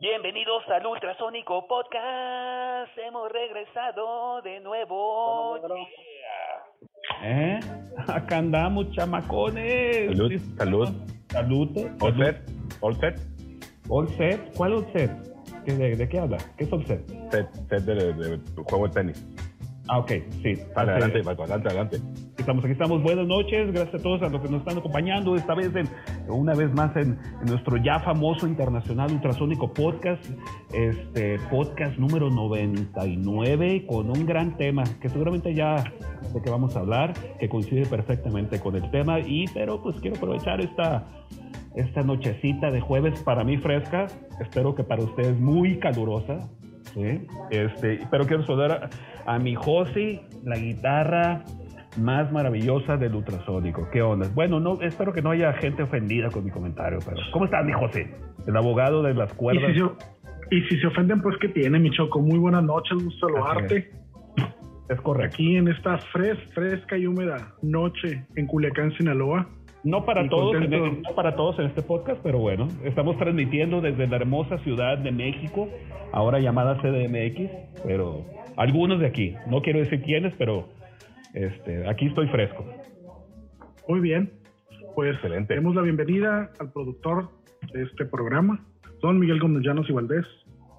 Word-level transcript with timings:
Bienvenidos 0.00 0.62
al 0.68 0.86
Ultrasónico 0.86 1.66
Podcast. 1.66 2.90
Hemos 2.98 3.30
regresado 3.30 4.42
de 4.42 4.60
nuevo. 4.60 5.56
¿Eh? 7.22 7.60
Acá 8.08 8.38
andamos, 8.38 8.90
chamacones. 8.92 10.08
Salud, 10.16 10.32
salud. 10.58 10.88
Salud. 11.28 11.68
All 12.00 12.16
set, 12.16 12.50
all 12.80 12.96
set, 12.96 13.18
All 13.88 14.08
set. 14.16 14.56
¿Cuál 14.56 14.72
all 14.74 14.86
set? 14.92 15.10
¿Qué- 15.64 15.72
de, 15.72 15.96
de 15.96 16.08
qué 16.08 16.18
habla? 16.18 16.38
¿Qué 16.58 16.64
es 16.64 16.72
all 16.72 16.84
set? 16.86 17.06
set, 17.30 17.48
set 17.68 17.82
de, 17.84 18.12
de 18.14 18.40
juego 18.68 18.88
de 18.88 18.94
tenis. 18.94 19.26
Ah, 19.88 19.98
ok, 19.98 20.12
sí. 20.42 20.54
Adelante, 20.74 21.22
Paco, 21.22 21.42
adelante, 21.42 21.68
adelante. 21.68 21.96
Estamos 22.38 22.64
aquí, 22.64 22.72
estamos. 22.72 23.02
Buenas 23.02 23.26
noches. 23.26 23.70
Gracias 23.72 24.00
a 24.00 24.02
todos 24.02 24.22
a 24.22 24.28
los 24.30 24.40
que 24.40 24.48
nos 24.48 24.60
están 24.60 24.78
acompañando. 24.78 25.36
Esta 25.36 25.54
vez, 25.54 25.74
en, 25.76 25.86
una 26.28 26.54
vez 26.54 26.72
más, 26.74 26.96
en, 26.96 27.18
en 27.40 27.46
nuestro 27.46 27.76
ya 27.76 28.00
famoso 28.00 28.46
internacional 28.46 29.12
ultrasónico 29.12 29.72
podcast. 29.72 30.24
Este 30.72 31.38
podcast 31.50 31.98
número 31.98 32.30
99 32.30 33.86
con 33.86 34.10
un 34.10 34.26
gran 34.26 34.56
tema 34.56 34.84
que 35.00 35.08
seguramente 35.08 35.54
ya 35.54 35.84
de 36.32 36.42
que 36.42 36.50
vamos 36.50 36.76
a 36.76 36.80
hablar, 36.80 37.14
que 37.38 37.48
coincide 37.48 37.86
perfectamente 37.86 38.60
con 38.60 38.76
el 38.76 38.90
tema. 38.90 39.20
Y, 39.20 39.46
pero 39.52 39.82
pues 39.82 40.00
quiero 40.00 40.16
aprovechar 40.16 40.60
esta, 40.60 41.06
esta 41.74 42.02
nochecita 42.02 42.70
de 42.70 42.80
jueves 42.80 43.20
para 43.22 43.44
mí 43.44 43.56
fresca. 43.58 44.06
Espero 44.40 44.74
que 44.74 44.84
para 44.84 45.04
ustedes 45.04 45.38
muy 45.38 45.78
calurosa. 45.78 46.48
¿sí? 46.94 47.26
Este, 47.50 48.00
pero 48.10 48.26
quiero 48.26 48.44
saludar 48.44 48.90
a, 49.26 49.34
a 49.34 49.38
mi 49.38 49.54
Josi, 49.54 50.20
la 50.44 50.56
guitarra 50.56 51.44
más 51.98 52.30
maravillosa 52.32 52.96
del 52.96 53.14
ultrasónico. 53.14 53.88
¿Qué 53.92 54.02
onda? 54.02 54.28
Bueno, 54.34 54.60
no, 54.60 54.80
espero 54.80 55.12
que 55.12 55.22
no 55.22 55.30
haya 55.30 55.52
gente 55.54 55.82
ofendida 55.82 56.30
con 56.30 56.44
mi 56.44 56.50
comentario, 56.50 56.98
pero 57.04 57.18
¿cómo 57.32 57.44
estás, 57.46 57.64
mi 57.64 57.72
José? 57.72 58.12
El 58.46 58.56
abogado 58.56 59.02
de 59.02 59.14
las 59.14 59.32
Y 59.32 59.36
cuerdas. 59.36 59.72
si, 60.50 60.56
y 60.56 60.62
si 60.68 60.78
se 60.80 60.86
ofenden, 60.86 61.20
pues 61.22 61.36
que 61.38 61.48
tiene, 61.48 61.78
mi 61.78 61.90
Choco. 61.90 62.20
Muy 62.20 62.38
buenas 62.38 62.62
noches, 62.62 63.02
gusto 63.02 63.26
saludarte. 63.28 63.90
Es 64.88 65.00
correcto. 65.00 65.34
Aquí 65.34 65.56
en 65.56 65.68
esta 65.68 65.96
fres, 66.12 66.38
fresca 66.54 66.98
y 66.98 67.06
húmeda 67.06 67.54
noche 67.62 68.26
en 68.36 68.46
Culiacán, 68.46 68.92
Sinaloa. 68.98 69.48
No 69.82 70.04
para 70.04 70.24
Y 70.24 70.28
todos, 70.28 70.54
en, 70.56 70.62
contento. 70.70 71.08
no 71.10 71.14
para 71.14 71.36
todos 71.36 71.58
en 71.58 71.66
este 71.66 71.82
podcast, 71.82 72.20
pero 72.22 72.38
bueno, 72.38 72.68
estamos 72.84 73.16
transmitiendo 73.18 73.80
desde 73.80 74.06
la 74.06 74.16
hermosa 74.16 74.58
ciudad 74.58 74.96
de 74.98 75.12
México, 75.12 75.68
ahora 76.12 76.38
llamada 76.38 76.76
CDMX, 76.80 77.50
pero 77.84 78.24
algunos 78.56 79.00
de 79.00 79.06
aquí. 79.06 79.34
No 79.50 79.60
quiero 79.62 79.78
decir 79.80 80.02
quiénes, 80.02 80.34
pero 80.38 80.68
este, 81.34 81.88
aquí 81.88 82.06
estoy 82.06 82.28
fresco. 82.28 82.64
Muy 83.88 84.00
bien. 84.00 84.32
Pues 84.94 85.14
Excelente. 85.14 85.54
demos 85.54 85.74
la 85.74 85.82
bienvenida 85.82 86.50
al 86.60 86.72
productor 86.72 87.28
de 87.72 87.82
este 87.82 88.04
programa, 88.04 88.64
don 89.00 89.18
Miguel 89.18 89.40
Gómez 89.40 89.64
Llanos 89.64 89.90
y 89.90 89.92
Valdés. 89.92 90.24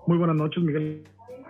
Muy 0.08 0.18
buenas 0.18 0.38
noches, 0.38 0.64
Miguel. 0.64 1.04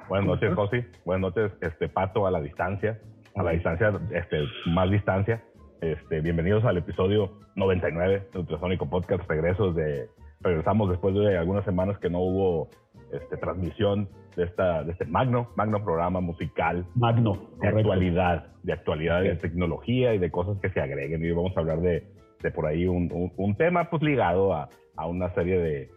Buenas 0.09 0.25
¿Cómo 0.25 0.35
noches? 0.35 0.53
Josi. 0.55 0.83
Buenas 1.05 1.35
noches, 1.35 1.51
este 1.61 1.87
Pato, 1.87 2.25
a 2.25 2.31
la 2.31 2.41
distancia, 2.41 2.99
a 3.35 3.43
la 3.43 3.51
distancia, 3.51 3.93
este, 4.11 4.45
más 4.65 4.89
distancia. 4.89 5.43
Este, 5.81 6.21
bienvenidos 6.21 6.65
al 6.65 6.77
episodio 6.77 7.37
99 7.55 8.29
de 8.33 8.39
Ultrasónico 8.39 8.89
Podcast. 8.89 9.29
Regresos 9.29 9.75
de, 9.75 10.07
regresamos 10.41 10.89
después 10.89 11.13
de 11.13 11.37
algunas 11.37 11.65
semanas 11.65 11.99
que 11.99 12.09
no 12.09 12.19
hubo 12.19 12.69
este, 13.11 13.37
transmisión 13.37 14.09
de, 14.35 14.43
esta, 14.43 14.83
de 14.83 14.91
este 14.91 15.05
magno, 15.05 15.49
magno 15.55 15.83
programa 15.83 16.19
musical 16.21 16.85
Magno, 16.95 17.33
de 17.33 17.57
correcto. 17.57 17.77
actualidad, 17.79 18.45
de 18.63 18.73
actualidad, 18.73 19.21
de 19.23 19.35
tecnología 19.35 20.13
y 20.13 20.17
de 20.17 20.31
cosas 20.31 20.57
que 20.61 20.69
se 20.69 20.79
agreguen. 20.81 21.21
Y 21.23 21.27
hoy 21.29 21.35
vamos 21.35 21.55
a 21.55 21.59
hablar 21.61 21.79
de, 21.81 22.03
de 22.41 22.51
por 22.51 22.65
ahí 22.65 22.85
un, 22.87 23.09
un- 23.11 23.31
un 23.37 23.55
tema 23.55 23.89
pues 23.89 24.01
ligado 24.03 24.53
a, 24.53 24.69
a 24.97 25.07
una 25.07 25.33
serie 25.33 25.57
de, 25.59 25.89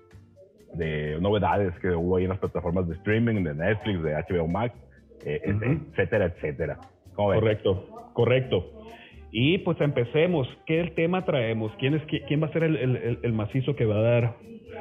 de 0.74 1.18
novedades 1.20 1.72
que 1.80 1.90
hubo 1.90 2.16
ahí 2.16 2.24
en 2.24 2.30
las 2.30 2.38
plataformas 2.38 2.88
de 2.88 2.94
streaming, 2.96 3.42
de 3.44 3.54
Netflix, 3.54 4.02
de 4.02 4.14
HBO 4.14 4.46
Max, 4.48 4.74
eh, 5.24 5.40
etcétera, 5.44 6.26
etcétera. 6.26 6.78
Correcto, 7.14 8.10
correcto. 8.12 8.64
Y 9.30 9.58
pues 9.58 9.78
empecemos. 9.80 10.48
¿Qué 10.66 10.92
tema 10.96 11.24
traemos? 11.24 11.72
¿Quién, 11.78 11.94
es, 11.94 12.02
qui- 12.06 12.24
quién 12.28 12.42
va 12.42 12.46
a 12.46 12.52
ser 12.52 12.62
el- 12.62 12.76
el- 12.76 13.18
el 13.22 13.32
macizo 13.32 13.74
que 13.76 13.84
va 13.84 13.96
a 13.96 14.00
dar? 14.02 14.34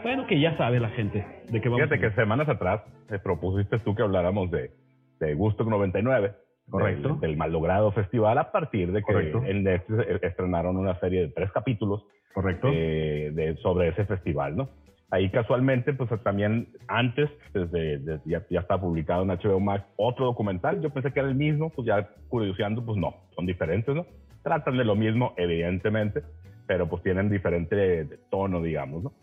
Bueno, 0.04 0.28
que 0.28 0.40
ya 0.40 0.56
sabe 0.58 0.80
la 0.80 0.90
gente 0.90 1.26
de 1.50 1.62
qué 1.62 1.70
vamos 1.70 1.84
Fíjate 1.90 2.06
a 2.06 2.10
que 2.10 2.16
semanas 2.16 2.48
atrás 2.50 2.82
eh, 3.10 3.20
propusiste 3.20 3.80
tú 3.80 3.96
que 3.96 4.04
habláramos 4.04 4.52
de, 4.52 4.72
de 5.20 5.34
Gusto 5.34 5.64
99. 5.64 6.34
Correcto. 6.70 7.10
Del, 7.10 7.20
del 7.22 7.38
malogrado 7.38 7.92
festival 7.94 8.38
a 8.38 8.52
partir 8.52 8.92
de 8.92 9.00
que 9.00 9.14
Correcto. 9.14 9.42
en 9.46 9.64
Netflix 9.64 10.06
eh, 10.08 10.20
estrenaron 10.24 10.76
una 10.76 11.00
serie 11.00 11.22
de 11.22 11.28
tres 11.30 11.50
capítulos 11.52 12.04
Correcto. 12.34 12.68
eh, 12.72 13.32
de, 13.34 13.56
sobre 13.58 13.88
ese 13.90 14.04
festival, 14.06 14.58
¿no? 14.58 14.70
Ahí 15.10 15.30
casualmente, 15.32 15.94
pues 15.94 16.10
también 16.22 16.68
antes, 16.90 17.30
desde, 17.54 18.00
desde- 18.00 18.30
ya, 18.30 18.46
ya 18.50 18.60
está 18.60 18.78
publicado 18.78 19.24
en 19.24 19.30
HBO 19.30 19.62
Max 19.62 19.86
otro 19.96 20.26
documental. 20.26 20.82
Yo 20.82 20.90
pensé 20.90 21.14
que 21.14 21.22
era 21.22 21.30
el 21.30 21.36
mismo, 21.36 21.70
pues 21.70 21.88
ya 21.88 22.10
curioseando, 22.28 22.86
pues 22.86 22.98
no, 22.98 23.16
son 23.34 23.46
diferentes, 23.46 23.96
¿no? 23.96 24.06
Tratan 24.44 24.76
de 24.78 24.84
lo 24.84 24.96
mismo, 24.98 25.34
evidentemente, 25.38 26.24
pero 26.68 26.90
pues 26.90 27.02
tienen 27.04 27.30
diferente 27.30 28.04
tono, 28.30 28.62
digamos, 28.62 29.04
¿no? 29.04 29.14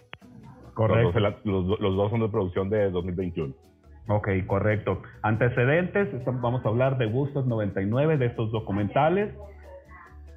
Correcto. 0.74 1.18
Los, 1.20 1.32
dos, 1.44 1.66
los- 1.68 1.80
los 1.80 1.96
dos 1.96 2.10
son 2.10 2.20
de 2.20 2.28
producción 2.28 2.68
de 2.70 2.90
2021. 2.90 3.54
Ok, 4.08 4.28
correcto. 4.46 5.00
Antecedentes, 5.22 6.08
vamos 6.40 6.64
a 6.64 6.68
hablar 6.68 6.98
de 6.98 7.06
Gustos 7.06 7.46
99, 7.46 8.18
de 8.18 8.26
estos 8.26 8.50
documentales. 8.52 9.34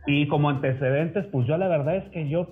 Y 0.05 0.27
como 0.29 0.49
antecedentes, 0.49 1.25
pues 1.33 1.45
yo 1.47 1.57
la 1.57 1.67
verdad 1.67 1.97
es 1.97 2.09
que 2.11 2.29
yo, 2.29 2.47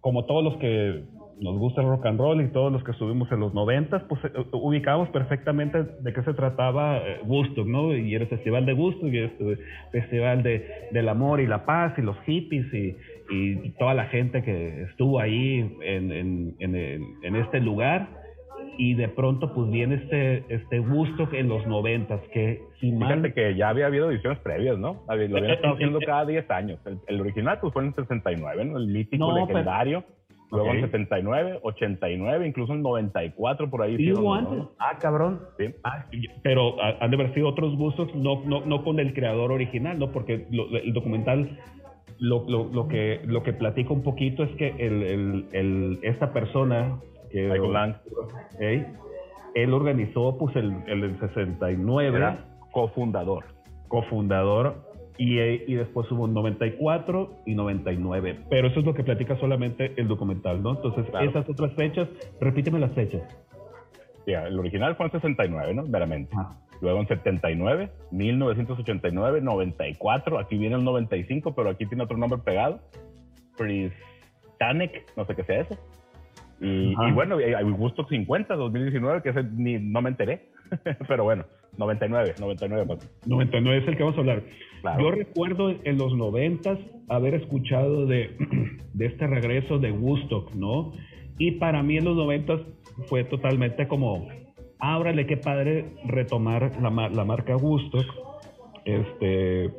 como 0.00 0.24
todos 0.24 0.44
los 0.44 0.56
que 0.58 1.02
nos 1.42 1.58
gusta 1.58 1.80
el 1.82 1.88
rock 1.88 2.06
and 2.06 2.18
roll 2.18 2.40
y 2.40 2.48
todos 2.48 2.72
los 2.72 2.82
que 2.84 2.92
estuvimos 2.92 3.30
en 3.32 3.40
los 3.40 3.52
90, 3.52 4.06
pues 4.08 4.24
eh, 4.24 4.30
ubicamos 4.52 5.08
perfectamente 5.10 5.82
de 5.82 6.12
qué 6.12 6.22
se 6.22 6.34
trataba 6.34 6.98
eh, 6.98 7.20
Woodstock, 7.24 7.66
¿no? 7.66 7.94
Y 7.96 8.14
era 8.14 8.24
el 8.24 8.30
festival 8.30 8.64
de 8.64 8.74
Woodstock 8.74 9.08
y 9.12 9.18
era 9.18 9.26
este 9.26 9.58
festival 9.90 10.42
de, 10.42 10.88
del 10.92 11.08
amor 11.08 11.40
y 11.40 11.46
la 11.46 11.64
paz 11.64 11.94
y 11.98 12.02
los 12.02 12.16
hippies 12.26 12.72
y, 12.72 12.96
y 13.30 13.70
toda 13.78 13.94
la 13.94 14.04
gente 14.06 14.42
que 14.42 14.82
estuvo 14.84 15.18
ahí 15.20 15.76
en, 15.82 16.12
en, 16.12 16.54
en, 16.60 16.74
el- 16.76 17.02
en 17.22 17.36
este 17.36 17.60
lugar 17.60 18.20
y 18.78 18.94
de 18.94 19.08
pronto 19.08 19.52
pues 19.52 19.70
viene 19.70 19.96
este 19.96 20.44
este 20.48 20.80
Woodstock 20.80 21.34
en 21.34 21.48
los 21.48 21.66
noventas 21.66 22.20
que 22.32 22.62
si 22.80 22.90
mal 22.92 23.08
Fíjate 23.20 23.34
que 23.34 23.54
ya 23.54 23.68
había 23.68 23.86
habido 23.86 24.10
ediciones 24.10 24.38
previas, 24.38 24.78
¿no? 24.78 25.02
Lo 25.06 25.12
habían 25.12 25.50
estado 25.50 25.74
haciendo 25.74 25.98
cada 26.06 26.24
10 26.24 26.50
años. 26.50 26.78
El, 26.86 26.98
el 27.06 27.20
original 27.20 27.58
pues 27.60 27.72
fue 27.74 27.82
en 27.82 27.88
el 27.88 27.94
69, 27.96 28.64
¿no? 28.64 28.78
El 28.78 28.86
mítico 28.86 29.26
No, 29.26 29.34
pero- 29.34 29.46
legendario. 29.58 30.04
Luego 30.52 30.68
Ok. 30.68 30.74
en 30.74 30.80
79, 30.82 31.58
89, 31.62 32.46
incluso 32.46 32.74
en 32.74 32.82
94 32.82 33.70
por 33.70 33.82
ahí. 33.82 33.96
Sí, 33.96 34.02
hicieron, 34.02 34.22
hubo 34.22 34.34
¿no? 34.40 34.48
antes. 34.50 34.68
Ah, 34.78 34.98
cabrón. 35.00 35.40
Sí. 35.58 35.64
Ah, 35.82 36.04
pero 36.42 36.74
han 37.00 37.10
de 37.10 37.16
haber 37.16 37.34
sido 37.34 37.48
otros 37.48 37.74
gustos, 37.76 38.14
no, 38.14 38.42
no, 38.44 38.60
no 38.64 38.84
con 38.84 39.00
el 39.00 39.14
creador 39.14 39.50
original, 39.50 39.98
¿no? 39.98 40.12
Porque 40.12 40.46
lo- 40.50 40.68
el 40.76 40.92
documental 40.92 41.58
lo, 42.18 42.44
lo, 42.48 42.64
lo 42.72 42.86
que 42.86 43.20
lo 43.24 43.42
que 43.42 43.52
platica 43.54 43.92
un 43.92 44.02
poquito 44.02 44.42
es 44.44 44.50
que 44.56 44.68
el, 44.78 45.02
el, 45.02 45.46
el- 45.52 45.98
esta 46.02 46.32
persona 46.32 46.98
que 47.30 47.48
Michael 47.48 47.72
Lang 47.72 47.94
él 49.54 49.72
organizó 49.74 50.36
pues 50.38 50.54
el, 50.56 50.72
el 50.86 51.00
del 51.00 51.18
69 51.20 52.16
era 52.16 52.44
cofundador. 52.70 53.44
cofundador 53.88 54.91
y, 55.18 55.38
eh, 55.38 55.64
y 55.66 55.74
después 55.74 56.10
hubo 56.10 56.26
94 56.26 57.42
y 57.46 57.54
99. 57.54 58.40
Pero 58.48 58.68
eso 58.68 58.80
es 58.80 58.86
lo 58.86 58.94
que 58.94 59.04
platica 59.04 59.36
solamente 59.38 59.92
el 59.96 60.08
documental, 60.08 60.62
¿no? 60.62 60.76
Entonces, 60.76 61.06
Claro. 61.10 61.28
esas 61.28 61.48
otras 61.48 61.72
fechas, 61.74 62.08
repíteme 62.40 62.78
las 62.78 62.92
fechas. 62.92 63.22
El 64.26 64.58
original 64.58 64.94
fue 64.96 65.06
en 65.06 65.12
69, 65.12 65.74
¿no? 65.74 65.82
Meramente. 65.82 66.32
Ah, 66.36 66.56
Luego 66.80 66.98
en 66.98 67.06
79, 67.06 67.90
1989, 68.10 69.40
94, 69.40 70.38
aquí 70.40 70.58
viene 70.58 70.74
el 70.74 70.84
95, 70.84 71.54
pero 71.54 71.70
aquí 71.70 71.86
tiene 71.86 72.02
otro 72.02 72.16
nombre 72.16 72.40
pegado. 72.40 72.80
Pristanic, 73.56 75.04
no 75.16 75.24
sé 75.24 75.36
qué 75.36 75.44
sea 75.44 75.60
eso. 75.60 75.78
Y 76.60 76.94
bueno, 77.12 77.36
hay 77.36 77.54
hay 77.54 77.70
Gusto 77.70 78.04
50, 78.08 78.54
2019, 78.54 79.22
que 79.22 79.30
ese 79.30 79.44
ni, 79.44 79.78
no 79.78 80.02
me 80.02 80.10
enteré. 80.10 80.48
pero 81.08 81.24
bueno, 81.24 81.44
99, 81.78 82.34
99. 82.38 82.86
pues, 82.86 83.10
99 83.26 83.82
es 83.82 83.88
el 83.88 83.96
que 83.96 84.02
vamos 84.02 84.16
a 84.16 84.20
hablar. 84.20 84.42
claro. 84.80 85.02
Yo 85.02 85.10
recuerdo 85.10 85.70
en 85.70 85.98
los 85.98 86.14
90 86.14 86.78
haber 87.08 87.34
escuchado 87.34 88.06
de, 88.06 88.36
de 88.92 89.06
este 89.06 89.26
regreso 89.26 89.78
de 89.78 89.92
Woodstock, 89.92 90.54
¿no? 90.54 90.92
Y 91.38 91.52
para 91.52 91.82
mí 91.82 91.96
en 91.96 92.04
los 92.04 92.16
90 92.16 92.60
fue 93.06 93.24
totalmente 93.24 93.88
como, 93.88 94.28
ábrale, 94.78 95.26
qué 95.26 95.36
padre 95.36 95.94
retomar 96.04 96.72
la, 96.80 97.08
la 97.08 97.24
marca 97.24 97.56
Woodstock, 97.56 98.06
este, 98.84 99.70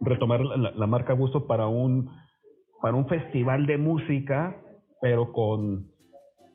retomar 0.00 0.44
la, 0.44 0.72
la 0.72 0.86
marca 0.86 1.14
Woodstock 1.14 1.46
para 1.46 1.68
un, 1.68 2.10
para 2.82 2.96
un 2.96 3.06
festival 3.06 3.66
de 3.66 3.78
música, 3.78 4.56
pero 5.00 5.32
con, 5.32 5.95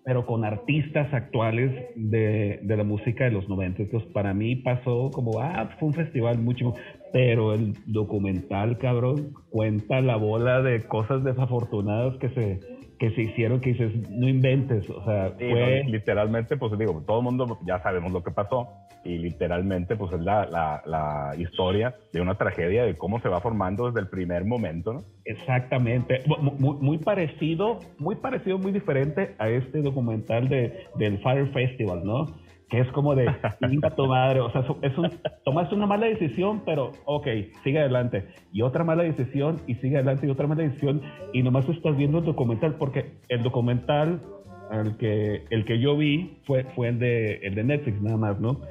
pero 0.03 0.25
con 0.25 0.45
artistas 0.45 1.13
actuales 1.13 1.71
de, 1.95 2.59
de 2.63 2.77
la 2.77 2.83
música 2.83 3.25
de 3.25 3.31
los 3.31 3.47
90. 3.47 3.83
Entonces, 3.83 4.11
para 4.11 4.33
mí 4.33 4.55
pasó 4.55 5.11
como, 5.11 5.39
ah, 5.39 5.69
fue 5.79 5.89
un 5.89 5.93
festival 5.93 6.39
mucho, 6.39 6.73
pero 7.13 7.53
el 7.53 7.73
documental, 7.85 8.77
cabrón, 8.77 9.33
cuenta 9.49 10.01
la 10.01 10.15
bola 10.15 10.61
de 10.61 10.81
cosas 10.83 11.23
desafortunadas 11.23 12.17
que 12.17 12.29
se, 12.29 12.59
que 13.01 13.09
se 13.15 13.23
hicieron 13.23 13.59
que 13.61 13.71
dices, 13.73 13.91
no 14.11 14.29
inventes, 14.29 14.87
o 14.87 15.03
sea, 15.03 15.29
Sí, 15.39 15.49
fue... 15.49 15.81
no, 15.83 15.89
literalmente, 15.89 16.55
pues 16.55 16.77
digo, 16.77 17.01
todo 17.07 17.17
el 17.17 17.23
mundo 17.23 17.57
ya 17.65 17.81
sabemos 17.81 18.11
lo 18.11 18.21
que 18.23 18.29
pasó 18.29 18.67
y 19.03 19.17
literalmente, 19.17 19.95
pues 19.95 20.13
es 20.13 20.21
la, 20.21 20.45
la, 20.45 20.83
la 20.85 21.33
historia 21.35 21.95
de 22.13 22.21
una 22.21 22.35
tragedia 22.35 22.83
de 22.85 22.95
cómo 22.95 23.19
se 23.19 23.27
va 23.27 23.41
formando 23.41 23.87
desde 23.87 24.01
el 24.01 24.07
primer 24.07 24.45
momento, 24.45 24.93
¿no? 24.93 25.01
Exactamente, 25.25 26.21
Mu- 26.27 26.51
muy, 26.59 26.77
muy 26.79 26.97
parecido, 26.99 27.79
muy 27.97 28.13
parecido, 28.17 28.59
muy 28.59 28.71
diferente 28.71 29.33
a 29.39 29.49
este 29.49 29.81
documental 29.81 30.47
de, 30.47 30.85
del 30.99 31.17
Fire 31.23 31.47
Festival, 31.51 32.05
¿no? 32.05 32.27
Que 32.71 32.79
es 32.79 32.87
como 32.93 33.13
de, 33.15 33.25
"Chinga 33.69 33.89
tu 33.91 34.07
madre, 34.07 34.39
o 34.39 34.49
sea, 34.51 34.63
es 34.81 34.97
un, 34.97 35.09
tomaste 35.43 35.75
una 35.75 35.85
mala 35.87 36.07
decisión, 36.07 36.61
pero 36.65 36.91
ok, 37.05 37.27
sigue 37.63 37.79
adelante. 37.79 38.25
Y 38.53 38.61
otra 38.61 38.83
mala 38.85 39.03
decisión, 39.03 39.57
y 39.67 39.75
sigue 39.75 39.97
adelante, 39.97 40.25
y 40.25 40.29
otra 40.29 40.47
mala 40.47 40.63
decisión, 40.63 41.01
y 41.33 41.43
nomás 41.43 41.67
estás 41.67 41.97
viendo 41.97 42.19
el 42.19 42.25
documental, 42.25 42.75
porque 42.75 43.11
el 43.27 43.43
documental, 43.43 44.21
el 44.71 44.95
que, 44.95 45.43
el 45.49 45.65
que 45.65 45.79
yo 45.81 45.97
vi, 45.97 46.39
fue, 46.45 46.63
fue 46.75 46.87
el, 46.87 46.99
de, 46.99 47.35
el 47.43 47.55
de 47.55 47.63
Netflix, 47.65 48.01
nada 48.01 48.15
más, 48.17 48.39
¿no? 48.39 48.61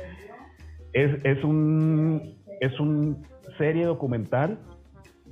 Es, 0.95 1.23
es 1.25 1.45
un, 1.45 2.37
es 2.61 2.81
un 2.81 3.23
serie 3.59 3.85
documental 3.85 4.59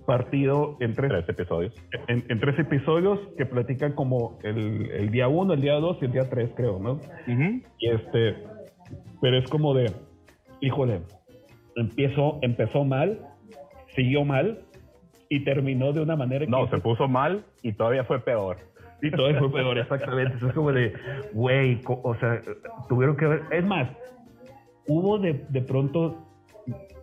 partido 0.07 0.77
en 0.81 0.95
tres 0.95 1.11
Tres 1.11 1.29
episodios. 1.29 1.75
en, 2.07 2.25
en 2.29 2.41
tres 2.41 2.59
episodios 2.59 3.19
que 3.37 3.45
platican 3.45 3.93
como 3.93 4.39
el, 4.43 4.91
el 4.91 5.11
día 5.11 5.29
uno, 5.29 5.53
el 5.55 5.61
día 5.61 5.75
dos 5.75 5.99
y 6.01 6.07
el 6.07 6.13
día 6.13 6.29
tres, 6.31 6.51
creo, 6.57 6.79
¿no? 6.79 6.99
Y 7.79 7.89
este, 7.89 8.37
pero 9.21 9.39
es 9.39 9.49
como 9.49 9.75
de, 9.75 9.93
híjole, 10.61 11.01
empezó, 11.77 12.39
empezó 12.43 12.85
mal, 12.85 13.21
siguió 13.95 14.25
mal 14.25 14.61
y 15.29 15.45
terminó 15.45 15.93
de 15.93 16.01
una 16.01 16.17
manera 16.17 16.45
que 16.45 16.51
No, 16.51 16.69
se 16.69 16.79
puso 16.79 17.09
mal 17.09 17.45
y 17.63 17.73
todavía 17.73 18.05
fue 18.05 18.21
peor. 18.21 18.57
y 19.03 19.11
todo 19.11 19.33
fue 19.39 19.53
peor, 19.53 19.79
exactamente. 19.79 20.37
Eso 20.37 20.49
es 20.49 20.55
como 20.55 20.73
de, 20.73 20.93
güey, 21.33 21.81
o 21.87 22.15
sea, 22.17 22.41
tuvieron 22.89 23.17
que 23.17 23.27
ver. 23.27 23.43
Es 23.51 23.65
más, 23.65 23.89
hubo 24.87 25.19
de, 25.19 25.45
de 25.49 25.63
pronto 25.63 26.17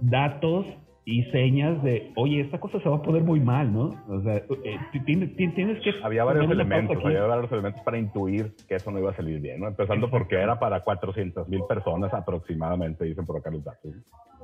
datos 0.02 0.66
y 1.08 1.24
señas 1.32 1.84
de, 1.84 2.12
oye, 2.16 2.42
esta 2.42 2.60
cosa 2.60 2.80
se 2.80 2.90
va 2.90 2.96
a 2.98 3.02
poner 3.04 3.24
muy 3.24 3.40
mal, 3.40 3.72
¿no? 3.72 3.90
O 4.08 4.22
sea, 4.22 4.38
eh, 4.38 4.78
ti- 4.92 5.00
tienes, 5.02 5.36
ti- 5.36 5.50
tienes 5.50 5.80
que. 5.84 5.92
Había 6.04 6.24
varios 6.24 6.50
elementos, 6.50 6.98
había 7.06 7.24
varios 7.26 7.52
elementos 7.52 7.82
para 7.84 7.98
intuir 8.00 8.54
que 8.68 8.76
eso 8.76 8.90
no 8.92 8.98
iba 9.00 9.12
a 9.12 9.16
salir 9.16 9.40
bien, 9.40 9.60
¿no? 9.60 9.68
Empezando 9.68 10.10
porque 10.10 10.36
era 10.36 10.58
para 10.60 10.80
400 10.82 11.48
mil 11.48 11.62
personas 11.70 12.12
aproximadamente, 12.14 13.06
dicen 13.06 13.26
por 13.26 13.38
acá 13.38 13.52
los 13.52 13.64
datos. 13.64 13.92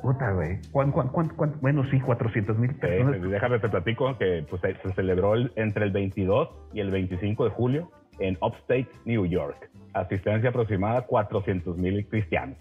Puta, 0.04 0.32
güey. 0.34 0.58
¿Cuán, 0.72 0.92
cuán, 0.92 1.10
cuán, 1.10 1.30
cuán? 1.36 1.54
Bueno, 1.62 1.84
sí, 1.92 2.00
400 2.00 2.58
mil 2.58 2.72
Sí, 2.72 2.78
personas. 2.80 3.22
déjame 3.22 3.60
te 3.60 3.70
platico 3.70 4.18
que 4.18 4.44
pues, 4.50 4.62
se, 4.62 4.76
se 4.76 4.94
celebró 4.94 5.34
el- 5.36 5.52
entre 5.56 5.86
el 5.86 5.92
22 5.92 6.50
y 6.74 6.80
el 6.80 6.92
25 6.92 7.44
de 7.46 7.50
julio 7.52 7.90
en 8.20 8.38
Upstate, 8.42 8.88
New 9.06 9.26
York. 9.26 9.70
Asistencia 9.94 10.50
aproximada 10.50 11.02
400 11.08 11.78
mil 11.78 12.08
cristianos. 12.08 12.58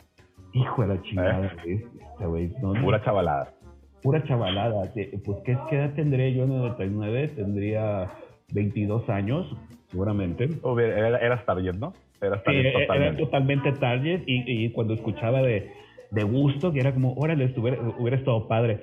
Hijo 0.53 0.83
de 0.83 0.89
la 0.89 1.03
chingada, 1.03 1.53
güey. 1.63 1.75
Este, 1.75 2.27
güey, 2.27 2.53
no, 2.61 2.75
no. 2.75 2.83
Pura 2.83 3.03
chavalada. 3.05 3.53
Pura 4.03 4.23
chavalada. 4.25 4.91
Pues, 5.25 5.39
¿qué, 5.45 5.57
qué 5.69 5.77
edad 5.77 5.95
tendré 5.95 6.33
yo 6.35 6.45
en 6.45 6.53
el 6.53 6.59
99? 6.59 7.29
Tendría 7.37 8.11
22 8.53 9.09
años, 9.09 9.47
seguramente. 9.91 10.49
Hubiera- 10.63 11.09
Era, 11.09 11.19
era 11.19 11.45
target, 11.45 11.75
¿no? 11.75 11.93
Era 12.21 12.37
Sí, 12.39 12.43
target 12.45 12.67
era, 12.67 12.81
totalmente. 12.81 13.23
totalmente 13.23 13.73
target 13.73 14.23
y, 14.27 14.65
y 14.67 14.71
cuando 14.73 14.95
escuchaba 14.95 15.43
de, 15.43 15.71
de 16.11 16.23
gusto, 16.25 16.73
que 16.73 16.81
era 16.81 16.93
como, 16.93 17.15
órale, 17.15 17.45
estuviera, 17.45 17.79
hubiera 17.99 18.17
estado 18.17 18.47
padre. 18.49 18.81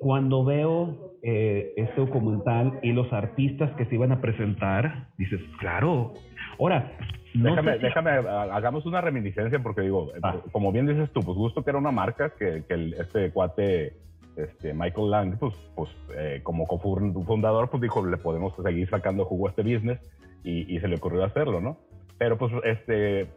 Cuando 0.00 0.44
veo 0.44 1.12
eh, 1.22 1.72
este 1.76 2.00
documental 2.00 2.80
y 2.82 2.92
los 2.92 3.12
artistas 3.12 3.70
que 3.76 3.84
se 3.86 3.94
iban 3.94 4.10
a 4.12 4.20
presentar, 4.20 5.06
dices, 5.18 5.40
claro. 5.60 6.14
Ahora, 6.58 6.92
no 7.34 7.50
déjame, 7.50 7.74
si- 7.76 7.82
déjame, 7.84 8.10
ha- 8.10 8.42
hagamos 8.56 8.84
una 8.86 9.00
reminiscencia 9.00 9.62
porque 9.62 9.82
digo, 9.82 10.10
Ah. 10.22 10.36
como 10.50 10.72
bien 10.72 10.86
dices 10.86 11.10
tú, 11.12 11.20
pues 11.20 11.36
gusto 11.36 11.62
que 11.62 11.70
era 11.70 11.78
una 11.78 11.92
marca 11.92 12.32
que, 12.36 12.64
que 12.66 12.74
el- 12.74 12.94
este 12.94 13.30
cuate, 13.30 13.92
este 14.36 14.72
Michael 14.74 15.10
Lang, 15.10 15.38
pues, 15.38 15.54
pues 15.74 15.90
eh, 16.16 16.40
como 16.42 16.66
cofundador, 16.66 17.70
pues 17.70 17.82
dijo, 17.82 18.04
le 18.04 18.16
podemos 18.16 18.54
seguir 18.62 18.88
sacando 18.88 19.24
jugo 19.24 19.46
a 19.46 19.50
este 19.50 19.62
business 19.62 20.00
y, 20.44 20.78
se 20.80 20.88
le 20.88 20.96
ocurrió 20.96 21.24
hacerlo, 21.24 21.60
¿no? 21.60 21.78
Pero 22.18 22.36
pues 22.36 22.52
este, 22.64 23.28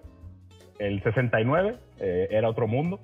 el 0.79 1.03
69 1.03 1.77
eh, 1.99 2.27
era 2.31 2.49
otro 2.49 2.67
mundo, 2.67 2.99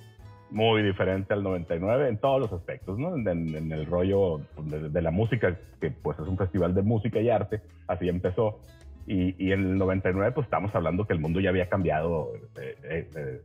muy 0.50 0.82
diferente 0.82 1.34
al 1.34 1.44
99 1.44 2.10
en 2.10 2.18
todos 2.18 2.42
los 2.42 2.52
aspectos, 2.52 2.98
¿no? 2.98 3.16
En, 3.16 3.72
el 3.72 3.86
rollo 3.86 4.42
de, 4.64 4.90
de 4.90 5.02
la 5.02 5.12
música, 5.12 5.58
que 5.80 5.92
pues 5.92 6.18
es 6.20 6.28
un 6.28 6.38
festival 6.38 6.74
de 6.74 6.82
música 6.82 7.20
y 7.20 7.30
arte, 7.30 7.62
así 7.88 8.10
empezó. 8.10 8.60
Y, 9.08 9.52
en 9.52 9.60
el 9.60 9.78
99 9.78 10.32
pues 10.34 10.46
estamos 10.46 10.74
hablando 10.76 11.06
que 11.06 11.14
el 11.14 11.20
mundo 11.20 11.40
ya 11.40 11.50
había 11.50 11.68
cambiado 11.68 12.32
eh, 12.60 12.76
eh, 12.84 13.42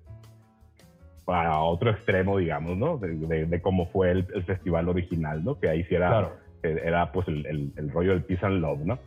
a 1.26 1.61
otro 1.61 1.90
extremo, 1.90 2.38
digamos, 2.38 2.76
¿no? 2.76 2.99
De, 2.99 3.08
de- 3.17 3.46
de 3.46 3.61
cómo 3.61 3.87
fue 3.87 4.11
el, 4.12 4.26
el 4.34 4.44
festival 4.44 4.88
original, 4.88 5.43
¿no? 5.44 5.58
Que 5.58 5.69
ahí 5.69 5.82
sí 5.84 5.94
era, 5.94 6.08
Claro. 6.08 6.32
era 6.62 7.11
pues 7.12 7.26
el, 7.28 7.44
el- 7.46 7.73
el 7.76 7.90
rollo 7.90 8.12
del 8.12 8.23
peace 8.25 8.44
and 8.46 8.61
love, 8.61 8.81
¿no? 8.84 8.99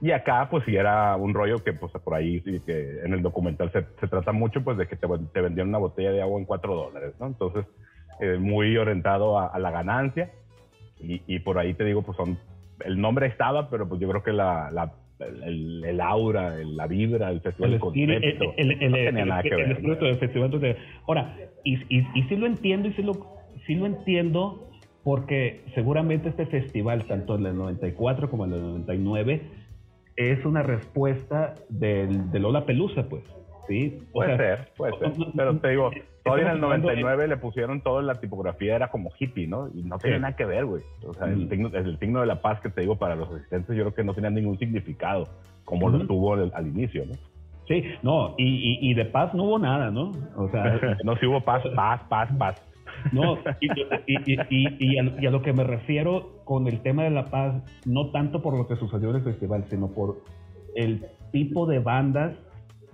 Y 0.00 0.10
acá, 0.10 0.48
pues 0.50 0.64
sí 0.64 0.74
era 0.74 1.14
un 1.16 1.32
rollo 1.32 1.62
que, 1.62 1.72
pues 1.72 1.92
por 2.04 2.14
ahí, 2.14 2.40
sí, 2.40 2.60
que 2.66 3.00
en 3.04 3.12
el 3.14 3.22
documental 3.22 3.70
se, 3.72 3.86
se 4.00 4.08
trata 4.08 4.32
mucho, 4.32 4.62
pues 4.62 4.76
de 4.76 4.86
que 4.88 4.96
te, 4.96 5.06
te 5.32 5.40
vendían 5.40 5.68
una 5.68 5.78
botella 5.78 6.10
de 6.10 6.20
agua 6.20 6.40
en 6.40 6.44
cuatro 6.44 6.74
dólares, 6.74 7.14
¿no? 7.20 7.26
Entonces, 7.26 7.64
eh, 8.20 8.36
muy 8.38 8.76
orientado 8.76 9.38
a, 9.38 9.46
a 9.46 9.58
la 9.60 9.70
ganancia. 9.70 10.28
Y, 11.00 11.22
y 11.26 11.38
por 11.38 11.58
ahí 11.58 11.74
te 11.74 11.84
digo, 11.84 12.02
pues 12.02 12.16
son, 12.16 12.36
el 12.84 13.00
nombre 13.00 13.26
estaba, 13.28 13.70
pero 13.70 13.88
pues 13.88 14.00
yo 14.00 14.08
creo 14.08 14.22
que 14.24 14.32
la, 14.32 14.70
la- 14.72 14.92
el, 15.44 15.84
el 15.84 16.00
aura, 16.00 16.60
el- 16.60 16.76
la 16.76 16.86
vibra, 16.86 17.30
el 17.30 17.40
festival, 17.40 17.70
el 17.70 17.74
el, 17.74 17.74
el, 17.74 17.80
concepto, 17.80 18.54
el- 18.56 18.70
el- 18.70 18.82
el- 18.82 20.06
el 20.06 20.16
festival. 20.16 20.46
entonces, 20.46 20.76
ahora, 21.06 21.36
y, 21.64 21.76
y, 21.88 22.06
y 22.14 22.22
sí 22.28 22.36
lo 22.36 22.46
entiendo, 22.46 22.88
y 22.88 22.92
sí 22.92 23.02
lo, 23.02 23.12
sí 23.66 23.74
lo 23.74 23.86
entiendo, 23.86 24.68
porque 25.04 25.62
seguramente 25.74 26.28
este 26.28 26.46
festival, 26.46 27.04
tanto 27.06 27.36
el 27.36 27.44
del 27.44 27.56
94 27.56 28.30
como 28.30 28.44
el 28.44 28.50
del 28.52 28.62
99, 28.62 29.42
es 30.16 30.44
una 30.44 30.62
respuesta 30.62 31.54
del, 31.68 32.30
de 32.30 32.38
Lola 32.38 32.64
Pelusa, 32.66 33.08
pues. 33.08 33.22
¿sí? 33.68 33.98
O 34.10 34.12
Puede 34.12 34.36
sea, 34.36 34.56
ser, 34.56 34.68
puede 34.76 34.98
ser. 34.98 35.12
Pero 35.36 35.56
te 35.58 35.68
digo, 35.70 35.90
todavía 36.24 36.44
en 36.44 36.50
el 36.50 36.54
estamos 36.56 36.72
hablando 36.74 36.88
de- 36.88 36.94
99 37.02 37.28
le 37.28 37.36
pusieron 37.36 37.80
todo, 37.82 38.02
la 38.02 38.14
tipografía 38.20 38.76
era 38.76 38.90
como 38.90 39.10
hippie, 39.18 39.46
¿no? 39.46 39.68
Y 39.74 39.82
no 39.82 39.98
tiene 39.98 40.16
Sí. 40.16 40.22
nada 40.22 40.36
que 40.36 40.44
ver, 40.44 40.64
güey. 40.66 40.82
O 41.06 41.14
sea, 41.14 41.26
el, 41.28 41.46
Mm. 41.46 41.48
signo, 41.50 41.68
el 41.72 41.98
signo 41.98 42.20
de 42.20 42.26
la 42.26 42.40
paz 42.42 42.60
que 42.60 42.68
te 42.70 42.80
digo 42.82 42.96
para 42.96 43.14
los 43.16 43.30
asistentes, 43.30 43.76
yo 43.76 43.82
creo 43.84 43.94
que 43.94 44.04
no 44.04 44.14
tenía 44.14 44.30
ningún 44.30 44.58
significado, 44.58 45.28
como 45.64 45.88
lo 45.90 46.06
tuvo 46.06 46.34
al, 46.34 46.50
al 46.54 46.66
inicio, 46.66 47.04
¿no? 47.06 47.14
Sí, 47.68 47.84
no, 48.02 48.34
y, 48.38 48.44
y, 48.82 48.90
y 48.90 48.94
de 48.94 49.04
paz 49.04 49.32
no 49.34 49.44
hubo 49.44 49.58
nada, 49.58 49.90
¿no? 49.90 50.10
O 50.36 50.48
sea, 50.50 50.62
no, 51.04 51.16
si 51.16 51.26
hubo 51.26 51.40
paz, 51.42 51.62
paz, 51.76 52.00
paz, 52.08 52.28
paz. 52.38 52.68
No, 53.12 53.38
y, 53.60 53.66
y- 53.66 54.16
y- 54.16 54.46
y- 54.50 54.76
y 54.94 54.98
a, 54.98 55.02
y 55.20 55.26
a 55.26 55.30
lo 55.30 55.42
que 55.42 55.52
me 55.52 55.64
refiero 55.64 56.40
con 56.44 56.66
el 56.68 56.80
tema 56.82 57.04
de 57.04 57.10
la 57.10 57.26
paz, 57.26 57.54
no 57.86 58.10
tanto 58.10 58.42
por 58.42 58.56
lo 58.56 58.66
que 58.68 58.76
sucedió 58.76 59.10
en 59.10 59.16
el 59.16 59.22
festival, 59.22 59.64
sino 59.68 59.88
por 59.88 60.18
el 60.76 61.06
tipo 61.32 61.66
de 61.66 61.78
bandas 61.78 62.34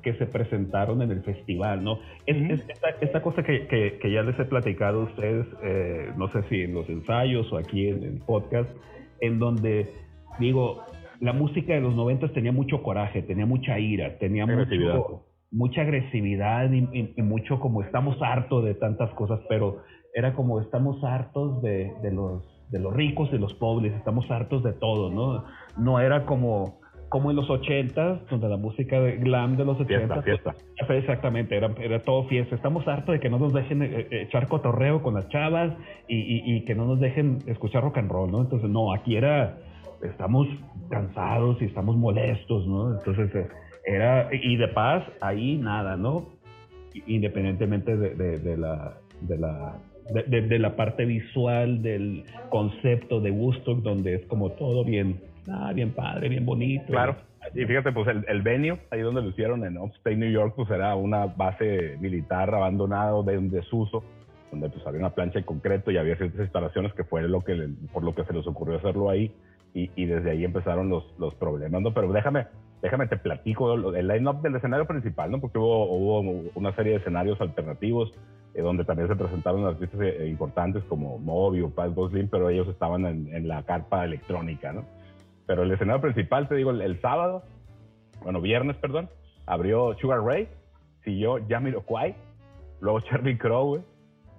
que 0.02 0.14
se 0.14 0.26
presentaron 0.26 1.02
en 1.02 1.10
el 1.10 1.22
festival, 1.22 1.82
¿no? 1.84 1.98
Es, 2.26 2.36
Ujú. 2.36 2.54
es 2.54 2.60
esta, 2.68 2.88
esta 3.00 3.22
cosa 3.22 3.42
que, 3.42 3.66
que- 3.66 3.98
que 4.00 4.10
ya 4.12 4.22
les 4.22 4.38
he 4.38 4.44
platicado 4.44 5.00
a 5.00 5.04
ustedes, 5.04 5.46
eh, 5.62 6.10
no 6.16 6.28
sé 6.28 6.42
si 6.48 6.62
en 6.62 6.74
los 6.74 6.88
ensayos 6.88 7.52
o 7.52 7.58
aquí 7.58 7.88
en 7.88 8.02
el 8.04 8.18
podcast, 8.26 8.70
en 9.20 9.38
donde 9.38 9.88
digo, 10.38 10.84
la 11.20 11.32
música 11.32 11.74
de 11.74 11.80
los 11.80 11.94
noventas 11.96 12.32
tenía 12.32 12.52
mucho 12.52 12.82
coraje, 12.82 13.22
tenía 13.22 13.44
mucha 13.46 13.78
ira, 13.78 14.18
tenía 14.18 14.46
mucho, 14.46 15.24
mucha 15.50 15.80
agresividad 15.82 16.70
y, 16.70 16.78
y- 16.92 17.14
y 17.16 17.22
mucho 17.22 17.58
como 17.58 17.82
estamos 17.82 18.16
hartos 18.22 18.64
de 18.64 18.74
tantas 18.74 19.10
cosas, 19.14 19.40
pero 19.48 19.78
era 20.14 20.34
como 20.34 20.60
estamos 20.60 21.02
hartos 21.02 21.60
de, 21.62 21.92
de 22.02 22.12
los, 22.12 22.44
de 22.70 22.78
los 22.78 22.94
ricos 22.94 23.30
y 23.32 23.38
los 23.38 23.52
pobres, 23.54 23.92
estamos 23.94 24.30
hartos 24.30 24.62
de 24.62 24.72
todo, 24.74 25.10
¿no? 25.10 25.44
No 25.76 25.98
era 26.00 26.24
como, 26.24 26.80
como 27.08 27.30
en 27.30 27.36
los 27.36 27.48
ochentas, 27.48 28.20
donde 28.28 28.48
la 28.48 28.56
música 28.56 29.00
de 29.00 29.16
glam 29.16 29.56
de 29.56 29.64
los 29.64 29.76
Fiesta, 29.78 29.94
ochentas 29.96 30.24
fiesta. 30.24 30.54
pues, 30.86 30.98
exactamente, 31.00 31.56
era, 31.56 31.74
era 31.80 32.02
todo 32.02 32.24
fiesta. 32.28 32.54
Estamos 32.54 32.86
hartos 32.86 33.14
de 33.14 33.20
que 33.20 33.30
no 33.30 33.38
nos 33.38 33.52
dejen 33.52 33.82
eh, 33.82 34.06
eh, 34.10 34.22
echar 34.28 34.46
cotorreo 34.48 35.02
con 35.02 35.14
las 35.14 35.28
chavas 35.28 35.72
y, 36.06 36.16
y- 36.16 36.56
y 36.56 36.64
que 36.64 36.74
no 36.74 36.84
nos 36.84 37.00
dejen 37.00 37.38
escuchar 37.46 37.82
rock 37.82 37.98
and 37.98 38.10
roll, 38.10 38.30
¿no? 38.30 38.42
Entonces, 38.42 38.68
no, 38.68 38.92
aquí 38.92 39.16
era, 39.16 39.58
estamos 40.02 40.46
cansados 40.90 41.60
y 41.62 41.64
estamos 41.66 41.96
molestos, 41.96 42.66
¿no? 42.66 42.94
Entonces, 42.98 43.34
eh, 43.34 43.48
era, 43.86 44.28
y 44.32 44.56
de 44.56 44.68
paz, 44.68 45.02
ahí 45.20 45.56
nada, 45.56 45.96
¿no? 45.96 46.26
Independientemente 47.06 47.96
de, 47.96 48.14
de- 48.14 48.38
de 48.38 48.56
la... 48.56 48.94
De 49.20 49.36
la 49.36 49.74
de, 50.14 50.22
de- 50.22 50.48
de 50.48 50.58
la 50.58 50.74
parte 50.74 51.04
visual 51.04 51.82
del 51.82 52.24
concepto 52.48 53.20
de 53.20 53.30
Woodstock 53.30 53.80
donde 53.82 54.14
es 54.14 54.24
como 54.26 54.52
todo 54.52 54.82
bien 54.82 55.20
ah, 55.50 55.72
bien 55.72 55.92
padre 55.92 56.28
bien 56.28 56.44
bonito 56.46 56.86
Claro. 56.86 57.16
Y 57.54 57.64
fíjate, 57.64 57.92
pues 57.92 58.08
el, 58.08 58.24
el 58.28 58.42
venue, 58.42 58.78
ahí 58.90 59.00
donde 59.00 59.22
lo 59.22 59.28
hicieron 59.28 59.64
en 59.64 59.78
Upstate 59.78 60.16
New 60.16 60.30
York, 60.30 60.54
pues 60.56 60.68
era 60.70 60.94
una 60.96 61.26
base 61.26 61.96
militar 61.98 62.54
abandonado 62.54 63.22
de 63.22 63.38
un 63.38 63.48
desuso, 63.48 64.04
donde 64.50 64.68
pues 64.68 64.86
había 64.86 65.00
una 65.00 65.14
plancha 65.14 65.38
de 65.38 65.44
concreto 65.46 65.90
y 65.90 65.96
había 65.96 66.16
ciertas 66.16 66.40
instalaciones 66.40 66.92
que 66.92 67.04
fue 67.04 67.22
lo 67.22 67.40
que 67.42 67.70
por 67.92 68.02
lo 68.02 68.14
que 68.14 68.24
se 68.24 68.32
les 68.32 68.46
ocurrió 68.46 68.76
hacerlo 68.76 69.08
ahí 69.08 69.32
y, 69.74 70.06
desde 70.06 70.30
ahí 70.30 70.44
empezaron 70.44 70.88
los, 70.88 71.04
los 71.18 71.34
problemas, 71.34 71.80
¿no? 71.80 71.92
Pero 71.92 72.10
déjame, 72.12 72.46
déjame 72.82 73.06
te 73.06 73.16
platico 73.16 73.74
el 73.74 74.08
line-up 74.08 74.40
del 74.42 74.56
escenario 74.56 74.86
principal, 74.86 75.30
¿no? 75.30 75.40
Porque 75.40 75.58
hubo, 75.58 76.20
una 76.54 76.74
serie 76.74 76.92
de 76.92 76.98
escenarios 76.98 77.40
alternativos 77.40 78.12
eh, 78.54 78.62
donde 78.62 78.84
también 78.84 79.08
se 79.08 79.16
presentaron 79.16 79.64
artistas 79.66 80.00
eh, 80.00 80.26
importantes 80.28 80.82
como 80.84 81.18
Moby 81.18 81.60
o 81.62 81.70
Pat 81.70 81.94
Gosling, 81.94 82.28
pero 82.28 82.48
ellos 82.48 82.68
estaban 82.68 83.04
en, 83.04 83.46
la 83.46 83.62
carpa 83.62 84.04
electrónica, 84.04 84.72
¿no? 84.72 84.84
Pero 85.48 85.62
el 85.62 85.72
escenario 85.72 86.02
principal, 86.02 86.46
te 86.46 86.56
digo, 86.56 86.70
el, 86.70 87.00
sábado, 87.00 87.42
bueno, 88.22 88.42
viernes, 88.42 88.76
perdón, 88.76 89.08
abrió 89.46 89.96
Sugar 89.98 90.22
Ray, 90.22 90.46
siguió 91.04 91.38
Jamiroquai, 91.48 92.14
luego 92.80 93.00
Charlie 93.08 93.38
Crow, 93.38 93.82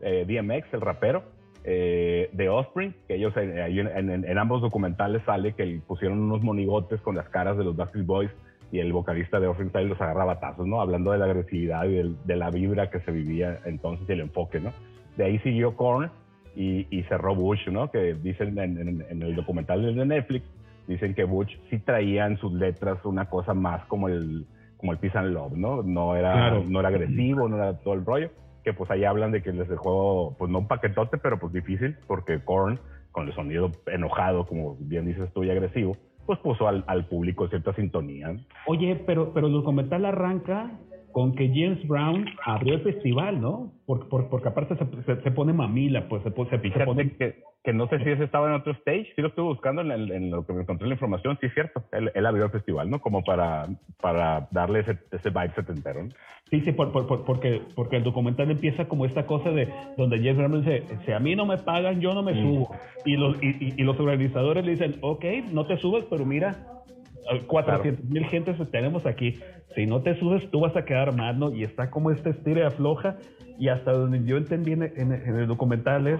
eh, 0.01 0.25
DMX, 0.27 0.71
el 0.71 0.81
rapero, 0.81 1.23
eh, 1.63 2.29
de 2.31 2.47
Offspring, 2.47 2.93
que 3.07 3.15
ellos 3.15 3.33
en, 3.35 4.37
ambos 4.37 4.61
documentales 4.61 5.23
sale 5.25 5.53
que 5.53 5.81
pusieron 5.87 6.19
unos 6.19 6.43
monigotes 6.43 7.01
con 7.01 7.15
las 7.15 7.27
caras 7.29 7.57
de 7.57 7.63
los 7.63 7.75
Backstreet 7.75 8.05
Boys 8.05 8.31
y 8.71 8.77
el 8.77 8.93
vocalista 8.93 9.39
de 9.39 9.47
Offspring 9.47 9.69
Style 9.71 9.89
los 9.89 9.99
agarra 9.99 10.25
batazos, 10.25 10.67
¿no? 10.67 10.79
Hablando 10.79 11.11
de 11.11 11.17
la 11.17 11.25
agresividad 11.25 11.85
y 11.85 12.15
de 12.23 12.35
la 12.35 12.51
vibra 12.51 12.91
que 12.91 12.99
se 12.99 13.11
vivía 13.11 13.57
entonces 13.65 14.07
y 14.07 14.11
el 14.11 14.21
enfoque, 14.21 14.59
¿no? 14.59 14.71
De 15.17 15.25
ahí 15.25 15.39
siguió 15.39 15.75
Korn 15.75 16.11
y, 16.55 17.03
cerró 17.09 17.33
Bush, 17.33 17.67
¿no? 17.69 17.89
Que 17.89 18.13
dicen 18.13 18.57
en, 18.59 19.21
el 19.23 19.35
documental 19.35 19.83
de 19.83 20.05
Netflix, 20.05 20.45
dicen 20.89 21.13
que 21.13 21.23
Bush 21.23 21.55
sí 21.69 21.79
traía 21.79 22.25
en 22.25 22.37
sus 22.37 22.51
letras 22.51 23.03
una 23.05 23.29
cosa 23.29 23.53
más 23.53 23.85
como 23.85 24.09
el, 24.09 24.45
como 24.77 24.91
el 24.91 24.97
Peace 24.97 25.17
and 25.17 25.33
Love, 25.33 25.53
¿no? 25.53 25.83
No 25.83 26.15
era, 26.15 26.59
no 26.59 26.79
era 26.79 26.89
agresivo, 26.89 27.47
no 27.47 27.55
era 27.55 27.77
todo 27.77 27.93
el 27.93 28.05
rollo 28.05 28.31
que 28.63 28.73
pues 28.73 28.89
ahí 28.91 29.05
hablan 29.05 29.31
de 29.31 29.41
que 29.41 29.53
les 29.53 29.67
dejó, 29.69 30.35
pues 30.37 30.51
no 30.51 30.59
un 30.59 30.67
paquetote, 30.67 31.17
pero 31.17 31.39
pues 31.39 31.53
difícil, 31.53 31.95
porque 32.07 32.39
Korn, 32.43 32.79
con 33.11 33.27
el 33.27 33.33
sonido 33.33 33.71
enojado, 33.87 34.45
como 34.45 34.75
bien 34.79 35.05
dices 35.05 35.31
tú, 35.33 35.43
y 35.43 35.49
agresivo, 35.49 35.95
pues 36.25 36.39
puso 36.39 36.67
al, 36.67 36.83
al 36.87 37.05
público 37.05 37.47
cierta 37.47 37.73
sintonía. 37.73 38.35
Oye, 38.67 39.01
pero, 39.05 39.33
pero 39.33 39.47
el 39.47 39.53
documental 39.53 40.05
arranca 40.05 40.71
con 41.11 41.33
que 41.33 41.47
James 41.47 41.85
Brown 41.87 42.25
abrió 42.45 42.75
el 42.75 42.81
festival, 42.81 43.41
¿no? 43.41 43.71
Porque, 43.85 44.05
porque, 44.29 44.47
aparte 44.47 44.75
se, 44.75 45.21
se, 45.21 45.31
pone 45.31 45.53
mamila, 45.53 46.07
pues 46.07 46.23
se, 46.23 46.31
se, 46.31 46.71
se 46.71 46.85
pone... 46.85 47.11
Que, 47.17 47.43
que 47.63 47.73
no 47.73 47.87
sé 47.89 47.97
si 47.99 48.09
ese 48.09 48.23
estaba 48.23 48.47
en 48.47 48.53
otro 48.53 48.71
stage, 48.73 49.07
sí 49.15 49.21
lo 49.21 49.27
estuve 49.27 49.47
buscando 49.47 49.81
en, 49.81 49.91
en 49.91 50.31
lo 50.31 50.45
que 50.45 50.53
me 50.53 50.61
encontré 50.61 50.87
la 50.87 50.93
información, 50.93 51.37
sí 51.41 51.47
es 51.47 51.53
cierto, 51.53 51.83
él, 51.91 52.09
él, 52.13 52.25
abrió 52.25 52.45
el 52.45 52.51
festival, 52.51 52.89
¿no? 52.89 53.01
Como 53.01 53.21
para, 53.23 53.67
para 54.01 54.47
darle 54.51 54.79
ese, 54.79 54.97
ese 55.11 55.29
vibe 55.29 55.53
setentero, 55.55 56.03
¿no? 56.05 56.09
Sí, 56.49 56.61
sí, 56.61 56.71
por, 56.71 56.91
por, 56.91 57.25
porque, 57.25 57.61
porque 57.75 57.97
el 57.97 58.03
documental 58.03 58.49
empieza 58.49 58.87
como 58.87 59.05
esta 59.05 59.25
cosa 59.25 59.51
de 59.51 59.67
donde 59.97 60.17
James 60.17 60.37
Brown 60.37 60.63
dice, 60.63 60.83
si 61.05 61.11
a 61.11 61.19
mí 61.19 61.35
no 61.35 61.45
me 61.45 61.57
pagan, 61.57 61.99
yo 61.99 62.13
no 62.13 62.23
me 62.23 62.33
mm. 62.33 62.41
subo. 62.41 62.75
Y 63.05 63.17
los, 63.17 63.37
y, 63.43 63.73
y, 63.77 63.83
los 63.83 63.99
organizadores 63.99 64.65
le 64.65 64.71
dicen, 64.71 64.95
ok, 65.01 65.25
no 65.51 65.67
te 65.67 65.77
subes, 65.77 66.05
pero 66.09 66.25
mira, 66.25 66.55
400 67.47 68.05
mil 68.05 68.25
gentes 68.25 68.55
tenemos 68.71 69.05
aquí. 69.05 69.39
Si 69.75 69.85
no 69.85 70.01
te 70.01 70.17
subes, 70.19 70.49
tú 70.51 70.59
vas 70.61 70.75
a 70.75 70.85
quedar 70.85 71.15
mal, 71.15 71.37
¿no? 71.39 71.51
Y 71.51 71.63
está 71.63 71.89
como 71.89 72.11
este 72.11 72.31
estira 72.31 72.61
y 72.61 72.63
afloja. 72.63 73.17
Y 73.59 73.69
hasta 73.69 73.91
donde 73.91 74.23
yo 74.23 74.37
entendí 74.37 74.71
en, 74.73 74.83
en, 74.83 75.11
el 75.11 75.47
documental 75.47 76.07
es 76.07 76.19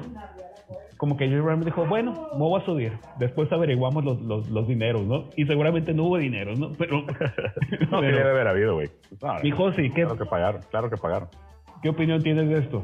como 0.97 1.15
que 1.15 1.29
Jerry 1.29 1.39
Brown 1.39 1.63
dijo, 1.63 1.85
bueno, 1.85 2.27
me 2.33 2.39
voy 2.39 2.61
a 2.61 2.65
subir. 2.65 2.91
Después 3.17 3.49
averiguamos 3.53 4.03
los, 4.03 4.21
los, 4.21 4.49
los, 4.49 4.67
dineros, 4.67 5.05
¿no? 5.05 5.29
Y 5.37 5.45
seguramente 5.45 5.93
no 5.93 6.03
hubo 6.03 6.17
dinero, 6.17 6.53
¿no? 6.55 6.73
Pero... 6.77 7.05
no, 7.91 8.01
debe 8.01 8.29
haber 8.29 8.47
habido, 8.47 8.75
güey. 8.75 8.89
No, 9.21 9.73
sí, 9.73 9.89
¿qué? 9.91 10.03
Claro 10.03 10.17
que 10.17 10.25
pagaron, 10.25 10.61
claro 10.69 10.89
que 10.89 10.97
pagaron. 10.97 11.29
¿Qué 11.81 11.89
opinión 11.89 12.21
tienes 12.21 12.49
de 12.49 12.59
esto? 12.59 12.83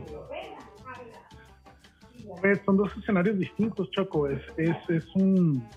Pues, 2.41 2.61
son 2.65 2.77
dos 2.77 2.95
escenarios 2.97 3.37
distintos, 3.37 3.89
Choco. 3.91 4.29
Es, 4.29 4.41
es, 4.57 4.77
es 4.89 5.15
un 5.15 5.67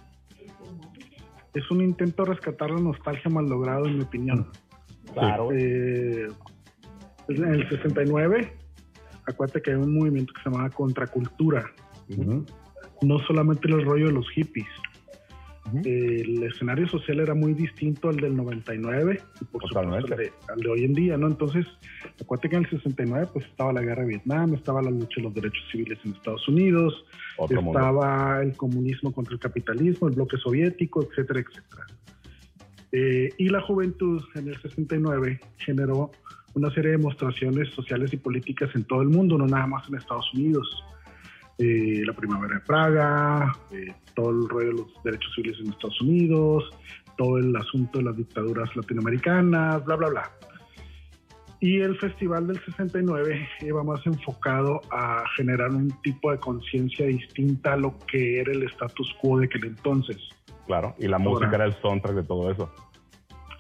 es 1.59 1.71
un 1.71 1.83
intento 1.83 2.25
de 2.25 2.31
rescatar 2.31 2.71
la 2.71 2.81
nostalgia 2.81 3.31
mal 3.31 3.47
logrado, 3.47 3.87
en 3.87 3.97
mi 3.97 4.03
opinión. 4.03 4.49
Claro. 5.13 5.51
Eh, 5.53 6.29
en 7.29 7.45
el 7.45 7.69
69, 7.69 8.53
acuérdate 9.27 9.63
que 9.63 9.71
hay 9.71 9.77
un 9.77 9.95
movimiento 9.95 10.33
que 10.35 10.43
se 10.43 10.51
llamaba 10.51 10.71
Contracultura. 10.71 11.71
No 13.03 13.19
solamente 13.21 13.69
el 13.69 13.85
rollo 13.85 14.07
de 14.07 14.13
los 14.13 14.29
hippies, 14.31 14.67
el 15.85 16.43
escenario 16.43 16.89
social 16.89 17.21
era 17.21 17.35
muy 17.35 17.55
distinto 17.55 18.09
al 18.09 18.17
del 18.17 18.37
99 18.37 19.21
y 19.41 19.45
por 19.45 19.63
supuesto 19.63 19.95
al 19.95 20.05
de, 20.05 20.33
al 20.49 20.61
de, 20.61 20.69
hoy 20.69 20.85
en 20.85 20.95
día, 20.95 21.17
¿no? 21.17 21.27
Entonces, 21.27 21.67
acuérdate 22.21 22.49
que 22.49 22.57
en 22.57 22.65
el 22.65 22.71
69 22.71 23.29
pues 23.33 23.47
estaba 23.47 23.73
la 23.73 23.83
guerra 23.83 24.03
de 24.03 24.09
Vietnam, 24.09 24.55
estaba 24.55 24.83
la 24.83 24.91
lucha 24.91 25.17
de 25.17 25.23
los 25.23 25.35
derechos 25.35 25.65
civiles 25.71 25.99
en 26.05 26.13
Estados 26.13 26.47
Unidos, 26.49 27.05
estaba 27.49 28.43
el 28.43 28.57
comunismo 28.57 29.13
contra 29.13 29.35
el 29.35 29.41
capitalismo, 29.41 30.09
el 30.09 30.15
bloque 30.15 30.37
soviético, 30.37 31.03
etcétera, 31.03 31.41
etcétera. 31.41 31.87
Eh, 32.93 33.31
y 33.37 33.49
la 33.49 33.61
juventud 33.61 34.23
en 34.35 34.49
el 34.49 34.61
69 34.61 35.41
generó 35.59 36.11
una 36.55 36.71
serie 36.71 36.93
de 36.93 36.97
demostraciones 36.97 37.69
sociales 37.75 38.13
y 38.13 38.17
políticas 38.17 38.71
en 38.75 38.85
todo 38.85 39.03
el 39.03 39.09
mundo, 39.09 39.37
no 39.39 39.47
nada 39.47 39.67
más 39.67 39.89
en 39.89 39.97
Estados 39.97 40.33
Unidos. 40.35 40.85
Eh, 41.59 42.03
la 42.07 42.13
primavera 42.13 42.55
de 42.55 42.61
Praga, 42.61 43.53
eh, 43.73 43.93
todo 44.15 44.31
el 44.31 44.49
rollo 44.49 44.69
de 44.69 44.75
los 44.75 45.03
derechos 45.03 45.33
civiles 45.35 45.59
en 45.61 45.71
Estados 45.71 46.01
Unidos, 46.01 46.71
todo 47.17 47.39
el 47.39 47.55
asunto 47.57 47.99
de 47.99 48.05
las 48.05 48.17
dictaduras 48.17 48.75
latinoamericanas, 48.77 49.85
bla, 49.85 49.97
bla, 49.97 50.09
bla. 50.09 50.31
Y 51.61 51.81
el 51.81 51.99
festival 51.99 52.47
del 52.47 52.65
69 52.65 53.49
iba 53.63 53.83
más 53.83 54.07
enfocado 54.07 54.81
a 54.93 55.25
generar 55.37 55.71
un 55.71 55.91
tipo 56.03 56.31
de 56.31 56.39
conciencia 56.39 57.07
distinta 57.07 57.73
a 57.73 57.77
lo 57.77 57.99
que 58.07 58.41
era 58.41 58.53
el 58.53 58.63
status 58.63 59.13
quo 59.21 59.41
de 59.41 59.47
aquel 59.47 59.65
entonces. 59.65 60.17
Claro, 60.69 60.95
y 61.01 61.09
la 61.09 61.19
música 61.19 61.57
era 61.57 61.65
el 61.65 61.75
soundtrack 61.83 62.15
de 62.15 62.23
todo 62.23 62.53
eso. 62.53 62.73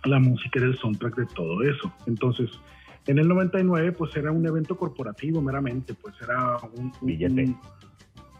La 0.04 0.20
música 0.20 0.60
era 0.60 0.66
el 0.66 0.78
soundtrack 0.78 1.16
de 1.16 1.26
todo 1.34 1.62
eso. 1.64 1.92
Entonces, 2.06 2.48
en 3.08 3.18
el 3.18 3.26
99, 3.26 3.90
pues 3.92 4.14
era 4.16 4.30
un 4.30 4.46
evento 4.46 4.76
corporativo 4.76 5.40
meramente, 5.40 5.94
pues 5.94 6.14
era 6.22 6.58
un, 6.76 6.92
billete 7.00 7.56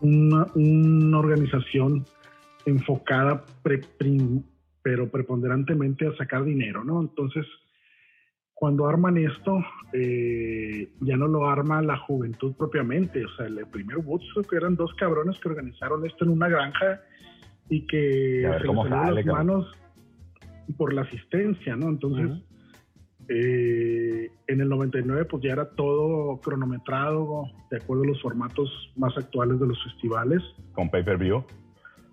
una, 0.01 0.47
una 0.55 1.19
organización 1.19 2.05
enfocada 2.67 3.45
pero 4.83 5.09
preponderantemente 5.09 6.07
a 6.07 6.17
sacar 6.17 6.45
dinero, 6.45 6.85
¿no? 6.85 7.01
Entonces, 7.01 7.47
cuando 8.55 8.89
arman 8.89 9.17
esto, 9.19 9.65
eh, 9.93 10.91
ya 11.01 11.17
no 11.17 11.29
lo 11.29 11.49
arma 11.49 11.81
la 11.83 11.97
juventud 11.97 12.55
propiamente. 12.57 13.25
O 13.25 13.29
sea, 13.37 13.47
el 13.47 13.65
primer 13.67 13.99
Woodstock 13.99 14.53
eran 14.53 14.75
dos 14.75 14.93
cabrones 14.95 15.39
que 15.39 15.49
organizaron 15.49 16.05
esto 16.07 16.25
en 16.25 16.31
una 16.31 16.49
granja 16.49 17.01
y 17.69 17.87
que 17.87 18.43
se 18.61 18.67
les 18.67 18.91
las 18.91 19.27
manos 19.27 19.67
por 20.77 20.93
la 20.93 21.03
asistencia, 21.03 21.77
¿no? 21.77 21.89
Entonces, 21.89 22.43
eh, 23.29 24.31
en 24.47 24.61
el 24.61 24.69
99 24.69 25.27
pues 25.27 25.43
ya 25.43 25.53
era 25.53 25.69
todo 25.71 26.41
cronometrado 26.41 27.45
de 27.71 27.77
acuerdo 27.77 28.05
a 28.05 28.07
los 28.07 28.23
formatos 28.23 28.71
más 28.97 29.17
actuales 29.17 29.61
de 29.61 29.67
los 29.67 29.83
festivales. 29.85 30.43
Con 30.73 30.91
pay-per-view. 30.91 31.45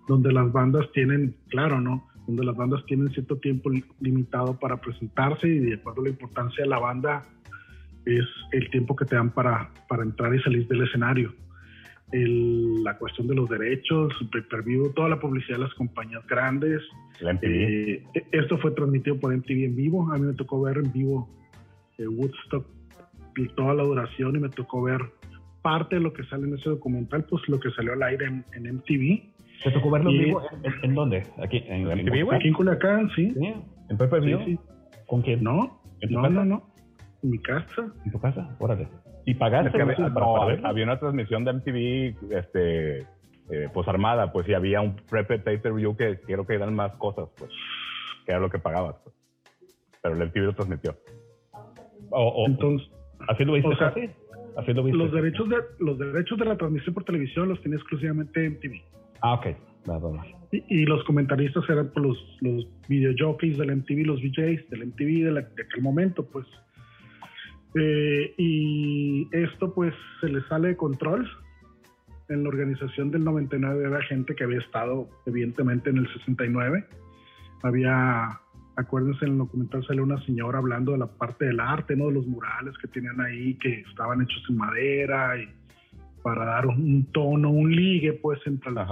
Donde 0.08 0.32
las 0.32 0.52
bandas 0.52 0.90
tienen, 0.92 1.34
claro, 1.48 1.80
¿no? 1.80 2.06
Donde 2.26 2.44
las 2.44 2.56
bandas 2.56 2.84
tienen 2.86 3.10
cierto 3.10 3.36
tiempo 3.38 3.70
limitado 4.00 4.58
para 4.58 4.76
presentarse 4.76 5.48
y 5.48 5.58
de 5.58 5.74
acuerdo 5.74 6.02
a 6.02 6.04
la 6.04 6.10
importancia 6.10 6.64
de 6.64 6.70
la 6.70 6.78
banda 6.78 7.22
es 8.04 8.26
el 8.52 8.70
tiempo 8.70 8.94
que 8.94 9.04
te 9.04 9.16
dan 9.16 9.30
para, 9.30 9.70
para 9.88 10.02
entrar 10.02 10.34
y 10.34 10.42
salir 10.42 10.68
del 10.68 10.82
escenario 10.82 11.34
la 12.12 12.96
cuestión 12.98 13.26
de 13.26 13.34
los 13.34 13.48
derechos, 13.48 14.12
pay-per-view, 14.32 14.92
toda 14.94 15.08
la 15.08 15.18
publicidad 15.18 15.58
de 15.58 15.64
las 15.64 15.74
compañías 15.74 16.24
grandes. 16.26 16.82
Eh, 17.42 18.04
esto 18.32 18.58
fue 18.58 18.70
transmitido 18.72 19.18
por 19.18 19.36
MTV 19.36 19.64
en 19.64 19.76
vivo. 19.76 20.12
A 20.12 20.18
mí 20.18 20.26
me 20.26 20.34
tocó 20.34 20.62
ver 20.62 20.78
en 20.78 20.92
vivo 20.92 21.28
eh, 21.98 22.06
Woodstock 22.06 22.66
toda 23.54 23.74
la 23.74 23.82
duración 23.82 24.36
y 24.36 24.38
me 24.38 24.48
tocó 24.48 24.82
ver 24.82 25.00
parte 25.62 25.96
de 25.96 26.00
lo 26.00 26.12
que 26.12 26.24
sale 26.24 26.46
en 26.46 26.54
ese 26.54 26.70
documental, 26.70 27.24
pues 27.24 27.42
lo 27.48 27.58
que 27.60 27.70
salió 27.72 27.92
al 27.92 28.02
aire 28.02 28.26
en, 28.26 28.76
MTV. 28.76 29.20
¿Te 29.64 29.70
tocó 29.72 29.90
verlo 29.90 30.10
en 30.10 30.18
vivo? 30.18 30.42
¿En, 30.82 30.94
dónde? 30.94 31.22
¿Aquí 31.42 31.62
en, 31.66 31.84
MTV? 31.84 32.34
Aquí 32.34 32.48
en 32.48 32.54
Culiacán, 32.54 33.10
sí. 33.16 33.34
¿En 33.90 33.98
pay-per-view? 33.98 34.58
¿Con 35.06 35.22
quién? 35.22 35.42
No, 35.42 35.80
no, 36.08 36.30
no, 36.30 36.44
no. 36.44 36.70
En 37.22 37.30
mi 37.30 37.38
casa. 37.38 37.92
¿En 38.04 38.12
tu 38.12 38.20
casa? 38.20 38.56
Órale. 38.58 38.88
¿Y 39.26 39.34
pagaste? 39.34 39.82
había, 40.64 40.84
una 40.84 40.98
transmisión 41.00 41.44
de 41.44 41.52
MTV 41.52 42.32
este, 42.32 42.98
eh, 43.50 43.68
pues 43.74 43.88
armada, 43.88 44.32
pues 44.32 44.48
y 44.48 44.54
había 44.54 44.80
un 44.80 44.94
prep 45.10 45.42
pay 45.42 45.58
view 45.72 45.96
que 45.96 46.20
quiero 46.20 46.46
que 46.46 46.54
eran 46.54 46.72
más 46.74 46.92
cosas, 46.92 47.28
pues, 47.36 47.50
que 48.24 48.30
era 48.30 48.40
lo 48.40 48.48
que 48.48 48.60
pagabas. 48.60 48.94
Pues. 49.02 49.16
Pero 50.00 50.14
el 50.14 50.28
MTV 50.28 50.38
lo 50.42 50.54
transmitió. 50.54 50.96
Entonces, 52.46 52.88
¿así 53.28 53.44
lo 53.44 53.54
viste? 53.54 54.14
¿Así 54.56 54.72
lo 54.72 54.82
Los 54.84 55.12
derechos, 55.12 55.48
de, 55.48 55.56
los 55.80 55.98
derechos 55.98 56.38
de 56.38 56.44
la 56.44 56.56
transmisión 56.56 56.94
por 56.94 57.04
televisión 57.04 57.48
los 57.48 57.60
tenía 57.60 57.76
exclusivamente 57.76 58.48
MTV. 58.48 58.80
Ah, 59.22 59.34
ok. 59.34 59.46
Y, 60.52 60.86
los 60.86 61.02
comentaristas 61.04 61.68
eran 61.68 61.90
pues, 61.92 62.06
los, 62.06 62.38
los 62.40 62.68
video 62.88 63.12
jockeys 63.18 63.58
del 63.58 63.76
MTV, 63.76 64.06
los 64.06 64.22
VJs 64.22 64.70
del 64.70 64.86
MTV 64.86 65.24
de, 65.24 65.32
de 65.32 65.62
aquel 65.62 65.82
momento, 65.82 66.24
pues. 66.24 66.46
Eh, 67.78 68.34
y 68.38 69.28
esto 69.32 69.74
pues 69.74 69.94
se 70.20 70.28
le 70.28 70.42
sale 70.48 70.68
de 70.68 70.76
control. 70.76 71.28
En 72.28 72.42
la 72.42 72.48
organización 72.48 73.10
del 73.10 73.22
99 73.24 73.86
había 73.86 74.02
gente 74.02 74.34
que 74.34 74.44
había 74.44 74.58
estado 74.58 75.08
evidentemente 75.26 75.90
en 75.90 75.98
el 75.98 76.12
69. 76.12 76.86
Había 77.62 78.40
acuérdense 78.76 79.24
en 79.24 79.32
el 79.32 79.38
documental 79.38 79.86
sale 79.86 80.02
una 80.02 80.22
señora 80.26 80.58
hablando 80.58 80.92
de 80.92 80.98
la 80.98 81.06
parte 81.06 81.46
del 81.46 81.60
arte, 81.60 81.96
¿no? 81.96 82.06
De 82.06 82.12
los 82.12 82.26
murales 82.26 82.76
que 82.78 82.88
tenían 82.88 83.20
ahí, 83.20 83.54
que 83.54 83.80
estaban 83.80 84.20
hechos 84.22 84.42
en 84.48 84.56
madera 84.56 85.38
y 85.38 85.48
para 86.22 86.44
dar 86.44 86.66
un 86.66 87.06
tono, 87.12 87.50
un 87.50 87.74
ligue, 87.74 88.12
pues, 88.14 88.40
entre 88.46 88.72
las, 88.72 88.88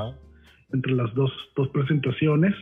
entre 0.73 0.93
las 0.93 1.13
dos, 1.15 1.33
dos 1.57 1.69
presentaciones. 1.71 2.55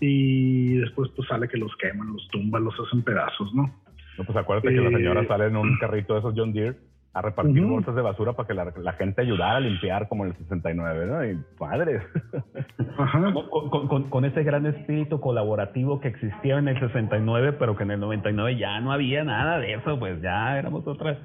Y 0.00 0.74
después, 0.76 1.10
pues, 1.16 1.28
sale 1.28 1.48
que 1.48 1.56
los 1.56 1.74
queman, 1.76 2.12
los 2.12 2.28
tumban, 2.28 2.64
los 2.64 2.74
hacen 2.80 3.02
pedazos, 3.02 3.54
¿no? 3.54 3.72
No, 4.18 4.24
pues 4.24 4.36
acuérdate 4.36 4.68
que 4.68 4.80
la 4.80 4.90
señora 4.90 5.26
sale 5.26 5.46
en 5.46 5.56
un 5.56 5.76
carrito 5.80 6.14
de 6.14 6.20
esos 6.20 6.34
John 6.36 6.52
Deere 6.52 6.76
a 7.16 7.22
repartir 7.22 7.64
bolsas 7.64 7.94
de 7.94 8.02
basura 8.02 8.34
para 8.34 8.46
que 8.46 8.52
la, 8.52 8.92
gente 8.92 9.22
ayudara 9.22 9.56
a 9.56 9.60
limpiar 9.60 10.06
como 10.06 10.26
en 10.26 10.32
el 10.32 10.36
69, 10.36 11.06
¿no? 11.06 11.24
Y 11.24 11.38
padres. 11.58 12.02
Ajá. 12.98 13.32
Con, 14.10 14.24
ese 14.26 14.42
gran 14.42 14.66
espíritu 14.66 15.18
colaborativo 15.18 15.98
que 15.98 16.08
existía 16.08 16.58
en 16.58 16.68
el 16.68 16.78
69, 16.78 17.54
pero 17.54 17.74
que 17.74 17.84
en 17.84 17.92
el 17.92 18.00
99 18.00 18.58
ya 18.58 18.80
no 18.80 18.92
había 18.92 19.24
nada 19.24 19.58
de 19.60 19.72
eso, 19.72 19.98
pues 19.98 20.20
ya 20.20 20.58
éramos 20.58 20.86
otra, 20.86 21.18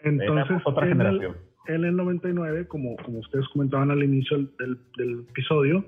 Entonces, 0.00 0.62
otra 0.64 0.86
generación. 0.86 1.36
en 1.66 1.84
el 1.84 1.96
99, 1.96 2.66
como, 2.66 2.96
como 2.96 3.18
ustedes 3.18 3.46
comentaban 3.48 3.90
al 3.90 4.02
inicio 4.02 4.38
del, 4.58 5.26
episodio, 5.28 5.84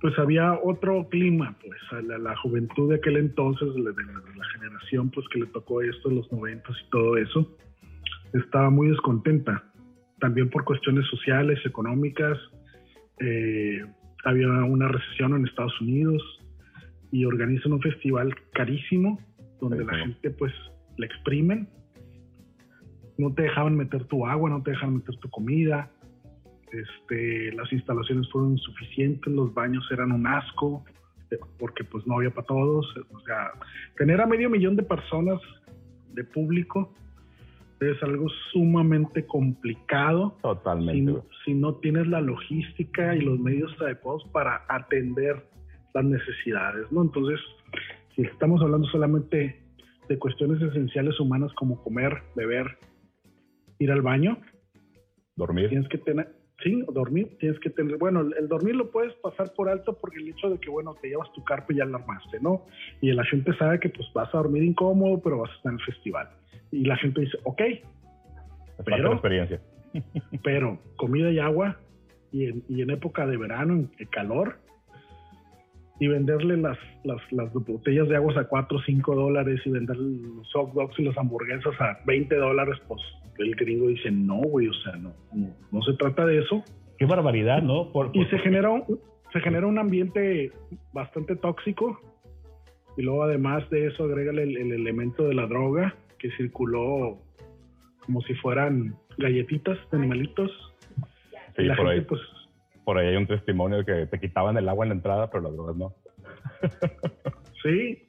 pues 0.00 0.18
había 0.18 0.58
otro 0.62 1.08
clima, 1.08 1.56
pues 1.60 2.04
la, 2.04 2.18
la 2.18 2.36
juventud 2.36 2.90
de 2.90 2.96
aquel 2.96 3.16
entonces, 3.16 3.74
de 3.74 3.80
la, 3.80 3.90
la, 3.90 4.44
generación 4.54 5.10
pues 5.10 5.26
que 5.32 5.40
le 5.40 5.46
tocó 5.46 5.82
esto, 5.82 6.10
los 6.10 6.30
90 6.30 6.70
y 6.70 6.90
todo 6.90 7.16
eso, 7.16 7.56
estaba 8.32 8.70
muy 8.70 8.88
descontenta, 8.88 9.64
también 10.20 10.50
por 10.50 10.64
cuestiones 10.64 11.06
sociales, 11.06 11.58
económicas. 11.64 12.38
Eh, 13.20 13.84
había 14.24 14.48
una 14.48 14.88
recesión 14.88 15.34
en 15.34 15.46
Estados 15.46 15.80
Unidos 15.80 16.22
y 17.10 17.24
organizan 17.24 17.72
un 17.72 17.80
festival 17.80 18.34
carísimo 18.52 19.18
donde 19.60 19.84
la 19.84 19.94
gente 19.94 20.30
pues 20.30 20.52
le 20.96 21.06
exprimen. 21.06 21.68
No 23.16 23.32
te 23.34 23.42
dejaban 23.42 23.76
meter 23.76 24.04
tu 24.04 24.26
agua, 24.26 24.50
no 24.50 24.62
te 24.62 24.70
dejaban 24.72 24.96
meter 24.96 25.16
tu 25.16 25.28
comida. 25.30 25.90
Este, 26.72 27.52
las 27.52 27.72
instalaciones 27.72 28.30
fueron 28.30 28.52
insuficientes, 28.52 29.32
los 29.32 29.52
baños 29.54 29.86
eran 29.90 30.12
un 30.12 30.26
asco 30.26 30.84
porque 31.58 31.84
pues 31.84 32.06
no 32.06 32.16
había 32.16 32.30
para 32.30 32.46
todos. 32.46 32.86
O 33.12 33.20
sea, 33.20 33.52
tener 33.96 34.20
a 34.20 34.26
medio 34.26 34.48
millón 34.48 34.76
de 34.76 34.82
personas 34.82 35.40
de 36.12 36.24
público 36.24 36.92
es 37.80 38.02
algo 38.02 38.28
sumamente 38.52 39.26
complicado. 39.26 40.36
Totalmente. 40.42 41.22
Si, 41.44 41.54
no 41.54 41.74
tienes 41.76 42.06
la 42.08 42.20
logística 42.20 43.14
y 43.14 43.20
los 43.20 43.38
medios 43.38 43.72
adecuados 43.80 44.24
para 44.32 44.64
atender 44.68 45.44
las 45.94 46.04
necesidades, 46.04 46.90
¿no? 46.90 47.02
Entonces, 47.02 47.40
si 48.14 48.22
estamos 48.22 48.60
hablando 48.62 48.86
solamente 48.88 49.62
de 50.08 50.18
cuestiones 50.18 50.60
esenciales 50.60 51.18
humanas 51.20 51.52
como 51.54 51.82
comer, 51.82 52.22
beber, 52.34 52.78
ir 53.78 53.92
al 53.92 54.02
baño, 54.02 54.38
dormir. 55.36 55.68
Tienes 55.68 55.88
que 55.88 55.98
tener, 55.98 56.34
sí, 56.62 56.82
dormir, 56.92 57.36
tienes 57.38 57.58
que 57.60 57.70
tener, 57.70 57.96
bueno, 57.98 58.20
el, 58.20 58.48
dormir 58.48 58.76
lo 58.76 58.90
puedes 58.90 59.14
pasar 59.14 59.52
por 59.54 59.68
alto 59.68 59.96
porque 59.98 60.18
el 60.18 60.28
hecho 60.28 60.50
de 60.50 60.58
que, 60.58 60.70
bueno, 60.70 60.94
te 61.00 61.08
llevas 61.08 61.32
tu 61.32 61.44
carpa 61.44 61.72
y 61.72 61.76
ya 61.76 61.84
la 61.84 61.98
armaste, 61.98 62.40
¿no? 62.40 62.66
Y 63.00 63.12
la 63.12 63.24
gente 63.24 63.56
sabe 63.56 63.78
que 63.80 63.88
pues 63.88 64.08
vas 64.12 64.32
a 64.34 64.38
dormir 64.38 64.62
incómodo, 64.62 65.20
pero 65.22 65.38
vas 65.38 65.50
a 65.50 65.54
estar 65.54 65.72
en 65.72 65.78
el 65.78 65.84
festival 65.84 66.28
y 66.70 66.84
la 66.84 66.96
gente 66.96 67.20
dice, 67.20 67.38
ok, 67.44 67.62
pero, 68.84 69.12
experiencia. 69.12 69.60
pero 70.42 70.78
comida 70.96 71.30
y 71.30 71.38
agua 71.38 71.76
y 72.32 72.46
en, 72.46 72.62
y 72.68 72.82
en 72.82 72.90
época 72.90 73.26
de 73.26 73.36
verano, 73.36 73.74
en, 73.74 73.90
calor, 74.10 74.58
y 76.00 76.06
venderle 76.06 76.56
las, 76.56 76.78
las, 77.04 77.20
las, 77.32 77.52
botellas 77.52 78.08
de 78.08 78.16
agua 78.16 78.34
a 78.40 78.44
4 78.44 78.78
o 78.78 78.80
5 78.80 79.14
dólares 79.14 79.60
y 79.64 79.70
vender 79.70 79.96
los 79.96 80.52
hot 80.52 80.72
dogs 80.72 80.98
y 80.98 81.04
las 81.04 81.18
hamburguesas 81.18 81.74
a 81.80 81.98
20 82.06 82.36
dólares, 82.36 82.76
pues 82.86 83.00
el 83.38 83.54
gringo 83.54 83.88
dice, 83.88 84.10
no, 84.10 84.36
güey, 84.36 84.68
o 84.68 84.74
sea, 84.74 84.96
no, 84.96 85.14
no, 85.72 85.82
se 85.82 85.92
trata 85.94 86.26
de 86.26 86.38
eso. 86.38 86.62
Qué 86.98 87.06
barbaridad, 87.06 87.62
¿no? 87.62 87.92
Por, 87.92 88.10
Y 88.14 88.24
se 88.26 88.38
genera, 88.38 88.70
un, 88.70 88.84
se 89.32 89.40
genera 89.40 89.66
un 89.66 89.78
ambiente 89.78 90.52
bastante 90.92 91.36
tóxico 91.36 92.00
y 92.96 93.02
luego 93.02 93.22
además 93.24 93.68
de 93.70 93.86
eso 93.86 94.04
agrégale 94.04 94.42
el, 94.42 94.56
el 94.56 94.72
elemento 94.72 95.24
de 95.24 95.34
la 95.34 95.46
droga 95.46 95.94
que 96.18 96.30
circuló 96.32 97.18
como 98.08 98.22
si 98.22 98.34
fueran 98.34 98.96
galletitas 99.18 99.78
de 99.90 99.98
animalitos. 99.98 100.50
Sí, 101.56 101.68
por, 101.76 101.88
ahí, 101.88 102.00
pues, 102.00 102.20
por 102.88 102.96
ahí 102.96 103.08
hay 103.08 103.16
un 103.16 103.26
testimonio 103.26 103.76
de 103.76 103.84
que 103.84 104.06
te 104.06 104.18
quitaban 104.18 104.56
el 104.56 104.66
agua 104.66 104.86
en 104.86 104.88
la 104.88 104.94
entrada, 104.94 105.30
pero 105.30 105.42
las 105.42 105.52
drogas 105.52 105.76
no. 105.76 105.94
sí, 107.62 108.08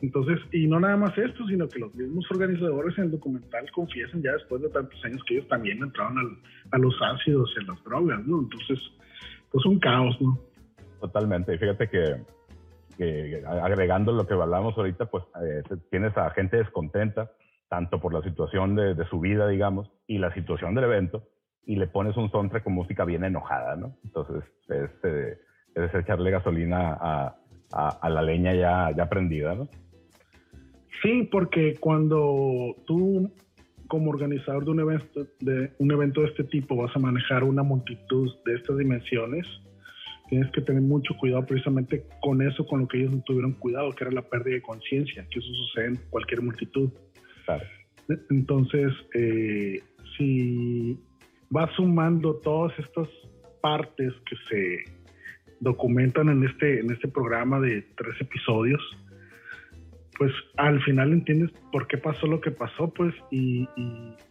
entonces, 0.00 0.38
y 0.52 0.68
no 0.68 0.78
nada 0.78 0.96
más 0.96 1.18
esto, 1.18 1.44
sino 1.48 1.66
que 1.68 1.80
los 1.80 1.92
mismos 1.96 2.24
organizadores 2.30 2.96
en 2.96 3.06
el 3.06 3.10
documental 3.10 3.68
confiesan 3.72 4.22
ya 4.22 4.30
después 4.34 4.62
de 4.62 4.68
tantos 4.68 5.04
años 5.04 5.20
que 5.26 5.34
ellos 5.34 5.48
también 5.48 5.82
entraron 5.82 6.38
a 6.70 6.78
los 6.78 6.94
ácidos 7.02 7.52
y 7.56 7.64
a 7.64 7.72
las 7.72 7.82
drogas, 7.82 8.24
¿no? 8.24 8.38
Entonces, 8.42 8.78
pues 9.50 9.66
un 9.66 9.80
caos, 9.80 10.16
¿no? 10.20 10.38
Totalmente. 11.00 11.52
Y 11.52 11.58
fíjate 11.58 11.88
que 11.88 12.22
que 12.96 13.42
agregando 13.44 14.12
lo 14.12 14.28
que 14.28 14.34
hablamos 14.34 14.78
ahorita, 14.78 15.06
pues 15.06 15.24
eh, 15.42 15.62
tienes 15.90 16.16
a 16.16 16.30
gente 16.30 16.58
descontenta, 16.58 17.32
tanto 17.68 18.00
por 18.00 18.14
la 18.14 18.22
situación 18.22 18.76
de, 18.76 19.04
su 19.10 19.18
vida, 19.18 19.48
digamos, 19.48 19.90
y 20.06 20.18
la 20.18 20.32
situación 20.34 20.76
del 20.76 20.84
evento, 20.84 21.24
y 21.66 21.76
le 21.76 21.86
pones 21.86 22.16
un 22.16 22.30
soundtrack 22.30 22.64
con 22.64 22.74
música 22.74 23.04
bien 23.04 23.24
enojada, 23.24 23.76
¿no? 23.76 23.96
Entonces, 24.04 24.44
es, 24.68 24.90
eh, 25.04 25.38
es 25.74 25.94
echarle 25.94 26.30
gasolina 26.30 26.96
a, 27.00 27.36
a, 27.72 28.08
la 28.10 28.22
leña 28.22 28.54
ya, 28.54 28.90
ya 28.96 29.08
prendida, 29.08 29.54
¿no? 29.54 29.68
Sí, 31.02 31.28
porque 31.30 31.76
cuando 31.80 32.76
tú 32.86 33.30
como 33.88 34.10
organizador 34.10 34.64
de 34.64 34.70
un 34.70 34.80
evento 34.80 35.26
de 35.40 35.70
un 35.78 35.92
evento 35.92 36.22
de 36.22 36.28
este 36.28 36.44
tipo 36.44 36.76
vas 36.76 36.94
a 36.96 36.98
manejar 36.98 37.44
una 37.44 37.62
multitud 37.62 38.32
de 38.46 38.54
estas 38.54 38.78
dimensiones, 38.78 39.46
tienes 40.28 40.50
que 40.52 40.62
tener 40.62 40.82
mucho 40.82 41.14
cuidado 41.18 41.44
precisamente 41.44 42.06
con 42.20 42.40
eso, 42.40 42.66
con 42.66 42.80
lo 42.80 42.88
que 42.88 42.98
ellos 42.98 43.12
no 43.12 43.22
tuvieron 43.22 43.52
cuidado, 43.52 43.90
que 43.92 44.04
era 44.04 44.12
la 44.12 44.22
pérdida 44.22 44.54
de 44.54 44.62
conciencia, 44.62 45.26
que 45.30 45.38
eso 45.38 45.48
sucede 45.48 45.86
en 45.86 45.96
cualquier 46.10 46.42
multitud. 46.42 46.90
Entonces, 48.30 48.92
eh, 49.14 49.82
si 50.16 50.98
vas 51.50 51.70
sumando 51.72 52.36
todas 52.36 52.78
estas 52.78 53.08
partes 53.60 54.12
que 54.26 54.36
se 54.48 54.84
documentan 55.60 56.28
en 56.28 56.44
este, 56.44 56.80
en 56.80 56.90
este 56.90 57.08
programa 57.08 57.60
de 57.60 57.82
tres 57.96 58.20
episodios, 58.20 58.82
pues 60.18 60.32
al 60.56 60.80
final 60.82 61.12
entiendes 61.12 61.50
por 61.72 61.86
qué 61.86 61.98
pasó 61.98 62.26
lo 62.26 62.40
que 62.40 62.50
pasó, 62.50 62.92
pues, 62.92 63.14
y, 63.30 63.68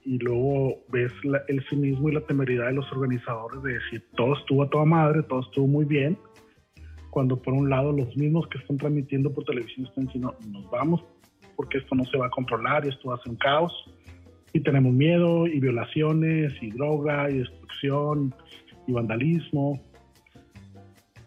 y, 0.05 0.17
luego 0.19 0.77
ves 0.89 1.11
el 1.47 1.63
cinismo 1.67 2.09
y 2.09 2.13
la 2.13 2.21
temeridad 2.21 2.67
de 2.67 2.73
los 2.73 2.89
organizadores 2.91 3.61
de 3.63 3.73
decir 3.73 4.05
todo 4.15 4.37
estuvo 4.37 4.63
a 4.63 4.69
toda 4.69 4.85
madre, 4.85 5.23
todo 5.23 5.41
estuvo 5.41 5.67
muy 5.67 5.85
bien, 5.85 6.17
cuando 7.09 7.41
por 7.41 7.53
un 7.53 7.69
lado 7.69 7.91
los 7.91 8.15
mismos 8.15 8.47
que 8.47 8.57
están 8.57 8.77
transmitiendo 8.77 9.33
por 9.33 9.43
televisión 9.43 9.85
están 9.85 10.05
diciendo 10.05 10.35
nos 10.49 10.69
vamos 10.71 11.03
porque 11.55 11.77
esto 11.77 11.93
no 11.95 12.05
se 12.05 12.17
va 12.17 12.25
a 12.25 12.29
controlar 12.29 12.85
y 12.85 12.89
esto 12.89 13.09
va 13.09 13.15
a 13.15 13.17
ser 13.19 13.31
un 13.31 13.37
caos 13.37 13.92
y 14.53 14.61
tenemos 14.61 14.93
miedo 14.93 15.47
y 15.47 15.59
violaciones 15.59 16.53
y 16.61 16.71
droga 16.71 17.29
y 17.29 17.39
destrucción 17.39 18.33
y 18.87 18.93
vandalismo. 18.93 19.81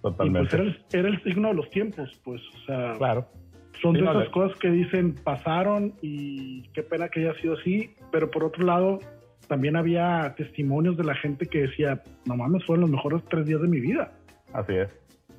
Totalmente. 0.00 0.38
Y 0.38 0.48
pues 0.48 0.54
era 0.54 0.62
el, 0.62 0.84
era 0.92 1.08
el 1.08 1.22
signo 1.22 1.48
de 1.48 1.54
los 1.54 1.68
tiempos, 1.70 2.20
pues, 2.24 2.40
o 2.54 2.66
sea, 2.66 2.94
claro 2.96 3.26
son 3.80 3.94
de 3.94 4.00
esas 4.00 4.28
cosas 4.30 4.58
que 4.58 4.70
dicen 4.70 5.14
pasaron 5.22 5.94
y 6.00 6.62
qué 6.70 6.82
pena 6.82 7.08
que 7.08 7.20
haya 7.20 7.34
sido 7.40 7.54
así, 7.54 7.90
pero 8.10 8.30
por 8.30 8.44
otro 8.44 8.64
lado 8.64 8.98
también 9.48 9.76
había 9.76 10.34
testimonios 10.36 10.96
de 10.96 11.04
la 11.04 11.14
gente 11.14 11.46
que 11.46 11.62
decía, 11.62 12.02
no 12.24 12.36
mames, 12.36 12.64
fueron 12.64 12.82
los 12.82 12.90
mejores 12.90 13.22
tres 13.28 13.46
días 13.46 13.60
de 13.62 13.68
mi 13.68 13.80
vida. 13.80 14.12
Así 14.52 14.74
es. 14.74 14.88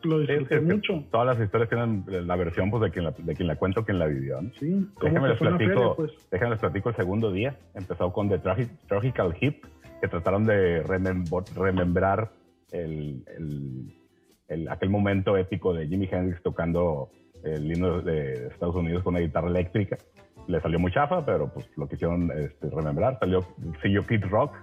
Lo 0.04 0.20
disfruté 0.20 0.62
mucho. 0.62 1.04
Todas 1.12 1.28
las 1.28 1.40
historias 1.40 1.70
tienen 1.70 2.06
la 2.08 2.36
versión 2.36 2.70
pues, 2.70 2.84
de, 2.84 2.92
quien 2.92 3.06
la, 3.06 3.12
de 3.12 3.36
quien 3.36 3.48
la 3.48 3.56
cuenta 3.56 3.82
o 3.82 3.86
quien 3.86 4.00
la 4.00 4.08
vivió. 4.08 4.40
Sí, 4.60 4.88
déjenme 5.02 5.30
les, 5.30 5.38
platico, 5.38 5.96
pues? 5.96 6.12
déjenme 6.32 6.52
les 6.52 6.60
platico 6.60 6.90
el 6.90 6.96
segundo 6.96 7.32
día. 7.32 7.58
Empezó 7.74 8.12
con 8.12 8.30
The 8.30 8.40
Tragical 8.40 9.36
Hip, 9.40 9.66
que 10.02 10.08
trataron 10.08 10.46
de 10.46 10.84
remembrar 10.84 12.32
el, 12.72 13.24
el, 14.48 14.68
aquel 14.70 14.90
momento 14.90 15.38
épico 15.38 15.74
de 15.74 15.88
Jimi 15.88 16.08
Hendrix 16.12 16.42
tocando 16.42 17.10
el 17.44 17.72
himno 17.72 18.02
de 18.02 18.48
Estados 18.48 18.76
Unidos 18.76 19.04
con 19.04 19.16
una 19.16 19.22
guitarra 19.22 19.50
eléctrica. 19.50 19.98
Le 20.48 20.62
salió 20.62 20.80
muy 20.80 20.92
chafa, 20.92 21.26
pero 21.26 21.52
pues 21.54 21.70
lo 21.76 21.88
quisieron 21.88 22.32
este, 22.32 22.70
remembrar. 22.70 23.18
Salió, 23.20 23.46
siguió 23.82 24.06
Kid 24.06 24.24
Rock, 24.26 24.56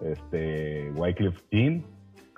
este, 0.00 0.90
Wycliffe 0.96 1.40
Jean, 1.50 1.84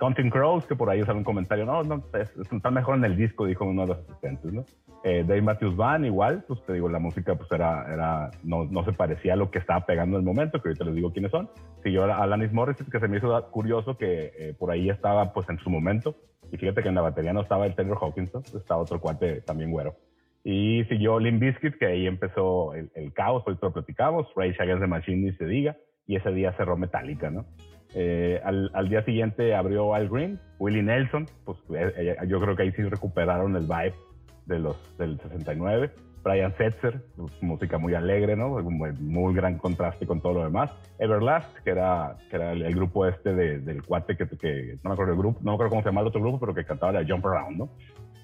Counting 0.01 0.31
Crows, 0.31 0.65
que 0.65 0.75
por 0.75 0.89
ahí 0.89 1.03
sale 1.03 1.19
un 1.19 1.23
comentario, 1.23 1.63
no, 1.63 1.83
no, 1.83 2.03
está 2.11 2.71
mejor 2.71 2.97
en 2.97 3.05
el 3.05 3.15
disco, 3.15 3.45
dijo 3.45 3.65
uno 3.65 3.83
de 3.83 3.89
los 3.89 3.99
asistentes, 3.99 4.51
¿no? 4.51 4.65
Eh, 5.03 5.23
Dave 5.27 5.43
Matthews 5.43 5.75
Band, 5.75 6.07
igual, 6.07 6.43
pues 6.47 6.59
te 6.65 6.73
digo, 6.73 6.89
la 6.89 6.97
música 6.97 7.35
pues 7.35 7.51
era, 7.51 7.85
era 7.93 8.31
no, 8.43 8.63
no 8.63 8.83
se 8.83 8.93
parecía 8.93 9.33
a 9.33 9.35
lo 9.35 9.51
que 9.51 9.59
estaba 9.59 9.85
pegando 9.85 10.17
en 10.17 10.21
el 10.21 10.25
momento, 10.25 10.59
que 10.59 10.69
ahorita 10.69 10.85
les 10.85 10.95
digo 10.95 11.13
quiénes 11.13 11.29
son. 11.29 11.51
Siguió 11.83 12.05
Alanis 12.05 12.51
Morris, 12.51 12.77
que 12.77 12.99
se 12.99 13.07
me 13.07 13.17
hizo 13.17 13.51
curioso 13.51 13.95
que 13.95 14.31
eh, 14.39 14.55
por 14.57 14.71
ahí 14.71 14.89
estaba 14.89 15.33
pues 15.33 15.47
en 15.49 15.59
su 15.59 15.69
momento, 15.69 16.15
y 16.51 16.57
fíjate 16.57 16.81
que 16.81 16.89
en 16.89 16.95
la 16.95 17.01
batería 17.01 17.31
no 17.31 17.41
estaba 17.41 17.67
el 17.67 17.75
Taylor 17.75 17.99
Hawkinson, 18.01 18.41
estaba 18.55 18.81
otro 18.81 18.99
cuate 18.99 19.41
también 19.41 19.69
güero. 19.69 19.95
Y 20.43 20.83
siguió 20.85 21.19
Limp 21.19 21.39
Bizkit, 21.39 21.77
que 21.77 21.85
ahí 21.85 22.07
empezó 22.07 22.73
el, 22.73 23.13
caos, 23.13 23.43
hoy 23.45 23.55
lo 23.61 23.71
platicamos, 23.71 24.27
Rage 24.35 24.63
Against 24.63 24.81
the 24.81 24.87
Machine 24.87 25.29
ni 25.29 25.31
se 25.33 25.45
diga, 25.45 25.77
y 26.07 26.15
ese 26.15 26.31
día 26.31 26.53
cerró 26.53 26.75
Metallica, 26.75 27.29
¿no? 27.29 27.45
Eh, 27.93 28.39
al, 28.43 28.71
al, 28.73 28.87
día 28.87 29.03
siguiente 29.03 29.53
abrió 29.53 29.93
Al 29.93 30.07
Green, 30.07 30.39
Willie 30.59 30.81
Nelson, 30.81 31.27
pues 31.43 31.57
eh, 31.75 31.91
eh, 31.97 32.27
yo 32.27 32.39
creo 32.39 32.55
que 32.55 32.63
ahí 32.63 32.71
sí 32.71 32.83
recuperaron 32.83 33.55
el 33.55 33.63
vibe 33.63 33.93
de 34.45 34.59
los, 34.59 34.97
del 34.97 35.19
69. 35.19 35.91
Brian 36.23 36.53
Setzer, 36.55 37.03
pues, 37.17 37.31
música 37.41 37.77
muy 37.79 37.95
alegre, 37.95 38.35
¿no? 38.35 38.49
Muy, 38.49 38.93
muy, 38.93 39.33
gran 39.33 39.57
contraste 39.57 40.05
con 40.05 40.21
todo 40.21 40.33
lo 40.33 40.43
demás. 40.43 40.71
Everlast, 40.99 41.57
que 41.63 41.71
era, 41.71 42.15
que 42.29 42.35
era 42.35 42.51
el, 42.51 42.75
grupo 42.75 43.07
este 43.07 43.33
de, 43.33 43.59
del 43.59 43.83
cuate 43.83 44.15
que, 44.15 44.27
que, 44.37 44.77
no 44.83 44.89
me 44.89 44.93
acuerdo 44.93 45.13
el 45.13 45.17
grupo, 45.17 45.39
no 45.41 45.51
me 45.51 45.55
acuerdo 45.55 45.71
cómo 45.71 45.81
se 45.81 45.89
llama 45.89 46.01
el 46.01 46.07
otro 46.07 46.21
grupo, 46.21 46.39
pero 46.39 46.53
que 46.53 46.63
cantaba 46.63 46.91
la 46.91 47.05
Jump 47.07 47.25
Around, 47.25 47.57
¿no? 47.57 47.69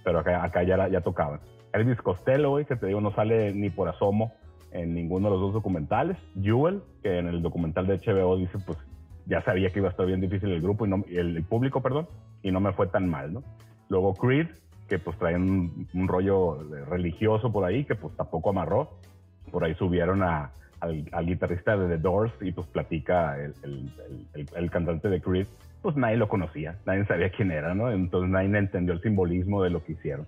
Pero 0.04 0.20
acá, 0.20 0.44
acá 0.44 0.64
ya, 0.64 0.88
ya 0.88 1.02
tocaban. 1.02 1.40
Elvis 1.74 2.00
Costello, 2.02 2.56
que 2.66 2.76
te 2.76 2.86
digo, 2.86 3.02
no 3.02 3.14
sale 3.14 3.52
ni 3.54 3.70
por 3.70 3.90
asomo 3.90 4.34
en 4.72 4.94
ninguno 4.94 5.28
de 5.28 5.34
los 5.34 5.42
dos 5.42 5.54
documentales. 5.54 6.18
Jewel, 6.42 6.82
que 7.02 7.18
en 7.18 7.28
el 7.28 7.42
documental 7.42 7.88
de 7.88 7.98
HBO 7.98 8.38
dice, 8.38 8.58
pues 8.66 8.78
ya 9.28 9.42
sabía 9.44 9.70
que 9.70 9.80
iba 9.80 9.90
a 9.90 9.92
estar 9.92 10.06
bien 10.06 10.22
difícil 10.22 10.50
el 10.52 10.62
grupo 10.62 10.86
y 10.86 10.90
no, 10.90 11.04
el, 11.10 11.44
público, 11.44 11.82
perdón, 11.82 12.08
y 12.42 12.52
no 12.52 12.60
me 12.60 12.74
fue 12.74 12.88
tan 12.88 13.10
mal, 13.10 13.34
¿no? 13.34 13.44
Luego 13.90 14.13
Creed, 14.13 14.48
que 14.88 15.00
pues 15.00 15.18
trae 15.18 15.36
un, 15.36 15.88
rollo 16.08 16.63
religioso 16.90 17.52
por 17.52 17.66
ahí, 17.66 17.84
que 17.84 17.96
pues 17.96 18.16
tampoco 18.16 18.50
amarró. 18.50 18.90
Por 19.52 19.63
ahí 19.63 19.76
subieron 19.76 20.24
a, 20.24 20.52
al, 20.80 21.26
guitarrista 21.26 21.76
de 21.78 21.88
The 21.88 22.02
Doors 22.02 22.34
y 22.42 22.52
pues 22.52 22.68
platica 22.68 23.38
el, 23.38 23.54
el, 24.56 24.72
cantante 24.72 25.10
de 25.10 25.22
Creed, 25.22 25.48
pues 25.82 25.96
nadie 25.96 26.18
lo 26.18 26.28
conocía, 26.28 26.78
nadie 26.86 27.06
sabía 27.06 27.30
quién 27.30 27.52
era, 27.52 27.74
¿no? 27.74 27.92
Entonces 27.92 28.30
nadie 28.30 28.58
entendió 28.58 28.94
el 28.94 29.02
simbolismo 29.02 29.63
de 29.63 29.70
lo 29.70 29.84
que 29.84 29.94
hicieron. 29.94 30.26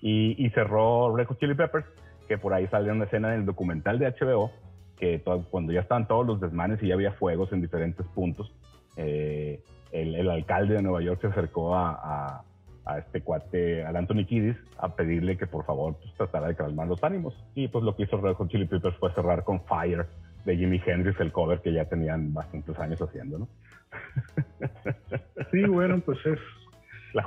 Y, 0.00 0.34
y 0.44 0.50
cerró 0.50 1.14
Red 1.14 1.26
Hot 1.26 1.38
Chili 1.38 1.54
Peppers, 1.54 1.86
que 2.28 2.38
por 2.38 2.52
ahí 2.52 2.66
salió 2.68 2.92
una 2.92 3.04
escena 3.04 3.34
en 3.34 3.40
el 3.40 3.46
documental 3.46 3.98
de 3.98 4.12
HBO, 4.18 4.50
que 4.98 5.22
cuando 5.50 5.72
ya 5.72 5.80
estaban 5.80 6.06
todos 6.06 6.26
los 6.26 6.40
desmanes 6.40 6.82
y 6.82 6.88
ya 6.88 6.94
había 6.94 7.12
fuegos 7.12 7.52
en 7.52 7.60
diferentes 7.60 8.06
puntos, 8.14 8.52
eh, 8.96 9.60
el, 9.90 10.28
alcalde 10.30 10.74
de 10.74 10.82
Nueva 10.82 11.02
York 11.02 11.20
se 11.20 11.26
acercó 11.28 11.74
a, 11.74 12.44
a, 12.84 12.98
este 12.98 13.20
cuate, 13.20 13.84
al 13.84 13.96
Anthony 13.96 14.24
Kiddis, 14.26 14.56
a 14.78 14.94
pedirle 14.94 15.36
que 15.36 15.46
por 15.46 15.64
favor 15.64 15.96
pues, 16.00 16.12
tratara 16.14 16.48
de 16.48 16.56
calmar 16.56 16.88
los 16.88 17.02
ánimos. 17.04 17.34
Y 17.54 17.68
pues 17.68 17.84
lo 17.84 17.94
que 17.94 18.04
hizo 18.04 18.20
Red 18.20 18.34
Hot 18.34 18.48
Chili 18.48 18.66
Peppers 18.66 18.96
fue 18.96 19.12
cerrar 19.14 19.44
con 19.44 19.64
Fire 19.64 20.06
de 20.44 20.56
Jimi 20.56 20.80
Hendrix, 20.84 21.20
el 21.20 21.30
cover 21.30 21.60
que 21.60 21.72
ya 21.72 21.84
tenían 21.84 22.34
bastantes 22.34 22.78
años 22.78 23.00
haciendo, 23.00 23.38
¿no? 23.38 23.48
Sí, 25.50 25.64
bueno, 25.64 26.00
pues 26.00 26.18
es, 26.24 26.38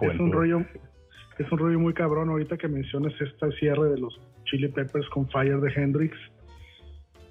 es 0.02 0.20
un 0.20 0.32
rollo 0.32 0.66
es 1.38 1.52
un 1.52 1.60
rollo 1.60 1.80
muy 1.80 1.94
cabrón 1.94 2.30
ahorita 2.30 2.58
que 2.58 2.68
mencionas 2.68 3.14
este 3.20 3.52
cierre 3.60 3.90
de 3.90 3.98
los 3.98 4.20
Chili 4.46 4.70
Peppers 4.70 5.08
con 5.10 5.28
Fire 5.30 5.60
de 5.60 5.72
Hendrix 5.74 6.16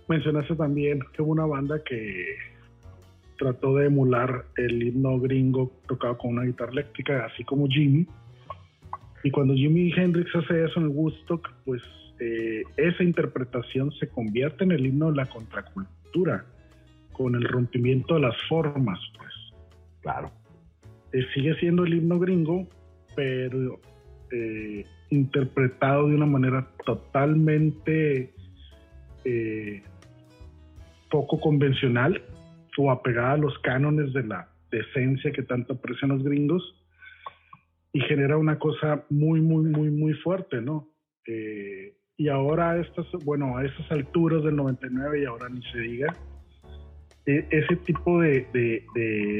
mencionaste 0.08 0.54
también 0.56 1.00
que 1.12 1.22
hubo 1.22 1.32
una 1.32 1.46
banda 1.46 1.82
que 1.82 2.36
trató 3.38 3.76
de 3.76 3.86
emular 3.86 4.44
el 4.56 4.82
himno 4.82 5.18
gringo 5.18 5.72
tocado 5.86 6.16
con 6.18 6.32
una 6.32 6.44
guitarra 6.44 6.72
eléctrica, 6.72 7.26
así 7.26 7.44
como 7.44 7.66
Jimmy. 7.68 8.06
Y 9.22 9.30
cuando 9.30 9.54
Jimi 9.54 9.92
Hendrix 9.96 10.34
hace 10.36 10.64
eso 10.64 10.80
en 10.80 10.88
Woodstock, 10.88 11.50
pues 11.64 11.82
eh, 12.20 12.62
esa 12.76 13.02
interpretación 13.02 13.90
se 13.92 14.08
convierte 14.08 14.64
en 14.64 14.72
el 14.72 14.86
himno 14.86 15.10
de 15.10 15.16
la 15.16 15.26
contracultura, 15.26 16.44
con 17.12 17.34
el 17.34 17.44
rompimiento 17.44 18.14
de 18.14 18.20
las 18.20 18.36
formas, 18.48 18.98
pues. 19.16 19.32
Claro. 20.02 20.30
Eh, 21.12 21.24
sigue 21.34 21.54
siendo 21.56 21.84
el 21.84 21.94
himno 21.94 22.18
gringo, 22.18 22.68
pero 23.16 23.80
eh, 24.30 24.84
interpretado 25.10 26.08
de 26.08 26.16
una 26.16 26.26
manera 26.26 26.68
totalmente 26.84 28.34
poco 31.14 31.38
convencional 31.38 32.20
o 32.76 32.90
apegada 32.90 33.34
a 33.34 33.36
los 33.36 33.56
cánones 33.60 34.12
de 34.12 34.24
la 34.24 34.48
decencia 34.68 35.30
que 35.30 35.44
tanto 35.44 35.74
aprecian 35.74 36.10
los 36.10 36.24
gringos 36.24 36.74
y 37.92 38.00
genera 38.00 38.36
una 38.36 38.58
cosa 38.58 39.04
muy, 39.10 39.40
muy, 39.40 39.62
muy, 39.62 39.90
muy 39.90 40.14
fuerte, 40.14 40.60
¿no? 40.60 40.88
Eh, 41.28 41.94
y 42.16 42.28
ahora 42.28 42.72
a 42.72 42.80
estas, 42.80 43.06
bueno, 43.24 43.56
a 43.56 43.64
esas 43.64 43.88
alturas 43.92 44.42
del 44.42 44.56
99 44.56 45.22
y 45.22 45.24
ahora 45.24 45.48
ni 45.48 45.62
se 45.70 45.78
diga, 45.78 46.12
e, 47.26 47.46
ese 47.48 47.76
tipo 47.76 48.20
de, 48.20 48.48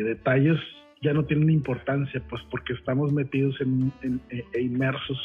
detalles 0.05 0.61
ya 1.03 1.13
no 1.13 1.25
tienen 1.25 1.51
importancia, 1.51 2.23
pues 2.31 2.41
porque 2.53 2.75
estamos 2.75 3.13
metidos 3.13 3.61
en, 3.61 3.93
e 4.53 4.61
inmersos 4.61 5.19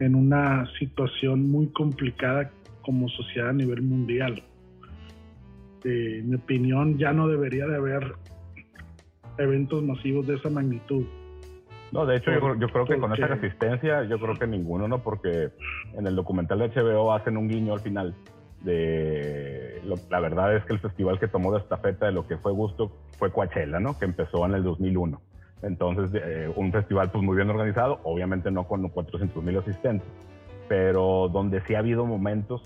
en 0.00 0.16
una 0.16 0.66
situación 0.80 1.48
muy 1.48 1.68
complicada 1.68 2.50
como 2.82 3.08
sociedad 3.10 3.50
a 3.50 3.52
nivel 3.52 3.82
mundial. 3.82 4.42
Este, 5.84 6.20
en 6.20 6.30
mi 6.30 6.36
opinión, 6.36 6.98
ya 6.98 7.12
no 7.12 7.28
debería 7.28 7.66
de 7.66 7.76
haber 7.76 8.14
eventos 9.36 9.82
masivos 9.82 10.26
de 10.26 10.36
esa 10.36 10.48
magnitud. 10.48 11.04
No, 11.92 12.06
de 12.06 12.16
hecho, 12.16 12.30
yo, 12.58 12.68
creo 12.68 12.86
que 12.86 12.98
con 12.98 13.12
esa 13.12 13.26
resistencia, 13.26 14.02
yo 14.04 14.18
creo 14.18 14.34
que 14.34 14.46
ninguno, 14.46 14.88
¿no? 14.88 15.02
Porque 15.02 15.50
en 15.92 16.06
el 16.06 16.16
documental 16.16 16.58
de 16.58 16.68
HBO 16.70 17.12
hacen 17.12 17.36
un 17.36 17.48
guiño 17.48 17.74
al 17.74 17.80
final. 17.80 18.14
De 18.62 19.82
la 20.08 20.20
verdad 20.20 20.56
es 20.56 20.64
que 20.64 20.72
el 20.72 20.80
festival 20.80 21.20
que 21.20 21.28
tomó 21.28 21.52
de 21.52 21.58
estafeta 21.58 22.06
de 22.06 22.12
lo 22.12 22.26
que 22.26 22.38
fue 22.38 22.50
Gusto 22.52 22.90
fue 23.18 23.30
Coachella, 23.30 23.78
¿no? 23.78 23.98
Que 23.98 24.06
empezó 24.06 24.44
en 24.46 24.54
el 24.54 24.64
2001. 24.64 25.20
Entonces, 25.62 26.10
eh, 26.24 26.50
un 26.56 26.72
festival 26.72 27.10
pues 27.10 27.22
muy 27.22 27.36
bien 27.36 27.50
organizado, 27.50 28.00
obviamente 28.04 28.50
no 28.50 28.66
con 28.66 28.88
400 28.88 29.44
mil 29.44 29.58
asistentes, 29.58 30.08
pero 30.66 31.28
donde 31.28 31.60
sí 31.66 31.74
ha 31.74 31.80
habido 31.80 32.06
momentos 32.06 32.62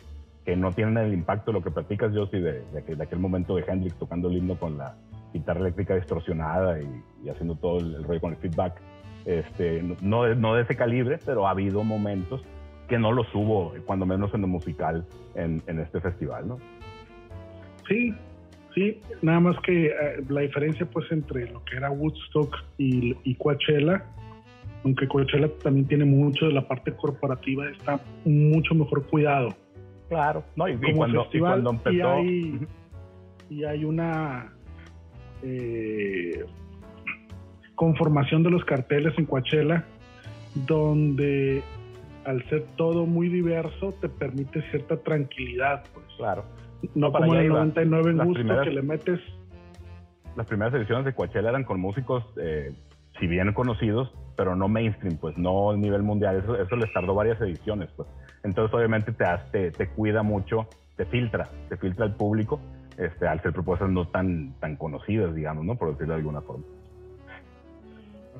que 0.49 0.57
no 0.57 0.73
tienen 0.73 0.97
el 0.97 1.13
impacto 1.13 1.51
de 1.51 1.59
lo 1.59 1.63
que 1.63 1.71
platicas, 1.71 2.11
yo 2.15 2.27
sí, 2.29 2.41
de, 2.41 2.63
de, 2.73 3.03
aquel 3.03 3.19
momento 3.19 3.55
de 3.55 3.65
Hendrix 3.69 3.99
tocando 3.99 4.31
el 4.31 4.39
himno 4.39 4.59
con 4.59 4.79
la 4.79 4.97
guitarra 5.35 5.61
eléctrica 5.61 5.95
distorsionada 5.95 6.81
y, 6.81 7.29
haciendo 7.29 7.55
todo 7.57 7.81
el, 7.81 8.03
rollo 8.03 8.19
con 8.19 8.33
el 8.33 8.39
feedback. 8.39 8.81
Este, 9.27 9.83
no, 10.01 10.35
no 10.37 10.55
de 10.55 10.63
ese 10.63 10.75
calibre, 10.75 11.19
pero 11.27 11.47
ha 11.47 11.51
habido 11.51 11.85
momentos 11.85 12.41
que 12.89 12.99
no 12.99 13.13
los 13.13 13.27
hubo, 13.35 13.75
cuando 13.85 14.07
menos 14.07 14.33
en 14.33 14.41
lo 14.41 14.47
musical, 14.47 15.05
en, 15.35 15.63
en 15.67 15.81
este 15.81 16.01
festival, 16.01 16.49
¿no? 16.49 16.59
Sí, 17.87 18.15
sí, 18.75 19.03
nada 19.21 19.41
más 19.41 19.61
que 19.61 19.89
eh, 19.89 19.93
la 20.31 20.41
diferencia 20.41 20.87
pues 20.87 21.13
entre 21.13 21.51
lo 21.51 21.63
que 21.65 21.77
era 21.77 21.91
Woodstock 21.91 22.57
y, 22.79 23.15
y 23.23 23.35
Coachella, 23.35 24.03
aunque 24.83 25.07
Coachella 25.09 25.51
también 25.63 25.87
tiene 25.87 26.07
mucho 26.07 26.47
de 26.47 26.55
la 26.55 26.67
parte 26.67 26.93
corporativa, 26.93 27.69
está 27.69 28.01
mucho 28.25 28.75
mejor 28.75 29.07
cuidado 29.09 29.55
Claro, 30.09 30.42
no, 30.57 30.68
y, 30.68 30.77
cuando, 30.94 31.71
empezó. 31.71 32.21
Y 33.51 33.64
hay, 33.64 33.85
una 33.85 34.53
eh, 35.42 36.44
conformación 37.75 38.42
de 38.42 38.51
los 38.51 38.64
carteles 38.64 39.12
en 39.18 39.27
Coachella, 39.27 39.85
donde 40.55 41.62
al 42.25 42.42
ser 42.49 42.64
todo 42.77 43.07
muy 43.07 43.29
diverso, 43.29 43.94
te 44.01 44.09
permite 44.09 44.62
cierta 44.71 44.97
tranquilidad, 44.99 45.85
pues. 45.94 46.07
Claro. 46.16 46.44
No, 46.94 47.11
como 47.12 47.35
en 47.35 47.40
el 47.40 47.49
99 47.49 48.11
en 48.11 48.18
gusto 48.18 48.61
que 48.62 48.71
le 48.71 48.83
metes. 48.83 49.21
Las 50.37 50.47
primeras 50.47 50.75
ediciones 50.75 51.05
de 51.05 51.14
Coachella 51.14 51.49
eran 51.49 51.64
con 51.64 51.81
músicos, 51.81 52.25
eh, 52.37 52.73
si 53.18 53.27
bien 53.27 53.53
conocidos, 53.53 54.12
pero 54.37 54.55
no 54.55 54.68
mainstream, 54.68 55.16
pues 55.16 55.37
no 55.37 55.71
a 55.71 55.77
nivel 55.77 56.03
mundial. 56.03 56.37
Eso, 56.37 56.61
eso 56.61 56.77
les 56.77 56.92
tardó 56.92 57.14
varias 57.14 57.40
ediciones, 57.40 57.90
pues. 57.97 58.09
Entonces, 58.42 58.74
obviamente, 58.74 59.12
te, 59.12 59.70
te, 59.70 59.88
cuida 59.88 60.22
mucho, 60.22 60.68
te 60.96 61.05
filtra, 61.07 61.48
te 61.68 61.77
filtra 61.77 62.07
el 62.07 62.12
público 62.12 62.61
este, 62.96 63.27
al 63.27 63.40
ser 63.42 63.53
propuestas 63.53 63.90
no 63.90 64.09
tan, 64.09 64.55
tan 64.61 64.77
conocidas, 64.77 65.35
digamos, 65.35 65.64
¿no? 65.64 65.77
Por 65.77 65.92
decirlo 65.92 66.14
de 66.14 66.18
alguna 66.18 66.40
forma. 66.40 66.64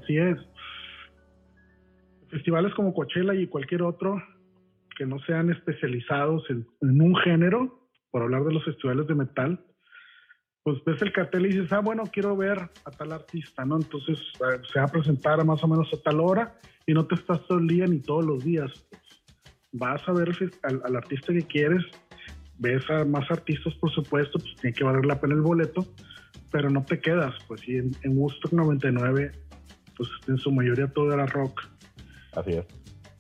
Así 0.03 0.17
es. 0.17 0.39
Festivales 2.29 2.75
como 2.75 2.93
Coachella 2.93 3.35
y 3.35 3.47
cualquier 3.47 3.83
otro 3.83 4.23
que 4.97 5.07
no 5.07 5.19
sean 5.21 5.51
especializados 5.51 6.45
en, 6.51 6.67
un 6.81 7.17
género, 7.17 7.89
por 8.11 8.23
hablar 8.23 8.43
de 8.45 8.53
los 8.53 8.65
festivales 8.65 9.07
de 9.07 9.15
metal, 9.15 9.65
pues 10.65 10.83
ves 10.85 11.01
el 11.03 11.13
cartel 11.13 11.47
y 11.47 11.51
dices, 11.51 11.73
ah, 11.73 11.79
bueno, 11.79 12.03
quiero 12.13 12.37
ver 12.37 12.59
a 12.59 12.91
tal 12.91 13.13
artista, 13.13 13.65
¿no? 13.65 13.77
Entonces 13.77 14.19
eh, 14.41 14.61
se 14.71 14.81
va 14.81 14.87
a 14.87 14.89
presentar 14.89 15.43
más 15.45 15.63
o 15.63 15.69
menos 15.69 15.89
a 15.95 16.03
tal 16.03 16.21
hora 16.21 16.59
y 16.85 16.93
no 16.93 17.07
te 17.07 17.15
estás 17.15 17.47
todo 17.47 17.59
el 17.59 17.69
día 17.69 17.87
ni 17.87 18.01
todos 18.01 18.27
los 18.27 18.45
días. 18.45 18.73
Vas 19.73 20.01
a 20.09 20.13
ver 20.13 20.31
al, 20.63 20.97
artista 20.97 21.33
que 21.33 21.43
quieres, 21.43 21.85
ves 22.59 22.83
a 22.91 23.05
más 23.05 23.31
artistas, 23.31 23.75
por 23.75 23.91
supuesto, 23.93 24.39
pues 24.39 24.55
tiene 24.61 24.75
que 24.75 24.85
valer 24.85 25.07
la 25.07 25.21
pena 25.21 25.35
el 25.35 25.43
boleto, 25.43 25.87
pero 26.51 26.71
no 26.71 26.85
te 26.85 27.01
quedas, 27.01 27.35
pues 27.47 27.67
y 27.69 27.77
en, 27.77 27.91
en 28.03 28.19
Woodstock 28.19 28.53
99, 28.53 29.33
pues 29.97 30.09
en 30.29 30.39
su 30.39 30.51
mayoría 30.51 30.89
todo 30.89 31.13
era 31.13 31.27
rock. 31.27 31.63
Así 32.35 32.53
es. 32.53 32.67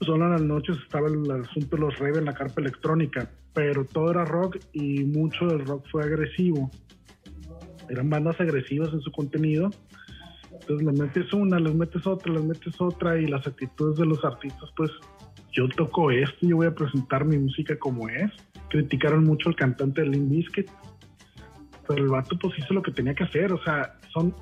Solo 0.01 0.27
en 0.27 0.33
las 0.33 0.43
noches 0.43 0.77
estaba 0.79 1.09
el 1.09 1.31
asunto 1.31 1.77
de 1.77 1.83
los 1.83 1.99
rave 1.99 2.19
en 2.19 2.27
la 2.27 2.35
carpa 2.35 2.61
electrónica, 2.61 3.31
pero 3.53 3.85
todo 3.85 4.13
era 4.13 4.25
rock 4.25 4.59
y 4.73 5.03
mucho 5.05 5.47
del 5.47 5.67
rock 5.67 5.85
fue 5.91 6.05
agresivo. 6.05 6.71
Eran 7.89 8.09
bandas 8.09 8.41
agresivas 8.41 8.93
en 8.93 9.01
su 9.01 9.11
contenido. 9.11 9.71
Entonces 10.53 10.87
le 10.87 10.93
metes 10.93 11.33
una, 11.33 11.59
les 11.59 11.75
metes 11.75 12.07
otra, 12.07 12.33
les 12.33 12.45
metes 12.45 12.81
otra 12.81 13.19
y 13.19 13.27
las 13.27 13.47
actitudes 13.47 13.97
de 13.97 14.07
los 14.07 14.25
artistas 14.25 14.71
pues 14.77 14.91
yo 15.59 15.69
toco 15.71 16.13
esto, 16.13 16.47
yo 16.47 16.57
voy 16.57 16.69
a 16.69 16.75
presentar 16.75 17.25
mi 17.25 17.37
música 17.37 17.77
como 17.77 18.09
es. 18.09 18.31
Criticaron 18.71 19.25
mucho 19.25 19.49
al 19.49 19.57
cantante 19.57 20.03
de 20.03 20.09
Limp 20.09 20.31
Bizkit, 20.31 20.71
pero 21.89 22.05
el 22.05 22.09
vato 22.09 22.39
pues 22.39 22.57
hizo 22.59 22.75
lo 22.75 22.83
que 22.83 22.93
tenía 22.93 23.13
que 23.13 23.25
hacer, 23.25 23.53
o 23.53 23.61
sea, 23.65 23.99
son, 24.13 24.33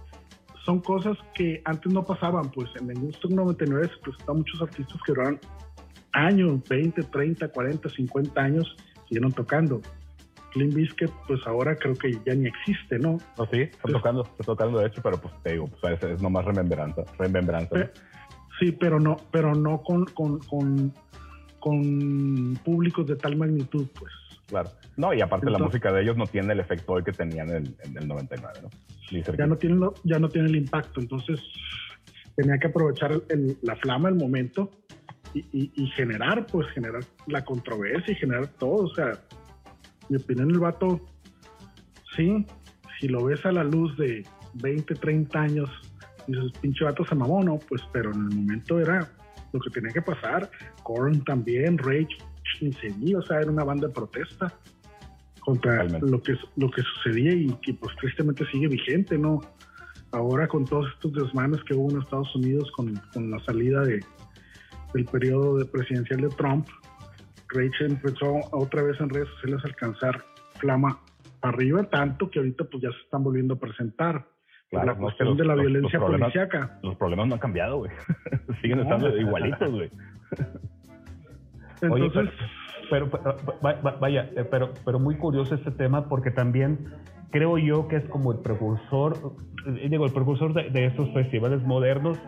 son 0.67 0.81
cosas 0.81 1.17
que 1.35 1.63
antes 1.65 1.91
no 1.91 2.05
pasaban, 2.05 2.51
pues 2.51 2.69
en 2.79 2.91
el 2.91 2.99
gusto 2.99 3.29
99 3.29 3.89
se 3.89 4.03
presentaban 4.03 4.39
muchos 4.39 4.61
artistas 4.61 5.01
que 5.07 5.13
duraron 5.13 5.41
años, 6.13 6.61
20, 6.69 7.03
30, 7.05 7.49
40, 7.49 7.89
50 7.89 8.41
años, 8.43 8.77
siguieron 9.09 9.33
tocando. 9.33 9.81
Limp 10.55 10.75
Bizkit, 10.75 11.11
pues 11.27 11.41
ahora 11.47 11.77
creo 11.77 11.95
que 11.95 12.13
ya 12.27 12.35
ni 12.35 12.47
existe, 12.47 12.99
¿no? 12.99 13.19
No, 13.39 13.47
sí, 13.51 13.63
está 13.63 13.91
tocando, 13.91 14.23
está 14.23 14.45
tocando 14.45 14.79
de 14.81 14.87
hecho, 14.89 15.01
pero 15.03 15.19
pues 15.19 15.33
te 15.43 15.53
digo, 15.53 15.67
pues 15.81 15.95
es, 15.95 16.11
es 16.11 16.23
nomás 16.23 16.45
remembranza, 16.45 17.05
remembranza. 17.19 17.79
¿no? 17.79 17.87
Sí, 18.59 18.73
pero 18.73 18.99
no, 18.99 19.17
pero 19.31 19.55
no 19.55 19.83
con, 19.83 20.05
con, 20.07 20.39
con, 20.41 20.93
con 21.61 22.59
públicos 22.65 23.07
de 23.07 23.17
tal 23.17 23.37
magnitud, 23.37 23.87
pues. 23.99 24.13
Claro. 24.47 24.71
No, 24.97 25.13
y 25.13 25.21
aparte 25.21 25.47
la 25.51 25.59
música 25.67 25.93
de 25.93 26.03
ellos 26.03 26.17
no 26.17 26.27
tiene 26.27 26.53
el 26.53 26.61
efecto 26.61 26.93
hoy 26.95 27.03
que 27.03 27.13
tenían 27.13 27.51
en 27.51 27.57
el, 27.57 27.77
en 27.83 27.99
el 27.99 28.09
99, 28.09 28.61
¿no? 28.63 28.71
Ya 29.37 29.47
no 29.47 29.57
tiene, 29.57 29.77
lo- 29.77 29.95
ya 30.05 30.19
no 30.19 30.29
tiene 30.29 30.49
el 30.49 30.57
impacto, 30.57 31.01
entonces 31.01 31.41
tenía 32.37 32.57
que 32.59 32.69
aprovechar 32.69 33.13
el- 33.29 33.59
la 33.63 33.77
flama, 33.77 34.09
el 34.09 34.15
momento 34.15 34.71
y, 35.35 35.41
y- 35.53 35.73
y 35.75 35.87
generar, 35.89 36.47
pues 36.47 36.67
generar 36.69 37.03
la 37.27 37.45
controversia 37.45 38.13
y 38.13 38.17
generar 38.17 38.47
todo, 38.47 38.85
o 38.85 38.95
sea, 38.95 39.13
mi 40.09 40.17
opinión 40.17 40.51
el 40.51 40.61
vato, 40.61 41.01
sí, 42.17 42.47
si 43.01 43.09
lo 43.09 43.25
ves 43.25 43.45
a 43.45 43.53
la 43.53 43.65
luz 43.65 43.97
de 43.99 44.25
20, 44.55 44.95
30 44.95 45.41
años, 45.43 45.69
dices, 46.27 46.53
pinche 46.61 46.85
vato 46.85 47.05
se 47.05 47.15
mamó, 47.15 47.43
¿no? 47.43 47.59
Pues, 47.69 47.83
pero 47.93 48.13
en 48.13 48.29
el 48.31 48.37
momento 48.37 48.79
era 48.79 49.11
lo 49.53 49.61
que 49.61 49.71
tenía 49.71 49.93
que 49.93 50.03
pasar. 50.03 50.51
Korn 50.83 51.25
también, 51.25 51.79
Rage, 51.79 52.09
ni 52.61 53.15
o 53.15 53.23
sea, 53.23 53.41
era 53.41 53.51
una 53.51 53.65
banda 53.65 53.89
de 53.89 53.95
protesta 53.95 54.53
contra 55.41 55.85
lo 55.85 56.21
que, 56.23 56.37
lo 56.57 56.71
que 56.71 56.83
sucedía 56.83 57.33
y 57.33 57.49
que 57.63 57.75
pues 57.75 57.95
tristemente 57.97 58.45
sigue 58.51 58.67
vigente, 58.67 59.17
¿no? 59.17 59.41
Ahora 60.11 60.49
con 60.49 60.65
todos 60.65 60.87
estos 60.95 61.13
desmanes 61.13 61.63
que 61.65 61.75
hubo 61.75 61.91
en 61.91 62.01
Estados 62.01 62.35
Unidos 62.35 62.71
con, 62.73 62.95
con 63.13 63.31
la 63.31 63.39
salida 63.45 63.83
de, 63.83 64.05
del 64.93 65.05
periodo 65.05 65.59
de 65.59 65.65
presidencial 65.67 66.23
de 66.23 66.29
Trump, 66.31 66.67
Rage 67.49 67.85
empezó 67.85 68.41
otra 68.51 68.83
vez 68.83 69.01
en 69.01 69.09
redes 69.09 69.29
sociales 69.35 69.61
a 69.65 69.69
alcanzar 69.69 70.25
flama 70.59 71.01
arriba, 71.43 71.85
tanto 71.85 72.31
que 72.31 72.39
ahorita 72.41 72.65
pues 72.65 72.83
ya 72.83 72.91
se 72.91 72.99
están 73.05 73.23
volviendo 73.23 73.55
a 73.55 73.59
presentar. 73.59 74.27
Claro, 74.71 74.87
la 74.87 74.95
cuestión 74.97 75.29
los- 75.29 75.39
de 75.39 75.45
la 75.45 75.55
los- 75.55 75.65
los 75.65 75.73
violencia 75.73 75.99
problemas- 76.01 76.33
policíaca. 76.33 76.79
Los 76.83 76.97
problemas 76.97 77.27
no 77.29 77.35
han 77.35 77.41
cambiado, 77.41 77.79
güey. 77.79 77.91
Siguen 78.63 78.79
No. 78.79 78.83
estando 78.85 79.17
igualitos, 79.17 79.71
güey. 79.71 79.91
Oye, 81.91 82.07
Entonces, 82.07 82.35
pero, 82.91 83.11
pero, 83.11 83.37
va- 83.65 83.81
va- 83.81 83.97
vaya, 84.01 84.31
eh, 84.37 84.45
pero, 84.51 84.73
pero 84.85 84.99
muy 84.99 85.17
curioso 85.17 85.55
este 85.55 85.71
tema 85.71 86.09
porque 86.09 86.31
también 86.31 86.79
creo 87.31 87.59
yo 87.59 87.87
que 87.89 87.97
es 87.97 88.05
como 88.07 88.33
el 88.33 88.39
precursor, 88.39 89.15
eh, 89.67 89.89
digo, 89.91 90.07
el 90.07 90.13
precursor 90.13 90.53
de, 90.55 90.71
de 90.71 90.87
estos 90.87 91.13
festivales 91.13 91.63
modernos. 91.65 92.19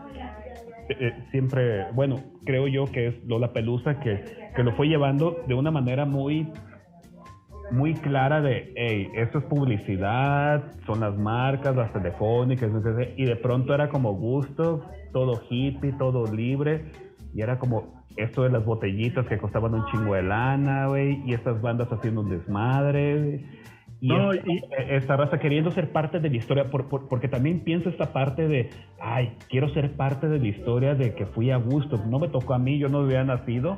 eh, 0.91 1.13
siempre, 1.29 1.85
bueno, 1.93 2.15
creo 2.45 2.67
yo 2.67 2.85
que 2.85 3.07
es 3.09 3.23
Lola 3.27 3.53
Pelusa 3.53 3.99
que, 3.99 4.23
que 4.55 4.63
lo 4.63 4.71
fue 4.75 4.87
llevando 4.87 5.37
de 5.47 5.53
una 5.53 5.69
manera 5.69 6.03
muy 6.05 6.51
muy 7.71 7.93
clara 7.95 8.41
de, 8.41 8.73
hey, 8.75 9.09
esto 9.15 9.39
es 9.39 9.43
publicidad, 9.45 10.63
son 10.85 11.01
las 11.01 11.15
marcas, 11.17 11.75
las 11.75 11.91
telefónicas, 11.93 12.69
y 13.15 13.25
de 13.25 13.35
pronto 13.35 13.73
era 13.73 13.89
como 13.89 14.13
gusto, 14.13 14.81
todo 15.13 15.41
hippie, 15.49 15.93
todo 15.93 16.33
libre, 16.33 16.85
y 17.33 17.41
era 17.41 17.59
como 17.59 18.03
esto 18.17 18.43
de 18.43 18.49
las 18.49 18.65
botellitas 18.65 19.25
que 19.27 19.37
costaban 19.37 19.73
un 19.73 19.85
chingo 19.91 20.15
de 20.15 20.23
lana, 20.23 20.87
güey, 20.87 21.21
y 21.25 21.33
estas 21.33 21.61
bandas 21.61 21.91
haciendo 21.91 22.21
un 22.21 22.29
desmadre, 22.29 23.45
y, 24.01 24.07
No, 24.07 24.31
esta, 24.31 24.49
y- 24.49 24.61
esta 24.89 25.17
raza 25.17 25.39
queriendo 25.39 25.71
ser 25.71 25.91
parte 25.91 26.19
de 26.19 26.29
la 26.29 26.37
historia, 26.37 26.69
por- 26.71 26.87
por- 26.87 27.07
porque 27.09 27.27
también 27.27 27.59
pienso 27.59 27.89
esta 27.89 28.13
parte 28.13 28.47
de, 28.47 28.69
ay, 29.01 29.33
quiero 29.49 29.67
ser 29.73 29.91
parte 29.91 30.27
de 30.29 30.39
la 30.39 30.47
historia 30.47 30.95
de 30.95 31.13
que 31.15 31.25
fui 31.25 31.51
a 31.51 31.57
gusto, 31.57 32.01
no 32.07 32.17
me 32.17 32.29
tocó 32.29 32.53
a 32.53 32.59
mí, 32.59 32.79
yo 32.79 32.87
no 32.87 32.99
había 32.99 33.23
nacido, 33.25 33.77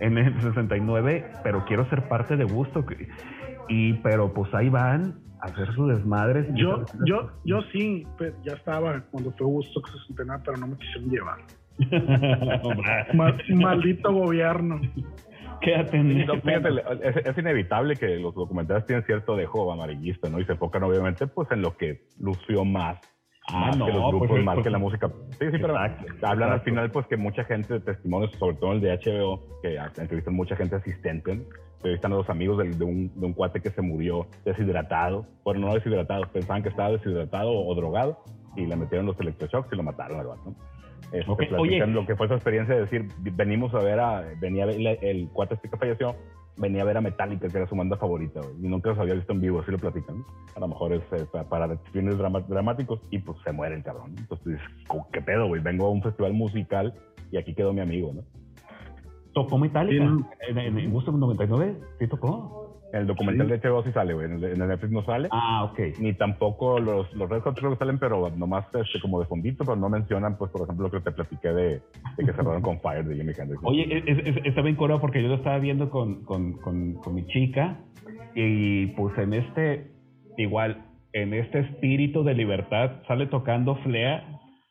en 0.00 0.18
el 0.18 0.40
69, 0.40 1.24
pero 1.42 1.64
quiero 1.64 1.88
ser 1.88 2.08
parte 2.08 2.36
de 2.36 2.44
Gusto. 2.44 2.84
Y, 3.68 3.94
pero 3.94 4.32
pues 4.32 4.52
ahí 4.54 4.68
van 4.68 5.20
a 5.40 5.46
hacer 5.46 5.72
sus 5.74 5.88
desmadres. 5.88 6.46
yo, 6.54 6.84
yo, 7.04 7.30
yo 7.44 7.62
sí, 7.72 8.06
pero 8.16 8.34
ya 8.42 8.54
estaba 8.54 9.00
cuando 9.10 9.32
fue 9.32 9.46
Gusto 9.46 9.80
69, 10.06 10.42
pero 10.44 10.56
no 10.58 10.66
me 10.68 10.76
quisieron 10.76 11.10
llevar. 11.10 11.38
Ma- 13.14 13.36
maldito 13.54 14.12
gobierno. 14.12 14.80
Quédate 15.60 15.96
en 15.96 16.26
No, 16.26 16.40
fíjate, 16.40 16.68
es, 17.02 17.16
es 17.26 17.38
inevitable 17.38 17.96
que 17.96 18.16
los 18.16 18.34
documentales 18.34 18.86
tienen 18.86 19.04
cierto 19.04 19.36
dejo 19.36 19.70
amarillista, 19.72 20.28
¿no? 20.28 20.40
Y 20.40 20.44
se 20.44 20.52
enfocan 20.52 20.82
obviamente 20.84 21.26
pues 21.26 21.50
en 21.50 21.62
lo 21.62 21.76
que 21.76 22.06
lució 22.20 22.64
más. 22.64 22.98
Ah, 23.50 23.68
más 23.68 23.78
no, 23.78 23.86
que 23.86 23.92
los 23.92 24.08
grupos, 24.08 24.28
pues, 24.28 24.44
más 24.44 24.54
pues, 24.56 24.64
que 24.64 24.70
la 24.70 24.78
música. 24.78 25.08
Sí, 25.08 25.46
sí, 25.50 25.58
pero 25.58 25.70
Exacto, 25.74 26.04
hablan 26.26 26.50
al 26.50 26.54
exacto. 26.56 26.64
final 26.64 26.90
pues 26.90 27.06
que 27.06 27.16
mucha 27.16 27.44
gente 27.44 27.74
de 27.74 27.80
testimonios, 27.80 28.30
sobre 28.32 28.56
todo 28.56 28.72
el 28.72 28.80
de 28.80 28.90
HBO, 28.98 29.40
que 29.62 29.76
entrevistan 29.96 30.34
mucha 30.34 30.54
gente 30.56 30.76
asistente, 30.76 31.40
entrevistan 31.76 32.12
a 32.12 32.16
los 32.16 32.28
amigos 32.28 32.58
del- 32.58 32.78
de, 32.78 32.84
un, 32.84 33.10
de 33.18 33.26
un 33.26 33.32
cuate 33.32 33.60
que 33.62 33.70
se 33.70 33.80
murió 33.80 34.26
deshidratado, 34.44 35.24
bueno, 35.44 35.60
no 35.66 35.74
deshidratado, 35.74 36.24
pensaban 36.32 36.62
que 36.62 36.68
estaba 36.68 36.90
deshidratado 36.90 37.50
o, 37.52 37.74
drogado 37.74 38.18
y 38.56 38.66
le 38.66 38.76
metieron 38.76 39.06
los 39.06 39.18
electroshocks 39.20 39.72
y 39.72 39.76
lo 39.76 39.82
mataron 39.82 40.20
al 40.20 40.26
vato. 40.26 40.54
Este, 41.12 41.30
Ok, 41.30 41.38
platican 41.48 41.58
oye. 41.60 41.86
lo 41.86 42.04
que 42.04 42.16
fue 42.16 42.28
su 42.28 42.34
experiencia 42.34 42.74
de 42.74 42.82
decir, 42.82 43.06
venimos 43.18 43.72
a 43.72 43.78
ver 43.78 43.98
a, 43.98 44.24
venía 44.38 44.64
el, 44.64 44.86
el 44.86 45.28
cuate 45.32 45.54
este 45.54 45.70
que 45.70 45.76
falleció, 45.78 46.16
venía 46.58 46.82
a 46.82 46.84
ver 46.84 46.96
a 46.96 47.00
Metallica, 47.00 47.48
que 47.48 47.56
era 47.56 47.68
su 47.68 47.76
banda 47.76 47.96
favorita, 47.96 48.40
y 48.60 48.68
nunca 48.68 48.90
los 48.90 48.98
había 48.98 49.14
visto 49.14 49.32
en 49.32 49.40
vivo, 49.40 49.60
así 49.60 49.70
lo 49.70 49.78
platican. 49.78 50.24
A 50.56 50.60
lo 50.60 50.68
mejor 50.68 50.92
es, 50.92 51.02
eh, 51.12 51.24
pa- 51.32 51.44
para 51.48 51.76
fines 51.92 52.16
dramáticos, 52.18 53.00
y 53.10 53.18
pues 53.20 53.38
se 53.44 53.52
muere 53.52 53.76
el 53.76 53.82
cabrón. 53.82 54.14
Entonces 54.18 54.44
tú 54.44 54.50
dices, 54.50 54.66
"¿Cómo- 54.88 55.08
¿qué 55.12 55.20
pedo, 55.22 55.46
güey? 55.46 55.62
Vengo 55.62 55.86
a 55.86 55.90
un 55.90 56.02
festival 56.02 56.32
musical 56.34 56.92
y 57.30 57.36
aquí 57.36 57.54
quedó 57.54 57.72
mi 57.72 57.80
amigo, 57.80 58.12
¿no? 58.12 58.22
¿Tocó 59.34 59.58
Metallica? 59.58 60.04
Sí. 60.04 60.24
¿En, 60.48 60.58
en, 60.58 60.78
en 60.78 60.90
Gusto 60.90 61.12
99? 61.12 61.76
¿Sí 61.98 62.08
tocó? 62.08 62.67
En 62.92 63.00
el 63.00 63.06
documental 63.06 63.46
Sí. 63.48 63.52
de 63.52 63.68
HBO 63.68 63.82
sí 63.82 63.92
sale, 63.92 64.14
güey, 64.14 64.26
en 64.26 64.42
el, 64.42 64.58
Netflix 64.58 64.90
no 64.92 65.04
sale. 65.04 65.28
Ah, 65.30 65.64
ok. 65.64 65.78
Ni 65.98 66.14
tampoco 66.14 66.78
los, 66.80 67.12
los 67.14 67.28
Red 67.28 67.40
Hot 67.42 67.58
creo 67.58 67.70
que 67.72 67.76
salen, 67.76 67.98
pero 67.98 68.30
nomás 68.30 68.64
este, 68.74 68.98
como 69.00 69.20
de 69.20 69.26
fondito, 69.26 69.64
pero 69.64 69.76
no 69.76 69.88
mencionan, 69.90 70.38
pues, 70.38 70.50
por 70.50 70.62
ejemplo, 70.62 70.86
lo 70.86 70.90
que 70.90 71.00
te 71.00 71.12
platiqué 71.12 71.48
de, 71.48 71.68
de 72.16 72.24
que 72.24 72.32
cerraron 72.32 72.62
con 72.62 72.80
Fire 72.80 73.04
de 73.04 73.14
Jimi 73.14 73.32
Hendrix. 73.38 73.60
Oye, 73.62 74.02
es, 74.06 74.18
es- 74.26 74.44
está 74.46 74.62
bien 74.62 74.76
curado 74.76 75.00
porque 75.00 75.22
yo 75.22 75.28
lo 75.28 75.34
estaba 75.34 75.58
viendo 75.58 75.90
con, 75.90 76.24
con, 76.24 76.54
con, 76.54 76.94
con 76.94 77.14
mi 77.14 77.26
chica 77.26 77.76
y 78.34 78.86
pues 78.88 79.16
en 79.18 79.34
este, 79.34 79.90
igual, 80.38 80.84
en 81.12 81.34
este 81.34 81.60
espíritu 81.60 82.24
de 82.24 82.34
libertad 82.34 83.02
sale 83.06 83.26
tocando 83.26 83.76
Flea, 83.76 84.24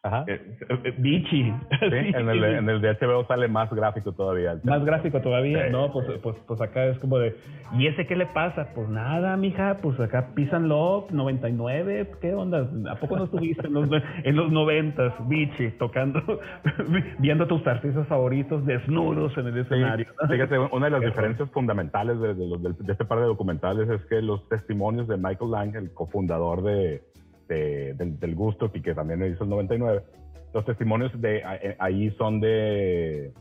Ajá. 0.04 0.24
eh, 0.28 0.40
eh, 0.86 0.94
Bichi. 1.00 1.44
Sí, 1.80 1.86
en 2.14 2.30
el, 2.30 2.40
de- 2.42 2.58
en 2.58 2.70
el 2.70 2.82
de 2.82 2.94
HBO 2.96 3.26
sale 3.28 3.48
más 3.48 3.70
gráfico 3.74 4.12
todavía. 4.14 4.58
Más 4.64 4.86
gráfico 4.86 5.20
todavía, 5.22 5.66
Sí. 5.66 5.72
¿no? 5.72 5.92
Pues, 5.92 6.08
pues, 6.22 6.36
pues 6.48 6.62
acá 6.62 6.86
es 6.86 6.98
como 7.00 7.18
de, 7.18 7.36
¿y 7.78 7.88
ese 7.88 8.06
qué 8.06 8.16
le 8.16 8.28
pasa? 8.28 8.70
Pues 8.76 8.88
nada, 8.90 9.36
mija, 9.38 9.78
pues 9.82 10.00
acá 10.00 10.30
pisan 10.36 10.70
Love, 10.70 11.12
99, 11.12 12.12
¿qué 12.22 12.34
onda? 12.34 12.70
¿A 12.92 12.96
poco 12.96 13.18
no 13.18 13.26
estuviste 13.26 13.68
en 13.68 13.74
los, 13.74 13.90
en 14.24 14.36
los 14.36 14.52
90, 14.52 15.16
bichi, 15.28 15.72
tocando, 15.72 16.22
viendo 17.20 17.48
tus 17.48 17.66
artistas 17.68 18.08
favoritos 18.08 18.66
desnudos 18.66 19.36
en 19.38 19.48
el 19.48 19.54
Sí, 19.54 19.60
escenario? 19.62 20.06
fíjate, 20.30 20.58
una 20.60 20.86
de 20.86 20.92
las 20.92 21.02
Qué 21.02 21.08
diferencias 21.08 21.50
fundamentales 21.52 22.20
de, 22.20 22.34
de 22.36 22.48
los- 22.48 22.62
del- 22.62 22.78
de 22.78 22.92
este 22.92 23.06
par 23.06 23.20
de 23.20 23.26
documentales 23.26 23.90
es 23.90 24.06
que 24.06 24.22
los 24.22 24.48
testimonios 24.48 25.08
de 25.08 25.18
Michael 25.18 25.52
Lang, 25.52 25.76
el 25.76 25.92
cofundador 25.94 26.62
de, 26.64 27.02
de- 27.48 27.94
del, 27.94 28.36
Gusto 28.36 28.72
y 28.74 28.82
que 28.82 28.94
también 28.94 29.24
hizo 29.32 29.44
el 29.44 29.50
99, 29.50 30.02
los 30.54 30.66
testimonios 30.66 31.12
de 31.22 31.44
a- 31.44 31.60
ahí 31.80 32.12
son 32.12 32.40
de, 32.40 33.32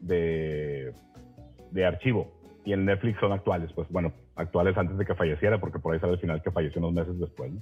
de, 0.00 0.92
archivo 1.84 2.32
y 2.64 2.72
en 2.72 2.84
Netflix 2.84 3.18
son 3.20 3.32
actuales, 3.32 3.70
pues 3.74 3.88
bueno, 3.90 4.12
actuales 4.34 4.76
antes 4.76 4.98
de 4.98 5.04
que 5.04 5.14
falleciera, 5.14 5.58
porque 5.60 5.78
por 5.78 5.94
ahí 5.94 6.00
sale 6.00 6.14
el 6.14 6.18
final 6.18 6.42
que 6.42 6.50
falleció 6.50 6.80
unos 6.80 6.94
meses 6.94 7.18
después. 7.20 7.52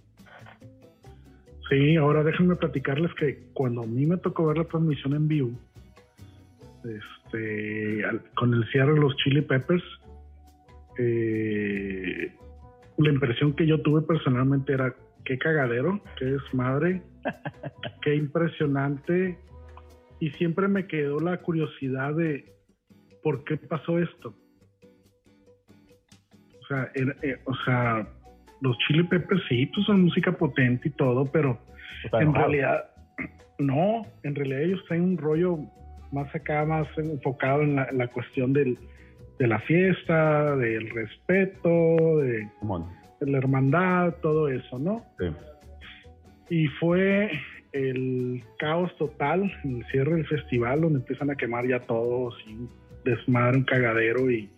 Sí, 1.68 1.96
ahora 1.96 2.22
déjenme 2.22 2.56
platicarles 2.56 3.12
que 3.14 3.46
cuando 3.54 3.82
a 3.82 3.86
mí 3.86 4.06
me 4.06 4.16
tocó 4.18 4.46
ver 4.46 4.58
la 4.58 4.64
transmisión 4.64 5.14
en 5.14 5.28
vivo, 5.28 5.50
este, 6.84 8.04
al- 8.04 8.22
con 8.34 8.52
el 8.54 8.64
cierre 8.70 8.94
de 8.94 9.00
los 9.00 9.16
Chili 9.16 9.40
Peppers, 9.42 9.82
eh, 10.98 12.32
la 12.98 13.10
impresión 13.10 13.54
que 13.54 13.66
yo 13.66 13.80
tuve 13.80 14.02
personalmente 14.02 14.72
era 14.72 14.94
qué 15.24 15.38
cagadero, 15.38 16.00
qué 16.18 16.26
desmadre, 16.26 17.02
qué 18.02 18.14
impresionante. 18.16 19.38
Y 20.20 20.30
siempre 20.32 20.68
me 20.68 20.86
quedó 20.86 21.18
la 21.20 21.38
curiosidad 21.38 22.14
de 22.14 22.44
por 23.22 23.44
qué 23.44 23.56
pasó 23.56 23.98
esto. 23.98 24.34
O 26.62 26.66
sea, 26.66 26.90
era- 26.94 27.16
eh, 27.22 27.36
o 27.44 27.54
sea, 27.64 28.06
los 28.60 28.76
Chili 28.78 29.02
Peppers 29.04 29.42
sí, 29.48 29.66
pues 29.66 29.84
son 29.86 30.02
música 30.04 30.32
potente 30.32 30.88
y 30.88 30.92
todo, 30.92 31.26
pero 31.26 31.58
sea, 32.10 32.20
en 32.20 32.28
enojado. 32.28 32.46
realidad, 32.46 32.84
no, 33.58 34.02
en 34.22 34.34
realidad 34.34 34.60
ellos 34.62 34.84
traen 34.88 35.02
un 35.02 35.18
rollo 35.18 35.58
más 36.12 36.32
acá, 36.34 36.64
más 36.64 36.86
enfocado 36.96 37.62
en 37.62 37.76
la, 37.76 37.84
en 37.86 37.98
la 37.98 38.06
cuestión 38.08 38.52
del, 38.52 38.78
de 39.38 39.46
la 39.46 39.58
fiesta, 39.60 40.56
del 40.56 40.88
respeto, 40.90 42.18
de, 42.18 42.48
de, 42.62 42.86
la 43.26 43.38
hermandad, 43.38 44.14
todo 44.22 44.48
eso, 44.48 44.78
¿no? 44.78 45.04
Sí. 45.18 45.26
Y 46.50 46.66
fue 46.68 47.30
el 47.72 48.42
caos 48.58 48.94
total 48.96 49.52
en 49.64 49.78
el 49.78 49.86
cierre 49.86 50.14
del 50.14 50.26
festival, 50.26 50.82
donde 50.82 51.00
empiezan 51.00 51.30
a 51.30 51.34
quemar 51.34 51.66
ya 51.66 51.80
todos 51.80 52.34
y 52.46 52.68
desmadre, 53.04 53.58
un 53.58 53.64
cagadero 53.64 54.30
y 54.30 54.48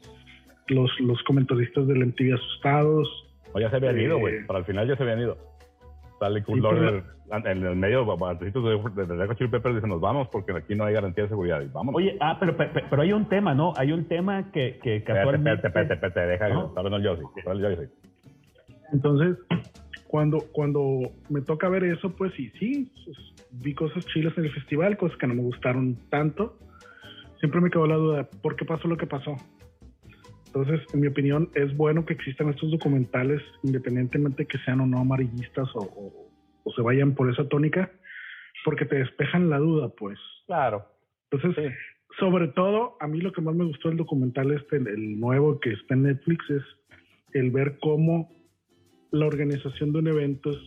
los, 0.69 0.91
los 1.01 1.23
comentaristas 1.25 1.87
del 1.87 2.07
MTV 2.07 2.35
asustados. 2.35 3.09
O 3.53 3.61
ya 3.61 3.71
se 3.71 3.77
habían 3.77 3.99
ido, 3.99 4.19
güey. 4.19 4.45
Para 4.47 4.61
el 4.61 4.65
final 4.65 4.87
ya 4.89 4.97
se 4.97 5.03
habían 5.03 5.21
ido. 5.21 5.39
Sale 6.19 6.43
Kurt 6.43 6.63
sí, 6.63 7.03
en 7.45 7.65
el 7.65 7.77
medio, 7.77 8.07
antes 8.27 8.53
de, 8.53 8.61
de, 8.61 9.07
de 9.07 9.37
Chili 9.37 9.51
Peppers 9.51 9.75
dice, 9.75 9.87
nos 9.87 10.01
vamos 10.01 10.29
porque 10.29 10.53
aquí 10.53 10.75
no 10.75 10.85
hay 10.85 10.95
garantía 10.95 11.25
de 11.25 11.31
seguridad. 11.31 11.61
Y 11.61 11.67
vamos. 11.67 11.95
Oye, 11.95 12.17
ah, 12.21 12.37
pero, 12.39 12.57
pero, 12.57 12.71
pero, 12.89 13.03
hay 13.03 13.13
un 13.13 13.29
tema, 13.29 13.55
¿no? 13.55 13.73
Hay 13.77 13.93
un 13.93 14.07
tema 14.07 14.51
que, 14.53 14.79
que 14.83 15.03
casualmente... 15.03 15.67
Espérate, 15.67 15.95
espérate, 15.95 16.07
espérate, 16.07 16.45
deja, 16.45 16.49
¿no? 16.49 16.99
Yo, 17.01 17.17
sí. 17.17 17.23
Entonces, 18.93 19.37
cuando, 20.07 20.39
cuando 20.53 21.13
me 21.29 21.43
toca 21.43 21.69
ver 21.69 21.85
eso, 21.85 22.15
pues 22.15 22.33
sí, 22.35 22.51
sí, 22.59 22.93
pues, 23.05 23.17
vi 23.51 23.75
cosas 23.75 24.07
chilas 24.07 24.37
en 24.39 24.45
el 24.45 24.53
festival, 24.53 24.97
cosas 24.97 25.19
que 25.19 25.27
no 25.27 25.35
me 25.35 25.43
gustaron 25.43 25.97
tanto. 26.11 26.59
Siempre 27.41 27.61
me 27.61 27.71
quedó 27.71 27.87
la 27.87 27.97
duda, 27.97 28.31
¿por 28.43 28.57
qué 28.57 28.65
pasó 28.65 28.89
lo 28.89 28.97
que 28.97 29.07
pasó? 29.07 29.37
Entonces, 30.47 30.81
en 30.95 31.01
mi 31.01 31.07
opinión, 31.09 31.51
es 31.55 31.77
bueno 31.77 32.07
que 32.07 32.15
existan 32.15 32.49
estos 32.49 32.71
documentales, 32.71 33.43
independientemente 33.63 34.47
que 34.47 34.59
sean 34.59 34.81
o 34.81 34.87
no 34.87 35.01
amarillistas 35.01 35.69
o, 35.75 35.81
o, 35.81 36.31
o 36.65 36.73
se 36.73 36.81
vayan 36.81 37.15
por 37.15 37.31
esa 37.31 37.47
tónica, 37.49 37.91
porque 38.65 38.87
te 38.87 38.97
despejan 38.97 39.51
la 39.51 39.59
duda, 39.59 39.91
pues. 39.91 40.19
Claro. 40.47 40.87
Entonces, 41.31 41.63
sí. 41.63 41.75
sobre 42.19 42.49
todo, 42.49 42.97
a 43.01 43.07
mí 43.07 43.21
lo 43.21 43.33
que 43.33 43.43
más 43.43 43.55
me 43.55 43.65
gustó 43.65 43.89
del 43.89 43.99
documental 43.99 44.51
este, 44.53 44.77
el 44.77 45.21
nuevo 45.21 45.61
que 45.61 45.73
está 45.73 45.95
en 45.95 46.05
Netflix, 46.05 46.49
es 46.49 46.63
el 47.33 47.51
ver 47.51 47.79
cómo 47.81 48.33
la 49.11 49.27
organización 49.27 49.93
de 49.93 49.99
un 49.99 50.09
evento 50.09 50.51
es 50.51 50.59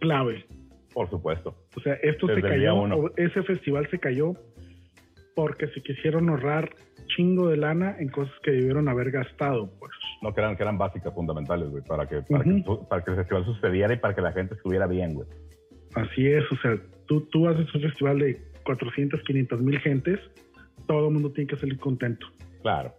clave. 0.00 0.44
Por 0.92 1.08
supuesto. 1.08 1.56
O 1.76 1.80
sea, 1.80 1.94
esto 1.94 2.26
Desde 2.26 2.42
se 2.42 2.48
cayó, 2.48 3.16
ese 3.16 3.42
festival 3.42 3.88
se 3.90 3.98
cayó 3.98 4.34
porque 5.34 5.68
se 5.68 5.82
quisieron 5.82 6.28
ahorrar 6.28 6.70
chingo 7.06 7.48
de 7.48 7.56
lana 7.56 7.96
en 7.98 8.08
cosas 8.08 8.34
que 8.42 8.50
debieron 8.50 8.88
haber 8.88 9.10
gastado, 9.10 9.70
pues. 9.78 9.92
No, 10.20 10.32
que 10.32 10.40
eran, 10.40 10.56
que 10.56 10.62
eran 10.62 10.78
básicas, 10.78 11.14
fundamentales, 11.14 11.68
güey, 11.68 11.82
para 11.82 12.06
que, 12.06 12.22
para, 12.22 12.44
uh 12.44 12.46
-huh. 12.46 12.80
que, 12.80 12.86
para 12.86 13.04
que 13.04 13.10
el 13.10 13.16
festival 13.16 13.44
sucediera 13.44 13.94
y 13.94 13.98
para 13.98 14.14
que 14.14 14.20
la 14.20 14.32
gente 14.32 14.54
estuviera 14.54 14.86
bien, 14.86 15.14
güey. 15.14 15.28
Así 15.94 16.26
es, 16.26 16.44
o 16.50 16.56
sea, 16.56 16.78
tú, 17.06 17.22
tú 17.22 17.48
haces 17.48 17.72
un 17.74 17.82
festival 17.82 18.18
de 18.18 18.40
400, 18.64 19.22
500 19.22 19.60
mil 19.60 19.78
gentes, 19.80 20.20
todo 20.86 21.08
el 21.08 21.14
mundo 21.14 21.32
tiene 21.32 21.48
que 21.48 21.56
salir 21.56 21.78
contento. 21.78 22.26
Claro. 22.62 22.94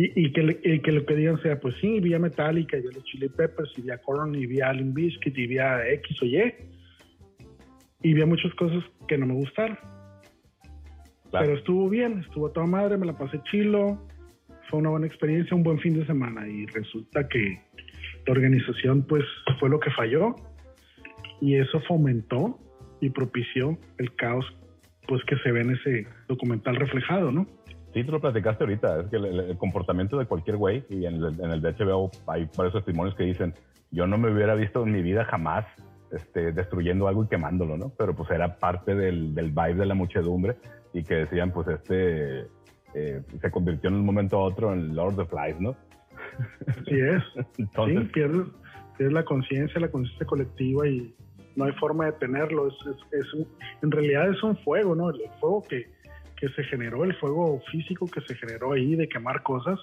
Y, 0.00 0.12
y, 0.18 0.32
que, 0.32 0.58
y, 0.64 0.80
que, 0.80 0.92
lo 0.92 1.04
que 1.04 1.14
digan 1.14 1.42
sea, 1.42 1.60
pues 1.60 1.74
sí, 1.78 2.00
vía 2.00 2.18
Metallica, 2.18 2.78
y 2.78 2.80
vía 2.80 2.90
los 2.94 3.04
Chili 3.04 3.28
Peppers, 3.28 3.70
y 3.76 3.82
vía 3.82 3.98
Korn, 3.98 4.34
y 4.34 4.46
vía 4.46 4.72
Limp 4.72 4.94
Bizkit, 4.94 5.36
y 5.36 5.46
vía 5.46 5.86
X 5.90 6.22
o 6.22 6.24
Y. 6.24 6.54
Y 8.02 8.14
vía 8.14 8.24
muchas 8.24 8.54
cosas 8.54 8.82
que 9.06 9.18
no 9.18 9.26
me 9.26 9.34
gustaron. 9.34 9.76
Claro. 11.28 11.44
Pero 11.44 11.58
estuvo 11.58 11.90
bien, 11.90 12.20
estuvo 12.20 12.46
a 12.46 12.52
toda 12.54 12.64
madre, 12.64 12.96
me 12.96 13.04
la 13.04 13.12
pasé 13.12 13.42
chilo, 13.50 14.02
fue 14.70 14.78
una 14.78 14.88
buena 14.88 15.06
experiencia, 15.06 15.54
un 15.54 15.64
buen 15.64 15.78
fin 15.80 15.92
de 15.92 16.06
semana 16.06 16.48
y 16.48 16.64
resulta 16.66 17.28
que 17.28 17.60
la 18.26 18.32
organización 18.32 19.02
pues 19.06 19.24
fue 19.58 19.68
lo 19.68 19.80
que 19.80 19.90
falló 19.90 20.34
y 21.42 21.56
eso 21.56 21.78
fomentó 21.80 22.58
y 23.00 23.10
propició 23.10 23.76
el 23.98 24.14
caos 24.14 24.46
pues 25.06 25.22
que 25.24 25.36
se 25.38 25.52
ve 25.52 25.60
en 25.60 25.72
ese 25.72 26.06
documental 26.26 26.76
reflejado, 26.76 27.32
¿no? 27.32 27.46
Sí, 27.92 28.04
tú 28.04 28.12
lo 28.12 28.20
platicaste 28.20 28.64
ahorita, 28.64 29.00
es 29.00 29.06
que 29.08 29.16
el, 29.16 29.40
el 29.40 29.58
comportamiento 29.58 30.18
de 30.18 30.26
cualquier 30.26 30.56
güey, 30.56 30.84
y 30.88 31.06
en 31.06 31.16
el, 31.16 31.40
en 31.40 31.50
el 31.50 31.60
HBO 31.60 32.10
hay 32.26 32.48
varios 32.56 32.74
testimonios 32.74 33.16
que 33.16 33.24
dicen, 33.24 33.54
yo 33.90 34.06
no 34.06 34.16
me 34.16 34.32
hubiera 34.32 34.54
visto 34.54 34.82
en 34.84 34.92
mi 34.92 35.02
vida 35.02 35.24
jamás 35.24 35.66
este, 36.12 36.52
destruyendo 36.52 37.08
algo 37.08 37.24
y 37.24 37.28
quemándolo, 37.28 37.76
¿no? 37.76 37.92
Pero 37.96 38.14
pues 38.14 38.30
era 38.30 38.56
parte 38.58 38.94
del, 38.94 39.34
del 39.34 39.50
vibe 39.50 39.74
de 39.74 39.86
la 39.86 39.94
muchedumbre 39.94 40.56
y 40.92 41.02
que 41.04 41.14
decían, 41.14 41.52
pues 41.52 41.68
este 41.68 42.46
eh, 42.94 43.22
se 43.40 43.50
convirtió 43.50 43.90
en 43.90 43.96
un 43.96 44.04
momento 44.04 44.36
a 44.36 44.44
otro 44.44 44.72
en 44.72 44.94
Lord 44.94 45.18
of 45.18 45.28
the 45.28 45.36
Flies, 45.36 45.60
¿no? 45.60 45.76
Así 46.66 46.98
es. 47.00 47.22
Entonces, 47.58 48.02
sí, 48.02 48.08
pierdes, 48.12 48.46
pierdes 48.96 49.14
la 49.14 49.24
conciencia, 49.24 49.80
la 49.80 49.90
conciencia 49.90 50.26
colectiva 50.26 50.86
y 50.88 51.14
no 51.56 51.64
hay 51.64 51.72
forma 51.72 52.06
de 52.06 52.12
tenerlo. 52.12 52.68
Es, 52.68 52.74
es, 52.86 53.20
es 53.20 53.34
un, 53.34 53.46
en 53.82 53.90
realidad 53.90 54.30
es 54.30 54.42
un 54.42 54.56
fuego, 54.58 54.94
¿no? 54.94 55.10
El 55.10 55.20
fuego 55.40 55.62
que, 55.68 55.86
que 56.40 56.48
se 56.50 56.64
generó, 56.64 57.04
el 57.04 57.14
fuego 57.16 57.60
físico 57.70 58.06
que 58.06 58.22
se 58.22 58.34
generó 58.34 58.72
ahí 58.72 58.96
de 58.96 59.08
quemar 59.08 59.42
cosas, 59.42 59.78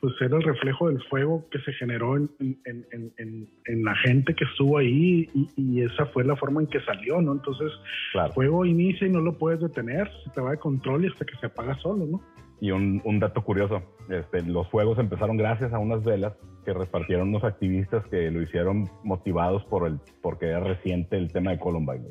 pues 0.00 0.14
era 0.20 0.36
el 0.36 0.42
reflejo 0.42 0.88
del 0.88 1.02
fuego 1.04 1.46
que 1.50 1.60
se 1.60 1.72
generó 1.74 2.16
en, 2.16 2.30
en, 2.40 2.86
en, 2.90 3.48
en 3.66 3.84
la 3.84 3.94
gente 3.96 4.34
que 4.34 4.44
estuvo 4.44 4.78
ahí 4.78 5.28
y, 5.34 5.48
y, 5.56 5.82
esa 5.82 6.06
fue 6.06 6.24
la 6.24 6.36
forma 6.36 6.62
en 6.62 6.66
que 6.68 6.80
salió, 6.80 7.20
¿no? 7.20 7.32
Entonces, 7.32 7.70
claro. 8.12 8.28
el 8.28 8.34
fuego 8.34 8.64
inicia 8.64 9.06
y 9.06 9.10
no 9.10 9.20
lo 9.20 9.36
puedes 9.36 9.60
detener, 9.60 10.10
se 10.24 10.30
te 10.30 10.40
va 10.40 10.52
de 10.52 10.58
control 10.58 11.04
y 11.04 11.08
hasta 11.08 11.26
que 11.26 11.36
se 11.36 11.46
apaga 11.46 11.76
solo, 11.80 12.06
¿no? 12.06 12.22
Y 12.62 12.70
un, 12.70 13.02
un 13.04 13.20
dato 13.20 13.42
curioso, 13.42 13.82
este, 14.08 14.42
los 14.42 14.68
fuegos 14.70 14.98
empezaron 14.98 15.36
gracias 15.36 15.72
a 15.72 15.78
unas 15.78 16.02
velas 16.02 16.32
que 16.64 16.72
repartieron 16.72 17.28
unos 17.28 17.44
activistas 17.44 18.04
que 18.06 18.30
lo 18.30 18.42
hicieron 18.42 18.88
motivados 19.04 19.64
por 19.66 19.86
el, 19.86 19.98
porque 20.22 20.46
era 20.46 20.60
reciente 20.60 21.16
el 21.16 21.30
tema 21.30 21.50
de 21.52 21.58
Columbine, 21.58 22.08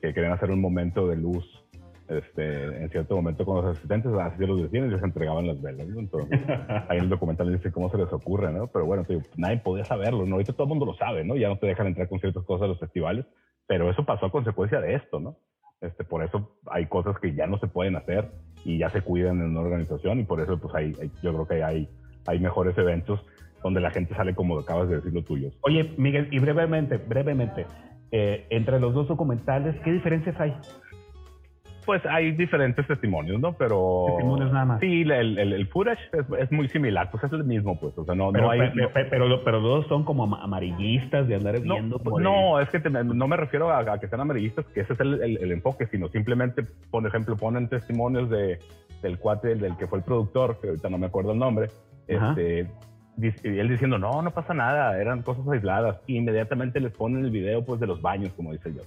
que 0.00 0.14
querían 0.14 0.32
hacer 0.32 0.50
un 0.50 0.60
momento 0.60 1.06
de 1.06 1.16
luz 1.16 1.59
este, 2.10 2.82
en 2.82 2.90
cierto 2.90 3.14
momento 3.14 3.44
con 3.44 3.56
los 3.56 3.76
asistentes, 3.76 4.12
así 4.12 4.44
los 4.44 4.60
decían 4.62 4.88
y 4.88 4.90
les 4.90 5.02
entregaban 5.02 5.46
las 5.46 5.62
velas, 5.62 5.86
¿no? 5.86 6.00
Entonces, 6.00 6.40
ahí 6.88 6.98
en 6.98 7.04
el 7.04 7.08
documental 7.08 7.52
dice 7.52 7.70
cómo 7.70 7.90
se 7.90 7.98
les 7.98 8.12
ocurre, 8.12 8.52
¿no? 8.52 8.66
Pero 8.66 8.84
bueno, 8.84 9.04
digo, 9.08 9.22
nadie 9.36 9.58
podía 9.58 9.84
saberlo, 9.84 10.26
¿no? 10.26 10.34
Ahorita 10.34 10.52
todo 10.52 10.64
el 10.64 10.70
mundo 10.70 10.86
lo 10.86 10.94
sabe, 10.94 11.24
¿no? 11.24 11.36
Ya 11.36 11.48
no 11.48 11.58
te 11.58 11.68
dejan 11.68 11.86
entrar 11.86 12.08
con 12.08 12.18
ciertas 12.18 12.44
cosas 12.44 12.64
a 12.64 12.68
los 12.68 12.80
festivales, 12.80 13.26
pero 13.66 13.88
eso 13.88 14.04
pasó 14.04 14.26
a 14.26 14.32
consecuencia 14.32 14.80
de 14.80 14.94
esto, 14.96 15.20
¿no? 15.20 15.36
Este, 15.80 16.04
por 16.04 16.24
eso 16.24 16.56
hay 16.66 16.86
cosas 16.86 17.18
que 17.20 17.34
ya 17.34 17.46
no 17.46 17.58
se 17.58 17.68
pueden 17.68 17.96
hacer 17.96 18.30
y 18.64 18.78
ya 18.78 18.90
se 18.90 19.00
cuidan 19.00 19.40
en 19.40 19.50
una 19.50 19.60
organización 19.60 20.20
y 20.20 20.24
por 20.24 20.40
eso 20.40 20.58
pues 20.58 20.74
hay, 20.74 20.94
hay 21.00 21.10
yo 21.22 21.32
creo 21.32 21.46
que 21.46 21.64
hay, 21.64 21.88
hay 22.26 22.38
mejores 22.38 22.76
eventos 22.76 23.24
donde 23.62 23.80
la 23.80 23.90
gente 23.90 24.14
sale 24.14 24.34
como 24.34 24.58
acabas 24.58 24.88
de 24.88 24.96
decir 24.96 25.12
lo 25.12 25.22
tuyo. 25.22 25.50
Oye, 25.62 25.94
Miguel, 25.96 26.28
y 26.30 26.38
brevemente, 26.38 26.96
brevemente, 26.98 27.66
eh, 28.10 28.46
entre 28.50 28.80
los 28.80 28.92
dos 28.92 29.08
documentales, 29.08 29.76
¿qué 29.84 29.92
diferencias 29.92 30.38
hay? 30.40 30.54
Pues 31.90 32.06
hay 32.06 32.30
diferentes 32.30 32.86
testimonios, 32.86 33.40
¿no? 33.40 33.54
Pero... 33.54 34.04
Testimonios 34.10 34.52
nada 34.52 34.64
más. 34.64 34.80
Sí, 34.80 35.02
el, 35.02 35.10
el, 35.10 35.52
el 35.52 35.66
footage 35.66 35.98
es, 36.12 36.24
es, 36.38 36.52
muy 36.52 36.68
similar, 36.68 37.10
pues 37.10 37.24
es 37.24 37.32
el 37.32 37.42
mismo, 37.42 37.80
pues, 37.80 37.98
o 37.98 38.04
sea, 38.04 38.14
no, 38.14 38.30
pero, 38.30 38.44
no 38.44 38.50
hay... 38.52 38.60
Pero, 38.72 38.92
pero, 38.94 39.10
pero, 39.10 39.42
pero 39.42 39.60
dos 39.60 39.88
son 39.88 40.04
como 40.04 40.36
amarillistas 40.36 41.26
de 41.26 41.34
andar 41.34 41.60
no, 41.64 41.74
viendo... 41.74 41.98
Por 41.98 42.22
no, 42.22 42.60
el... 42.60 42.62
es 42.62 42.70
que 42.70 42.78
te, 42.78 42.90
no 42.90 43.26
me 43.26 43.36
refiero 43.36 43.70
a, 43.70 43.80
a, 43.80 43.98
que 43.98 44.06
sean 44.06 44.20
amarillistas, 44.20 44.66
que 44.66 44.82
ese 44.82 44.92
es 44.92 45.00
el, 45.00 45.50
enfoque, 45.50 45.86
sino 45.86 46.06
simplemente, 46.10 46.62
por 46.92 47.04
ejemplo, 47.04 47.36
ponen 47.36 47.68
testimonios 47.68 48.30
de, 48.30 48.60
del 49.02 49.18
cuate, 49.18 49.56
del 49.56 49.76
que 49.76 49.88
fue 49.88 49.98
el 49.98 50.04
productor, 50.04 50.60
que 50.60 50.68
ahorita 50.68 50.90
no 50.90 50.98
me 50.98 51.06
acuerdo 51.06 51.32
el 51.32 51.40
nombre, 51.40 51.70
Ajá. 52.08 52.30
este 52.30 52.70
y 53.18 53.58
él 53.58 53.68
diciendo, 53.68 53.98
no, 53.98 54.22
no 54.22 54.30
pasa 54.30 54.54
nada, 54.54 54.98
eran 54.98 55.22
cosas 55.22 55.46
aisladas. 55.48 56.00
Y 56.06 56.16
inmediatamente 56.16 56.80
les 56.80 56.92
ponen 56.92 57.24
el 57.24 57.30
video 57.30 57.62
pues 57.62 57.78
de 57.78 57.86
los 57.86 58.00
baños, 58.00 58.32
como 58.32 58.52
dice 58.52 58.72
yo 58.72 58.80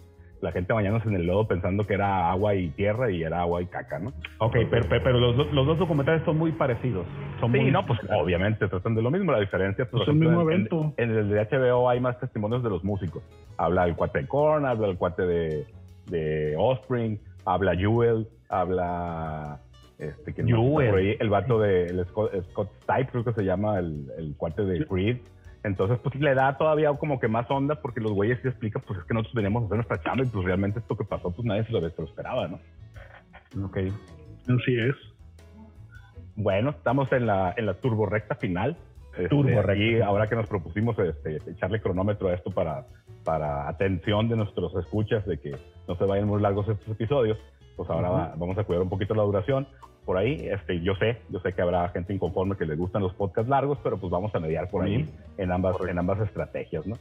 la 0.44 0.52
gente 0.52 0.74
bañándose 0.74 1.08
en 1.08 1.16
el 1.16 1.26
lodo 1.26 1.48
pensando 1.48 1.88
que 1.88 1.94
era 1.94 2.30
agua 2.30 2.54
y 2.54 2.68
tierra 2.72 3.10
y 3.10 3.24
era 3.24 3.40
agua 3.40 3.62
y 3.62 3.66
caca, 3.66 3.98
¿no? 3.98 4.12
Ok, 4.40 4.58
pero, 4.70 4.86
pero 4.90 5.18
los, 5.18 5.54
los, 5.54 5.66
dos 5.66 5.80
documentales 5.80 6.22
son 6.26 6.38
muy 6.38 6.52
parecidos. 6.52 7.08
Son 7.40 7.50
sí, 7.54 7.60
muy... 7.60 7.72
no, 7.72 7.86
pues 7.86 7.98
obviamente 8.10 8.68
tratan 8.68 8.94
de 8.94 9.02
lo 9.02 9.10
mismo. 9.10 9.32
La 9.32 9.40
diferencia 9.40 9.86
pues, 9.90 10.04
es 10.04 10.10
el 10.10 10.16
mismo 10.16 10.42
evento. 10.42 10.94
En, 10.98 11.12
en, 11.12 11.18
el 11.18 11.30
de 11.30 11.48
HBO 11.50 11.90
hay 11.90 12.02
más 12.02 12.20
testimonios 12.20 12.62
de 12.62 12.70
los 12.70 12.84
músicos. 12.84 13.24
Habla 13.56 13.86
el 13.86 13.96
cuate 13.96 14.20
de 14.20 14.28
Korn, 14.28 14.66
habla 14.66 14.88
el 14.88 14.98
cuate 14.98 15.24
de, 15.24 15.66
de 16.08 16.56
Offspring, 16.58 17.18
habla 17.46 17.74
Jewel, 17.78 18.28
habla 18.50 19.62
este, 19.98 20.34
que 20.34 20.44
Jewel. 20.44 21.16
el 21.22 21.30
vato 21.30 21.58
de 21.58 21.86
el 21.86 22.06
Scott, 22.08 22.34
Scott 22.50 22.70
Stipe, 22.82 23.12
creo 23.12 23.24
que 23.24 23.32
se 23.32 23.46
llama 23.46 23.80
el, 23.80 24.12
el 24.18 24.36
cuate 24.36 24.66
de 24.66 24.86
Creed. 24.86 25.20
Entonces, 25.64 25.98
pues 26.04 26.16
le 26.16 26.36
da 26.36 26.58
todavía 26.58 26.92
como 26.94 27.20
que 27.20 27.28
más 27.28 27.50
onda 27.50 27.76
porque 27.76 28.02
los 28.02 28.12
güeyes 28.12 28.40
sí 28.42 28.50
explican, 28.50 28.82
pues 28.86 29.00
es 29.00 29.06
que 29.06 29.14
nosotros 29.14 29.36
veníamos 29.36 29.64
a 29.64 29.66
hacer 29.68 29.78
nuestra 29.78 30.02
chamba 30.02 30.24
y 30.26 30.28
pues 30.28 30.46
realmente 30.46 30.80
esto 30.80 30.98
que 30.98 31.06
pasó, 31.06 31.32
pues 31.32 31.46
nadie 31.46 31.64
se 31.64 31.72
lo, 31.72 31.80
se 31.80 32.02
lo 32.02 32.08
esperaba, 32.08 32.48
¿no? 32.48 32.60
Ok. 33.66 33.78
Así 33.78 34.76
es. 34.78 34.96
Bueno, 36.36 36.72
estamos 36.72 37.12
en 37.14 37.28
la, 37.28 37.54
en 37.56 37.66
la 37.66 37.76
turbo 37.76 38.06
recta 38.06 38.36
final. 38.36 38.76
Turbo 39.30 39.50
este, 39.50 39.78
y 39.78 40.02
ahora 40.02 40.28
que 40.28 40.36
nos 40.36 40.48
propusimos 40.48 40.98
este, 40.98 41.38
echarle 41.50 41.80
cronómetro 41.80 42.30
a 42.30 42.34
esto 42.34 42.50
para, 42.50 42.88
para 43.24 43.70
atención 43.70 44.28
de 44.28 44.36
nuestros 44.36 44.76
escuchas, 44.76 45.26
de 45.28 45.40
que 45.40 45.56
no 45.88 45.96
se 45.96 46.04
vayan 46.04 46.28
muy 46.28 46.42
largos 46.42 46.68
estos 46.68 46.90
episodios, 46.90 47.38
pues 47.78 47.90
ahora 47.92 48.10
uh 48.10 48.14
-huh. 48.14 48.18
va, 48.18 48.36
vamos 48.36 48.58
a 48.58 48.64
cuidar 48.64 48.82
un 48.82 48.90
poquito 48.90 49.14
la 49.14 49.24
duración 49.24 49.68
por 50.06 50.18
ahí. 50.18 50.48
Este, 50.50 50.82
yo 50.82 50.96
sé, 50.96 51.22
yo 51.30 51.40
sé 51.40 51.54
que 51.54 51.62
habrá 51.62 51.88
gente 51.90 52.14
inconforme 52.14 52.56
que 52.56 52.66
le 52.66 52.76
gustan 52.76 53.02
los 53.02 53.14
podcasts 53.14 53.50
largos, 53.50 53.78
pero 53.84 53.98
pues 53.98 54.12
vamos 54.12 54.34
a 54.36 54.40
mediar 54.40 54.70
por 54.70 54.84
ahí 54.84 55.10
en 55.38 55.52
ambas, 55.52 55.76
en 55.88 55.98
ambas 55.98 56.20
estrategias, 56.22 56.86
¿no? 56.86 56.96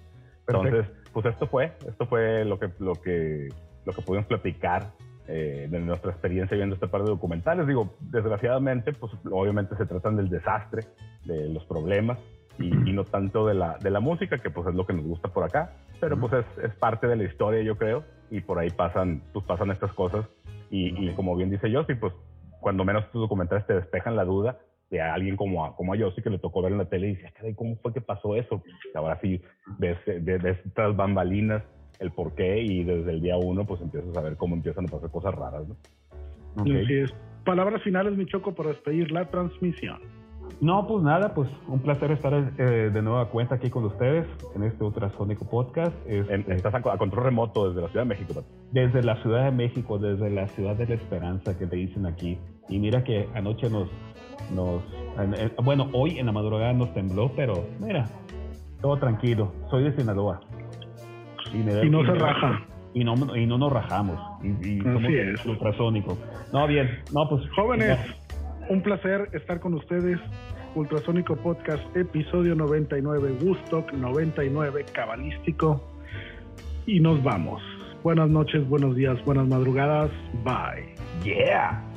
Entonces, 0.47 0.87
pues 1.13 1.27
esto 1.27 1.47
fue, 1.47 1.73
esto 1.89 2.07
fue 2.07 2.45
lo 2.45 2.59
que, 2.59 2.71
lo 2.79 2.95
que, 2.95 3.49
lo 3.85 3.93
que 3.93 4.03
pudimos 4.03 4.27
platicar 4.27 4.91
eh, 5.29 5.69
de 5.71 5.79
nuestra 5.79 6.11
experiencia 6.11 6.57
viendo 6.57 6.75
este 6.75 6.89
par 6.89 7.03
de 7.03 7.11
documentales. 7.11 7.67
Digo, 7.67 7.95
desgraciadamente, 8.01 8.93
pues 8.93 9.13
obviamente 9.31 9.77
se 9.77 9.87
tratan 9.87 10.17
del 10.17 10.29
desastre, 10.29 10.83
de 11.25 11.49
los 11.49 11.65
problemas, 11.65 12.19
y, 12.59 12.71
no 12.71 13.05
tanto 13.05 13.47
de 13.47 13.55
la, 13.55 13.79
de 13.79 13.91
la 13.91 14.01
música, 14.01 14.39
que 14.39 14.51
pues 14.51 14.67
es 14.69 14.75
lo 14.75 14.85
que 14.85 14.93
nos 14.93 15.07
gusta 15.07 15.29
por 15.29 15.45
acá, 15.45 15.73
pero 16.01 16.19
pues 16.19 16.33
es, 16.33 16.65
es 16.65 16.75
parte 16.75 17.07
de 17.07 17.17
la 17.17 17.25
historia, 17.25 17.63
yo 17.63 17.77
creo, 17.77 18.05
y 18.31 18.41
por 18.41 18.59
ahí 18.59 18.71
pasan, 18.71 19.23
pues 19.33 19.45
pasan 19.47 19.71
estas 19.71 19.93
cosas, 19.93 20.27
y, 20.75 21.11
como 21.11 21.37
bien 21.37 21.51
dice 21.51 21.71
Yossi, 21.71 21.95
pues 21.95 22.15
cuando 22.63 22.85
menos 22.87 23.05
estos 23.05 23.21
documentales 23.21 23.67
te 23.67 23.75
despejan 23.75 24.17
la 24.17 24.25
duda 24.25 24.59
de 24.91 25.03
alguien 25.03 25.37
como 25.37 25.65
a, 25.65 25.77
como 25.77 25.93
a 25.93 25.97
Yossi 25.97 26.23
que 26.23 26.31
le 26.31 26.39
tocó 26.39 26.63
ver 26.63 26.73
en 26.73 26.79
la 26.79 26.85
tele 26.87 27.09
y 27.09 27.17
dice, 27.17 27.33
¿cómo 27.55 27.77
fue 27.77 27.93
que 27.93 28.01
pasó 28.01 28.37
eso? 28.37 28.63
Ahora 28.95 29.19
sí 29.21 29.43
ves, 29.79 29.99
ves, 30.07 30.43
ves 30.43 30.59
estas 30.65 30.97
bambalinas 30.97 31.63
el 31.99 32.11
por 32.11 32.35
qué 32.35 32.63
y 32.63 32.85
desde 32.85 33.11
el 33.11 33.21
día 33.21 33.37
uno 33.37 33.65
pues 33.65 33.81
empiezas 33.81 34.17
a 34.17 34.21
ver 34.21 34.37
cómo 34.37 34.55
empiezan 34.55 34.87
a 34.87 34.89
pasar 34.89 35.11
cosas 35.11 35.35
raras, 35.35 35.69
¿no? 35.69 35.77
Así 36.57 36.95
es. 36.95 37.15
Palabras 37.45 37.83
finales, 37.83 38.17
mi 38.17 38.27
Choco, 38.27 38.55
para 38.55 38.71
despedir 38.71 39.11
la 39.11 39.29
transmisión. 39.29 40.01
No, 40.61 40.87
pues 40.87 41.03
nada, 41.03 41.35
pues 41.35 41.49
un 41.67 41.81
placer 41.81 42.13
estar 42.13 42.33
eh, 42.35 42.91
de 42.93 43.03
nueva 43.03 43.31
cuenta 43.31 43.57
aquí 43.57 43.69
con 43.71 43.85
ustedes 43.85 44.27
en 44.55 44.63
este 44.63 44.85
ultrasónico 44.85 45.45
podcast. 45.49 45.95
Este, 46.07 46.55
estás 46.55 46.75
a, 46.75 46.83
control 46.83 47.25
remoto 47.25 47.69
desde 47.69 47.83
la 47.83 47.89
Ciudad 47.89 48.05
de 48.05 48.09
México. 48.09 48.45
Desde 48.71 49.03
la 49.03 49.21
Ciudad 49.23 49.45
de 49.45 49.51
México, 49.51 49.99
desde 49.99 50.31
la 50.31 50.47
Ciudad 50.49 50.77
de 50.77 50.87
la 50.87 50.95
Esperanza 50.95 51.59
que 51.59 51.67
te 51.67 51.77
dicen 51.77 52.07
aquí. 52.07 52.39
Y 52.69 52.79
mira 52.79 53.05
que 53.05 53.29
anoche 53.35 53.69
nos, 53.69 53.89
nos 54.55 54.83
bueno, 55.63 55.89
hoy 55.93 56.19
en 56.19 56.27
la 56.27 56.33
madrugada 56.33 56.73
nos 56.73 56.93
tembló, 56.95 57.31
pero 57.37 57.67
mira, 57.81 58.07
todo 58.81 58.97
tranquilo. 58.99 59.53
Soy 59.71 59.85
de 59.85 59.97
Sinaloa. 59.97 60.41
Y, 61.53 61.59
no 61.91 62.05
se 62.05 62.15
raja. 62.15 62.67
Y 62.95 63.05
no, 63.05 63.15
y 63.37 63.47
no 63.47 63.59
nos 63.59 63.73
rajamos. 63.73 64.19
Y, 64.43 64.81
somos 64.81 65.05
es. 65.05 65.47
ultrasónico. 65.47 66.17
No, 66.53 66.67
bien. 66.67 66.89
No, 67.13 67.29
pues. 67.29 67.43
Jóvenes, 67.55 67.99
un 68.69 68.83
placer 68.83 69.29
estar 69.33 69.61
con 69.61 69.75
ustedes. 69.75 70.19
Ultrasónico 70.75 71.37
Podcast, 71.37 71.85
episodio 71.95 72.55
99, 72.55 73.37
Woodstock 73.43 73.93
99, 73.93 74.87
cabalístico. 74.91 75.85
Y 76.87 76.99
nos 76.99 77.23
vamos. 77.23 77.63
Buenas 78.03 78.31
noches, 78.31 78.67
buenos 78.67 78.97
días, 78.97 79.23
buenas 79.27 79.47
madrugadas. 79.47 80.11
Bye. 80.43 80.95
Yeah. 81.23 81.92